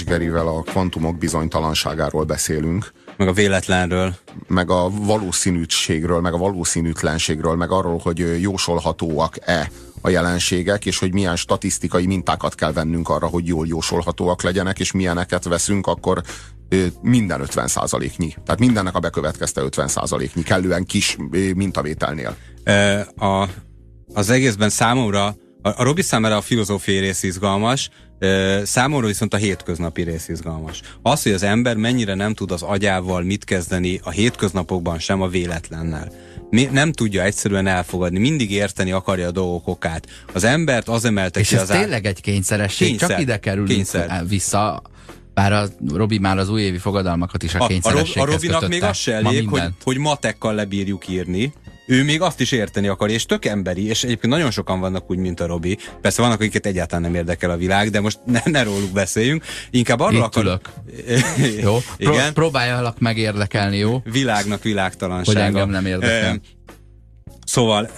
Gerivel 0.09 0.49
a 0.49 0.63
kvantumok 0.63 1.19
bizonytalanságáról 1.19 2.25
beszélünk. 2.25 2.93
Meg 3.17 3.29
a 3.29 3.33
véletlenről. 3.33 4.15
Meg 4.47 4.71
a 4.71 4.91
valószínűségről, 4.91 6.21
meg 6.21 6.33
a 6.33 6.37
valószínűtlenségről, 6.37 7.57
meg 7.57 7.71
arról, 7.71 7.99
hogy 7.99 8.41
jósolhatóak-e 8.41 9.71
a 10.01 10.09
jelenségek, 10.09 10.87
és 10.87 10.99
hogy 10.99 11.13
milyen 11.13 11.37
statisztikai 11.37 12.07
mintákat 12.07 12.55
kell 12.55 12.73
vennünk 12.73 13.09
arra, 13.09 13.27
hogy 13.27 13.47
jól 13.47 13.67
jósolhatóak 13.67 14.43
legyenek, 14.43 14.79
és 14.79 14.93
milyeneket 14.93 15.45
veszünk, 15.45 15.87
akkor 15.87 16.23
minden 17.01 17.41
50 17.41 17.67
százaléknyi. 17.67 18.35
Tehát 18.45 18.61
mindennek 18.61 18.95
a 18.95 19.01
bekövetkezte 19.01 19.61
50 19.61 19.89
százaléknyi, 19.89 20.43
kellően 20.43 20.85
kis 20.85 21.17
mintavételnél. 21.55 22.37
A, 23.17 23.49
az 24.15 24.31
egészben 24.31 24.69
számomra 24.69 25.37
a, 25.63 25.69
a 25.69 25.83
Robi 25.83 26.03
számára 26.03 26.37
a 26.37 26.41
filozófiai 26.41 26.99
rész 26.99 27.23
izgalmas, 27.23 27.91
Számomra 28.63 29.07
viszont 29.07 29.35
a 29.35 29.37
hétköznapi 29.37 30.03
rész 30.03 30.29
izgalmas. 30.29 30.81
Az, 31.03 31.23
hogy 31.23 31.33
az 31.33 31.43
ember 31.43 31.77
mennyire 31.77 32.15
nem 32.15 32.35
tud 32.35 32.51
az 32.51 32.63
agyával 32.63 33.23
mit 33.23 33.45
kezdeni 33.45 34.01
a 34.03 34.11
hétköznapokban 34.11 34.99
sem 34.99 35.23
a 35.23 35.29
véletlennel. 35.29 36.13
Mi, 36.51 36.69
nem 36.73 36.93
tudja 36.93 37.23
egyszerűen 37.23 37.67
elfogadni, 37.67 38.19
mindig 38.19 38.51
érteni 38.51 38.93
akarja 38.93 39.27
a 39.27 39.31
dolgok 39.31 39.69
okát. 39.69 40.07
Az 40.33 40.45
embert 40.45 40.89
az 40.89 41.05
emelte 41.05 41.41
És 41.41 41.49
ki 41.49 41.55
ez 41.55 41.61
az 41.61 41.69
tényleg 41.69 42.07
egy 42.07 42.21
kényszeresség, 42.21 42.89
kényszer, 42.89 43.09
csak 43.09 43.21
ide 43.21 43.39
kerülünk 43.39 43.69
kényszer. 43.69 44.27
vissza 44.29 44.83
bár 45.35 45.53
a 45.53 45.67
Robi 45.93 46.19
már 46.19 46.39
az 46.39 46.49
újévi 46.49 46.79
fogadalmakat 46.79 47.43
is 47.43 47.55
a 47.55 47.67
kényszerességhez 47.67 48.17
A, 48.17 48.21
a, 48.21 48.29
a 48.29 48.33
Robinak 48.33 48.69
még 48.69 48.83
az 48.83 48.97
se 48.97 49.15
elég, 49.15 49.49
hogy, 49.49 49.63
hogy 49.85 49.99
matekkal 49.99 50.55
lebírjuk 50.55 51.09
írni, 51.09 51.53
ő 51.89 52.05
még 52.05 52.20
azt 52.20 52.41
is 52.41 52.53
érteni 52.53 52.89
akar, 52.89 53.11
és 53.11 53.26
tök 53.26 53.45
emberi, 53.45 53.86
és 53.86 54.05
egyébként 54.05 54.32
nagyon 54.32 54.51
sokan 54.51 54.80
vannak 54.80 55.11
úgy, 55.11 55.18
mint 55.18 55.41
a 55.41 55.47
Robi. 55.47 55.78
Persze 56.01 56.22
vannak, 56.22 56.41
akiket 56.41 56.66
egyáltalán 56.66 57.03
nem 57.03 57.14
érdekel 57.14 57.51
a 57.51 57.57
világ, 57.57 57.91
de 57.91 58.01
most 58.01 58.18
ne, 58.24 58.41
ne 58.45 58.62
róluk 58.62 58.93
beszéljünk. 58.93 59.45
Inkább 59.70 60.01
arról 60.01 60.22
akar... 60.22 60.43
Ülök. 60.43 60.70
jó, 61.64 61.78
Igen. 61.97 62.32
próbáljalak 62.32 62.99
megérdekelni, 62.99 63.76
jó? 63.76 64.03
Világnak 64.05 64.62
világtalansága. 64.62 65.39
Hogy 65.39 65.49
engem 65.49 65.70
nem 65.70 65.86
érdekel. 65.86 66.41
Szóval 67.45 67.91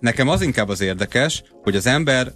nekem 0.00 0.28
az 0.28 0.42
inkább 0.42 0.68
az 0.68 0.80
érdekes, 0.80 1.42
hogy 1.62 1.76
az 1.76 1.86
ember, 1.86 2.32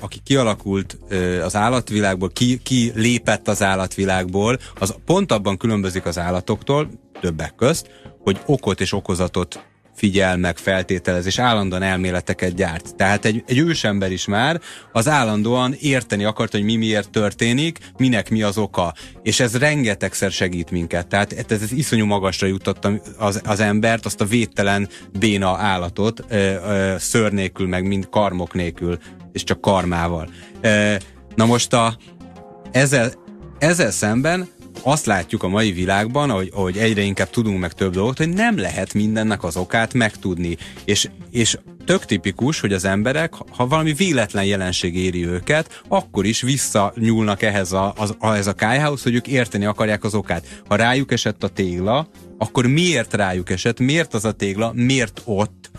aki 0.00 0.18
kialakult 0.24 0.98
az 1.44 1.56
állatvilágból, 1.56 2.30
ki, 2.32 2.60
ki 2.62 2.92
lépett 2.94 3.48
az 3.48 3.62
állatvilágból, 3.62 4.58
az 4.78 4.94
pont 5.04 5.32
abban 5.32 5.56
különbözik 5.56 6.06
az 6.06 6.18
állatoktól, 6.18 6.90
többek 7.20 7.54
közt, 7.54 7.90
hogy 8.22 8.40
okot 8.46 8.80
és 8.80 8.92
okozatot 8.92 9.64
figyel 9.96 10.36
meg, 10.36 10.56
feltételez, 10.56 11.26
és 11.26 11.38
állandóan 11.38 11.82
elméleteket 11.82 12.54
gyárt. 12.54 12.96
Tehát 12.96 13.24
egy, 13.24 13.42
egy 13.46 13.58
ősember 13.58 14.12
is 14.12 14.26
már 14.26 14.60
az 14.92 15.08
állandóan 15.08 15.74
érteni 15.80 16.24
akart, 16.24 16.52
hogy 16.52 16.62
mi 16.62 16.76
miért 16.76 17.10
történik, 17.10 17.78
minek 17.96 18.30
mi 18.30 18.42
az 18.42 18.58
oka. 18.58 18.94
És 19.22 19.40
ez 19.40 19.58
rengetegszer 19.58 20.30
segít 20.30 20.70
minket. 20.70 21.06
Tehát 21.06 21.32
ez, 21.32 21.62
ez 21.62 21.72
iszonyú 21.72 22.04
magasra 22.04 22.46
jutott 22.46 22.88
az, 23.18 23.40
az 23.44 23.60
embert, 23.60 24.06
azt 24.06 24.20
a 24.20 24.24
védtelen 24.24 24.88
béna 25.18 25.56
állatot, 25.56 26.24
ö, 26.28 26.96
ö, 27.12 27.28
nélkül, 27.30 27.68
meg 27.68 27.86
mind 27.86 28.08
karmok 28.08 28.54
nélkül, 28.54 28.98
és 29.32 29.44
csak 29.44 29.60
karmával. 29.60 30.28
Ö, 30.60 30.94
na 31.34 31.46
most 31.46 31.72
a, 31.72 31.96
ezzel, 32.72 33.12
ezzel 33.58 33.90
szemben 33.90 34.48
azt 34.82 35.06
látjuk 35.06 35.42
a 35.42 35.48
mai 35.48 35.72
világban, 35.72 36.30
hogy, 36.30 36.50
hogy 36.52 36.76
egyre 36.76 37.00
inkább 37.00 37.30
tudunk 37.30 37.60
meg 37.60 37.72
több 37.72 37.92
dolgot, 37.92 38.18
hogy 38.18 38.28
nem 38.28 38.58
lehet 38.58 38.94
mindennek 38.94 39.44
az 39.44 39.56
okát 39.56 39.94
megtudni. 39.94 40.56
És, 40.84 41.08
és 41.30 41.58
tök 41.84 42.04
tipikus, 42.04 42.60
hogy 42.60 42.72
az 42.72 42.84
emberek, 42.84 43.34
ha 43.50 43.66
valami 43.66 43.92
véletlen 43.92 44.44
jelenség 44.44 44.96
éri 44.96 45.26
őket, 45.26 45.82
akkor 45.88 46.24
is 46.24 46.40
visszanyúlnak 46.40 47.42
ehhez 47.42 47.72
a, 47.72 47.92
az, 47.96 48.16
ehhez 48.20 48.46
a 48.46 48.52
kájhához, 48.52 49.02
hogy 49.02 49.14
ők 49.14 49.26
érteni 49.26 49.64
akarják 49.64 50.04
az 50.04 50.14
okát. 50.14 50.62
Ha 50.68 50.76
rájuk 50.76 51.12
esett 51.12 51.42
a 51.42 51.48
tégla, 51.48 52.08
akkor 52.38 52.66
miért 52.66 53.14
rájuk 53.14 53.50
esett, 53.50 53.80
miért 53.80 54.14
az 54.14 54.24
a 54.24 54.32
tégla, 54.32 54.72
miért 54.74 55.22
ott, 55.24 55.70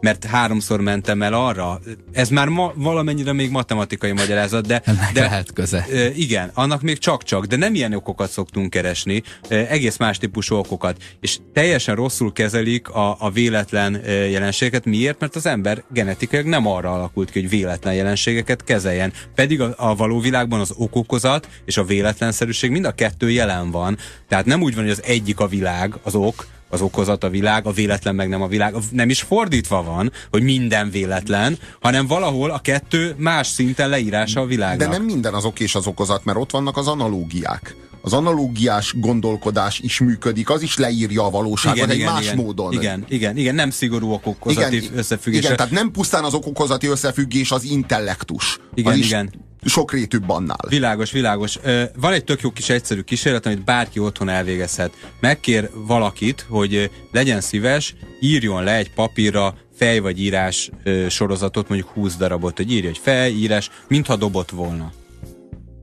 mert 0.00 0.24
háromszor 0.24 0.80
mentem 0.80 1.22
el 1.22 1.32
arra. 1.32 1.80
Ez 2.12 2.28
már 2.28 2.48
ma, 2.48 2.72
valamennyire 2.76 3.32
még 3.32 3.50
matematikai 3.50 4.12
magyarázat, 4.12 4.66
de... 4.66 4.82
Ennek 4.84 5.12
de 5.12 5.20
lehet 5.20 5.52
köze. 5.52 5.86
Igen, 6.14 6.50
annak 6.54 6.82
még 6.82 6.98
csak-csak, 6.98 7.44
de 7.44 7.56
nem 7.56 7.74
ilyen 7.74 7.94
okokat 7.94 8.30
szoktunk 8.30 8.70
keresni, 8.70 9.22
egész 9.48 9.96
más 9.96 10.18
típusú 10.18 10.56
okokat, 10.56 11.02
és 11.20 11.38
teljesen 11.52 11.94
rosszul 11.94 12.32
kezelik 12.32 12.88
a, 12.88 13.16
a 13.20 13.30
véletlen 13.30 14.00
jelenségeket. 14.06 14.84
Miért? 14.84 15.20
Mert 15.20 15.36
az 15.36 15.46
ember 15.46 15.82
genetikailag 15.92 16.48
nem 16.48 16.66
arra 16.66 16.92
alakult 16.92 17.30
ki, 17.30 17.40
hogy 17.40 17.50
véletlen 17.50 17.94
jelenségeket 17.94 18.64
kezeljen. 18.64 19.12
Pedig 19.34 19.60
a, 19.60 19.74
a 19.76 19.94
való 19.94 20.20
világban 20.20 20.60
az 20.60 20.72
okokozat 20.76 21.48
és 21.64 21.76
a 21.76 21.84
véletlenszerűség 21.84 22.70
mind 22.70 22.84
a 22.84 22.92
kettő 22.92 23.30
jelen 23.30 23.70
van. 23.70 23.98
Tehát 24.28 24.44
nem 24.44 24.62
úgy 24.62 24.74
van, 24.74 24.82
hogy 24.82 24.92
az 24.92 25.02
egyik 25.02 25.40
a 25.40 25.46
világ, 25.46 25.94
az 26.02 26.14
ok, 26.14 26.46
az 26.74 26.80
okozat 26.80 27.24
a 27.24 27.28
világ, 27.28 27.66
a 27.66 27.72
véletlen 27.72 28.14
meg 28.14 28.28
nem 28.28 28.42
a 28.42 28.48
világ. 28.48 28.74
Nem 28.90 29.10
is 29.10 29.20
fordítva 29.20 29.82
van, 29.82 30.12
hogy 30.30 30.42
minden 30.42 30.90
véletlen, 30.90 31.58
hanem 31.80 32.06
valahol 32.06 32.50
a 32.50 32.58
kettő 32.58 33.14
más 33.18 33.46
szinten 33.46 33.88
leírása 33.88 34.40
a 34.40 34.46
világnak. 34.46 34.88
De 34.88 34.96
nem 34.96 35.04
minden 35.04 35.34
az 35.34 35.44
ok 35.44 35.60
és 35.60 35.74
az 35.74 35.86
okozat, 35.86 36.24
mert 36.24 36.38
ott 36.38 36.50
vannak 36.50 36.76
az 36.76 36.86
analógiák. 36.86 37.76
Az 38.02 38.12
analógiás 38.12 38.94
gondolkodás 38.96 39.78
is 39.78 40.00
működik, 40.00 40.50
az 40.50 40.62
is 40.62 40.76
leírja 40.76 41.24
a 41.24 41.30
valóságot 41.30 41.76
igen, 41.76 41.90
egy 41.90 41.96
igen, 41.96 42.12
más 42.12 42.22
igen, 42.22 42.36
módon. 42.36 42.72
Igen, 42.72 43.04
igen, 43.08 43.36
igen, 43.36 43.54
nem 43.54 43.70
szigorú 43.70 44.12
okokozati 44.12 44.76
igen, 44.76 44.98
összefüggés. 44.98 45.42
Igen, 45.42 45.56
tehát 45.56 45.72
nem 45.72 45.90
pusztán 45.90 46.24
az 46.24 46.34
okokozati 46.34 46.86
összefüggés 46.86 47.50
az 47.50 47.64
intellektus. 47.64 48.58
Igen, 48.74 48.92
az 48.92 48.98
igen. 48.98 49.30
Is 49.32 49.38
sokrétűbb 49.64 50.28
annál. 50.28 50.58
Világos, 50.68 51.10
világos. 51.10 51.58
Van 51.96 52.12
egy 52.12 52.24
tök 52.24 52.40
jó 52.40 52.50
kis 52.50 52.68
egyszerű 52.68 53.00
kísérlet, 53.00 53.46
amit 53.46 53.64
bárki 53.64 53.98
otthon 53.98 54.28
elvégezhet. 54.28 54.92
Megkér 55.20 55.70
valakit, 55.74 56.46
hogy 56.48 56.90
legyen 57.12 57.40
szíves, 57.40 57.94
írjon 58.20 58.64
le 58.64 58.76
egy 58.76 58.92
papírra 58.92 59.54
fej 59.76 59.98
vagy 59.98 60.20
írás 60.20 60.70
sorozatot, 61.08 61.68
mondjuk 61.68 61.90
20 61.90 62.16
darabot, 62.16 62.56
hogy 62.56 62.72
írja 62.72 62.88
egy 62.88 63.00
fej, 63.02 63.32
írás, 63.32 63.70
mintha 63.88 64.16
dobott 64.16 64.50
volna. 64.50 64.92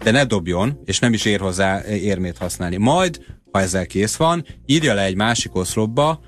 De 0.03 0.11
ne 0.11 0.25
dobjon, 0.25 0.81
és 0.85 0.99
nem 0.99 1.13
is 1.13 1.25
ér 1.25 1.39
hozzá 1.39 1.85
érmét 1.85 2.37
használni. 2.37 2.77
Majd, 2.77 3.19
ha 3.51 3.61
ezzel 3.61 3.85
kész 3.85 4.15
van, 4.15 4.45
írja 4.65 4.93
le 4.93 5.03
egy 5.03 5.15
másik 5.15 5.55
oszlopba, 5.55 6.21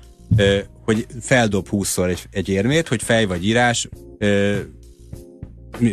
hogy 0.84 1.06
feldob 1.20 1.68
20-szor 1.70 2.08
egy, 2.08 2.26
egy 2.30 2.48
érmét, 2.48 2.88
hogy 2.88 3.02
fej 3.02 3.24
vagy 3.24 3.46
írás 3.46 3.88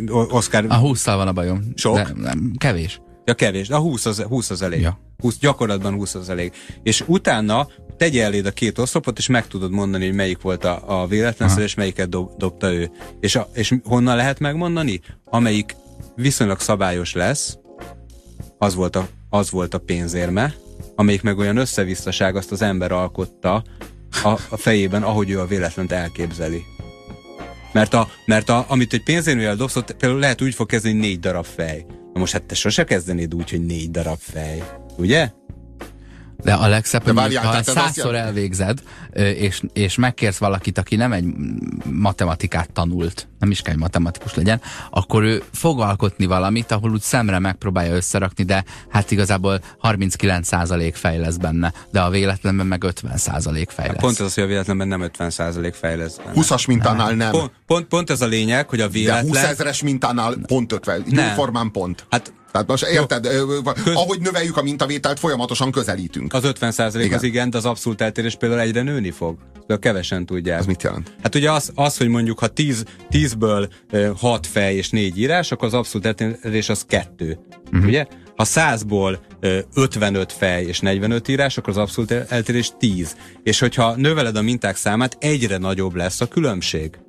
Oscar... 0.09 0.65
A 0.69 0.75
20 0.75 1.05
van 1.05 1.27
a 1.27 1.31
bajom. 1.31 1.71
Sok? 1.75 1.95
De, 1.95 2.11
nem, 2.15 2.51
kevés. 2.57 3.01
Ja, 3.25 3.33
kevés. 3.33 3.69
A 3.69 3.77
20 3.77 4.05
az, 4.05 4.21
20 4.21 4.49
az 4.49 4.61
elég. 4.61 4.81
Ja. 4.81 4.99
20, 5.17 5.37
gyakorlatban 5.37 5.93
20 5.93 6.15
az 6.15 6.29
elég. 6.29 6.51
És 6.83 7.03
utána 7.07 7.67
tegye 7.97 8.23
eléd 8.23 8.45
a 8.45 8.51
két 8.51 8.77
oszlopot, 8.77 9.17
és 9.17 9.27
meg 9.27 9.47
tudod 9.47 9.71
mondani, 9.71 10.05
hogy 10.05 10.15
melyik 10.15 10.41
volt 10.41 10.63
a, 10.63 11.01
a 11.01 11.07
véletlenszerű, 11.07 11.63
és 11.63 11.75
melyiket 11.75 12.09
dob, 12.09 12.37
dobta 12.37 12.73
ő. 12.73 12.91
És, 13.19 13.35
a, 13.35 13.49
és 13.53 13.75
honnan 13.83 14.15
lehet 14.15 14.39
megmondani? 14.39 15.01
Amelyik 15.25 15.75
viszonylag 16.15 16.59
szabályos 16.59 17.13
lesz, 17.13 17.57
az 18.57 18.75
volt 18.75 18.95
a, 18.95 19.07
az 19.29 19.51
volt 19.51 19.73
a 19.73 19.77
pénzérme, 19.77 20.53
amelyik 20.95 21.21
meg 21.21 21.37
olyan 21.37 21.57
összevisszaság 21.57 22.35
azt 22.35 22.51
az 22.51 22.61
ember 22.61 22.91
alkotta 22.91 23.63
a, 24.23 24.29
a 24.49 24.57
fejében, 24.57 25.03
ahogy 25.03 25.29
ő 25.29 25.39
a 25.39 25.45
véletlent 25.45 25.91
elképzeli. 25.91 26.63
Mert, 27.73 27.93
a, 27.93 28.07
mert 28.25 28.49
a, 28.49 28.65
amit 28.67 28.93
egy 28.93 29.03
pénzérmével 29.03 29.55
dobsz, 29.55 29.75
ott 29.75 29.91
például 29.91 30.19
lehet 30.19 30.41
úgy 30.41 30.53
fog 30.53 30.67
kezdeni 30.67 30.99
négy 30.99 31.19
darab 31.19 31.45
fej. 31.45 31.85
Na 32.13 32.19
most 32.19 32.33
hát 32.33 32.43
te 32.43 32.55
sose 32.55 32.83
kezdenéd 32.83 33.35
úgy, 33.35 33.49
hogy 33.49 33.65
négy 33.65 33.91
darab 33.91 34.19
fej. 34.19 34.63
Ugye? 34.97 35.31
De 36.43 36.53
a 36.53 36.67
legszebb, 36.67 37.03
hogy 37.03 37.13
várjál, 37.13 37.45
ha 37.45 37.63
százszor 37.63 38.15
elvégzed, 38.15 38.79
és, 39.13 39.61
és 39.73 39.95
megkérsz 39.95 40.37
valakit, 40.37 40.77
aki 40.77 40.95
nem 40.95 41.11
egy 41.11 41.25
matematikát 41.91 42.71
tanult, 42.71 43.27
nem 43.39 43.51
is 43.51 43.61
kell, 43.61 43.73
hogy 43.73 43.81
matematikus 43.81 44.35
legyen, 44.35 44.61
akkor 44.89 45.23
ő 45.23 45.43
fog 45.53 45.79
alkotni 45.79 46.25
valamit, 46.25 46.71
ahol 46.71 46.91
úgy 46.91 47.01
szemre 47.01 47.39
megpróbálja 47.39 47.95
összerakni, 47.95 48.43
de 48.43 48.63
hát 48.89 49.11
igazából 49.11 49.59
39% 49.81 50.91
fej 50.95 51.17
lesz 51.17 51.35
benne, 51.35 51.73
de 51.91 52.01
a 52.01 52.09
véletlenben 52.09 52.65
meg 52.65 52.83
50% 52.85 53.67
fej 53.67 53.87
lesz. 53.87 53.99
Pont 53.99 54.19
az, 54.19 54.33
hogy 54.33 54.43
a 54.43 54.47
véletlenben 54.47 54.87
nem 54.87 55.11
50% 55.17 55.73
fej 55.79 55.97
lesz 55.97 56.15
benne. 56.15 56.31
20-as 56.35 56.67
mintánál 56.67 57.13
nem. 57.13 57.31
Pont, 57.31 57.51
pont, 57.65 57.85
pont 57.85 58.09
ez 58.09 58.21
a 58.21 58.27
lényeg, 58.27 58.69
hogy 58.69 58.81
a 58.81 58.89
véletlen... 58.89 59.31
De 59.31 59.39
20 59.39 59.49
ezeres 59.49 59.81
mintánál 59.81 60.35
pont 60.47 60.71
50, 60.71 61.03
jóformán 61.07 61.71
pont. 61.71 62.05
Hát 62.09 62.33
tehát 62.51 62.67
most 62.67 62.83
érted, 62.83 63.27
Köz... 63.83 63.95
ahogy 63.95 64.19
növeljük 64.19 64.57
a 64.57 64.61
mintavételt, 64.61 65.19
folyamatosan 65.19 65.71
közelítünk. 65.71 66.33
Az 66.33 66.43
50 66.43 66.73
igen. 66.93 67.13
az 67.13 67.23
igen, 67.23 67.49
de 67.49 67.57
az 67.57 67.65
abszolút 67.65 68.01
eltérés 68.01 68.35
például 68.35 68.61
egyre 68.61 68.81
nőni 68.81 69.11
fog. 69.11 69.37
De 69.67 69.77
kevesen 69.77 70.25
tudják. 70.25 70.59
Ez 70.59 70.65
mit 70.65 70.83
jelent? 70.83 71.15
Hát 71.23 71.35
ugye 71.35 71.51
az, 71.51 71.71
az 71.75 71.97
hogy 71.97 72.07
mondjuk 72.07 72.39
ha 72.39 72.47
10, 72.47 72.83
10-ből 73.11 73.69
6 74.17 74.47
fej 74.47 74.75
és 74.75 74.89
4 74.89 75.19
írás, 75.19 75.51
akkor 75.51 75.67
az 75.67 75.73
abszolút 75.73 76.05
eltérés 76.05 76.69
az 76.69 76.85
2. 76.87 77.39
Uh-huh. 77.65 77.87
Ugye? 77.87 78.05
Ha 78.35 78.45
100-ból 78.47 79.17
55 79.73 80.31
fej 80.31 80.63
és 80.63 80.79
45 80.79 81.27
írás, 81.27 81.57
akkor 81.57 81.69
az 81.69 81.77
abszolút 81.77 82.11
eltérés 82.11 82.71
10. 82.79 83.15
És 83.43 83.59
hogyha 83.59 83.95
növeled 83.95 84.35
a 84.35 84.41
minták 84.41 84.75
számát, 84.75 85.17
egyre 85.19 85.57
nagyobb 85.57 85.95
lesz 85.95 86.21
a 86.21 86.27
különbség. 86.27 86.99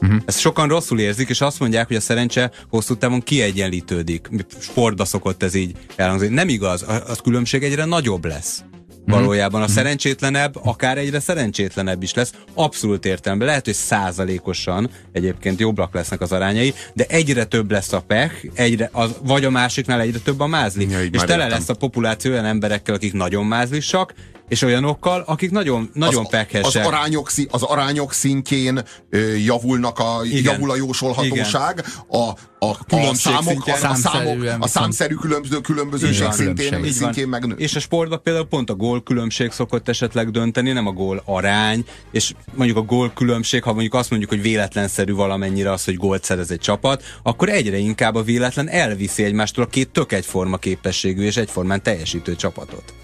Uh-huh. 0.00 0.20
Ezt 0.26 0.38
sokan 0.38 0.68
rosszul 0.68 1.00
érzik, 1.00 1.28
és 1.28 1.40
azt 1.40 1.60
mondják, 1.60 1.86
hogy 1.86 1.96
a 1.96 2.00
szerencse 2.00 2.50
hosszú 2.68 2.96
távon 2.96 3.20
kiegyenlítődik. 3.20 4.28
Sportba 4.60 5.04
szokott 5.04 5.42
ez 5.42 5.54
így 5.54 5.76
elhangzni. 5.96 6.28
Nem 6.28 6.48
igaz, 6.48 6.82
a, 6.82 6.94
a 6.94 7.16
különbség 7.22 7.62
egyre 7.62 7.84
nagyobb 7.84 8.24
lesz. 8.24 8.64
Valójában 9.06 9.60
a 9.60 9.64
mhm. 9.64 9.72
szerencsétlenebb 9.72 10.56
akár 10.62 10.98
egyre 10.98 11.20
szerencsétlenebb 11.20 12.02
is 12.02 12.14
lesz. 12.14 12.32
Abszolút 12.54 13.04
értelemben. 13.04 13.46
Lehet, 13.48 13.64
hogy 13.64 13.74
százalékosan 13.74 14.90
egyébként 15.12 15.60
jobbak 15.60 15.94
lesznek 15.94 16.20
az 16.20 16.32
arányai, 16.32 16.74
de 16.94 17.04
egyre 17.08 17.44
több 17.44 17.70
lesz 17.70 17.92
a 17.92 18.00
pech, 18.00 18.46
egyre, 18.54 18.88
az, 18.92 19.10
vagy 19.22 19.44
a 19.44 19.50
másiknál 19.50 20.00
egyre 20.00 20.18
több 20.18 20.40
a 20.40 20.46
mázli. 20.46 20.90
Ja, 20.90 21.02
és 21.02 21.20
tele 21.20 21.32
értem. 21.32 21.48
lesz 21.48 21.68
a 21.68 21.74
populáció 21.74 22.32
olyan 22.32 22.44
emberekkel, 22.44 22.94
akik 22.94 23.12
nagyon 23.12 23.46
mázlisak, 23.46 24.14
és 24.50 24.62
olyanokkal, 24.62 25.22
akik 25.26 25.50
nagyon, 25.50 25.90
nagyon 25.94 26.24
az, 26.24 26.30
pekhesek. 26.30 26.82
Az 26.82 26.92
arányok, 26.92 27.30
az 27.50 27.62
arányok 27.62 28.12
szintjén 28.12 28.82
ö, 29.10 29.34
javulnak 29.34 29.98
a, 29.98 30.20
Igen. 30.24 30.52
javul 30.52 30.70
a 30.70 30.76
jósolhatóság, 30.76 31.78
Igen. 31.78 32.20
a, 32.22 32.34
a, 32.58 32.70
a 32.88 33.14
számok, 33.14 33.66
a, 33.66 33.88
a, 33.88 33.94
számok, 33.94 34.44
a 34.58 34.66
számszerű 34.66 35.14
különböző, 35.14 35.60
különbözőség 35.60 36.30
szintén, 36.30 36.92
szintjén 36.92 37.28
megnő. 37.28 37.54
És 37.54 37.76
a 37.76 37.80
sportban 37.80 38.22
például 38.22 38.46
pont 38.46 38.70
a 38.70 38.74
gól 38.74 39.02
különbség 39.02 39.50
szokott 39.50 39.88
esetleg 39.88 40.30
dönteni, 40.30 40.72
nem 40.72 40.86
a 40.86 40.92
gól 40.92 41.22
arány, 41.24 41.84
és 42.10 42.32
mondjuk 42.54 42.78
a 42.78 42.82
gól 42.82 43.12
különbség, 43.14 43.62
ha 43.62 43.72
mondjuk 43.72 43.94
azt 43.94 44.10
mondjuk, 44.10 44.30
hogy 44.30 44.42
véletlenszerű 44.42 45.12
valamennyire 45.12 45.72
az, 45.72 45.84
hogy 45.84 45.96
gólt 45.96 46.24
szerez 46.24 46.50
egy 46.50 46.60
csapat, 46.60 47.02
akkor 47.22 47.48
egyre 47.48 47.76
inkább 47.76 48.14
a 48.14 48.22
véletlen 48.22 48.68
elviszi 48.68 49.24
egymástól 49.24 49.64
a 49.64 49.68
két 49.68 49.88
tök 49.88 50.12
egyforma 50.12 50.56
képességű 50.56 51.22
és 51.22 51.36
egyformán 51.36 51.82
teljesítő 51.82 52.36
csapatot. 52.36 52.94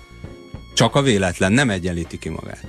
Csak 0.76 0.94
a 0.94 1.02
véletlen 1.02 1.52
nem 1.52 1.70
egyenlíti 1.70 2.18
ki 2.18 2.28
magát. 2.28 2.66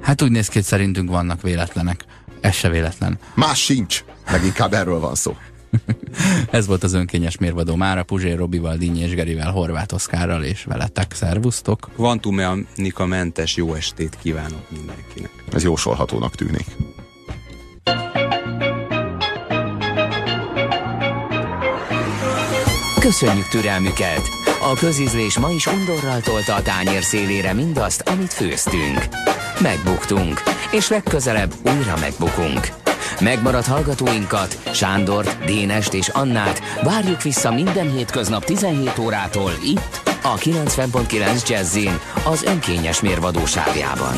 Hát 0.00 0.22
úgy 0.22 0.30
néz 0.30 0.48
ki, 0.48 0.54
hogy 0.54 0.64
szerintünk 0.64 1.10
vannak 1.10 1.42
véletlenek. 1.42 2.04
Ez 2.40 2.54
se 2.54 2.68
véletlen. 2.68 3.18
Más 3.34 3.64
sincs. 3.64 4.04
Leginkább 4.30 4.72
erről 4.72 5.00
van 5.00 5.14
szó. 5.14 5.36
Ez 6.50 6.66
volt 6.66 6.82
az 6.82 6.92
önkényes 6.92 7.38
mérvadó 7.38 7.76
mára 7.76 8.02
Puzsér 8.02 8.36
Robival, 8.36 8.76
Dinnyi 8.76 9.00
és 9.00 9.14
Gerivel, 9.14 9.50
Horváth 9.50 9.94
Oszkárral 9.94 10.42
és 10.42 10.64
veletek. 10.64 11.12
Szervusztok! 11.14 11.90
Kvantummechanika 11.94 13.06
mentes 13.06 13.56
jó 13.56 13.74
estét 13.74 14.16
kívánok 14.22 14.70
mindenkinek. 14.70 15.30
Ez 15.52 15.62
jósolhatónak 15.62 16.34
tűnik. 16.34 16.66
Köszönjük 23.00 23.48
türelmüket! 23.48 24.39
A 24.62 24.74
közízlés 24.74 25.38
ma 25.38 25.50
is 25.50 25.66
undorral 25.66 26.20
tolta 26.20 26.54
a 26.54 26.62
tányér 26.62 27.02
szélére 27.02 27.52
mindazt, 27.52 28.00
amit 28.00 28.32
főztünk. 28.32 29.08
Megbuktunk, 29.60 30.42
és 30.72 30.88
legközelebb 30.88 31.52
újra 31.62 31.96
megbukunk. 32.00 32.68
Megmaradt 33.20 33.66
hallgatóinkat, 33.66 34.58
Sándort, 34.72 35.44
Dénest 35.44 35.94
és 35.94 36.08
Annát 36.08 36.62
várjuk 36.82 37.22
vissza 37.22 37.52
minden 37.52 37.92
hétköznap 37.92 38.44
17 38.44 38.98
órától 38.98 39.52
itt, 39.64 40.00
a 40.22 40.34
90.9 40.34 41.48
Jazzin, 41.48 41.98
az 42.24 42.42
önkényes 42.42 43.00
mérvadóságában. 43.00 44.14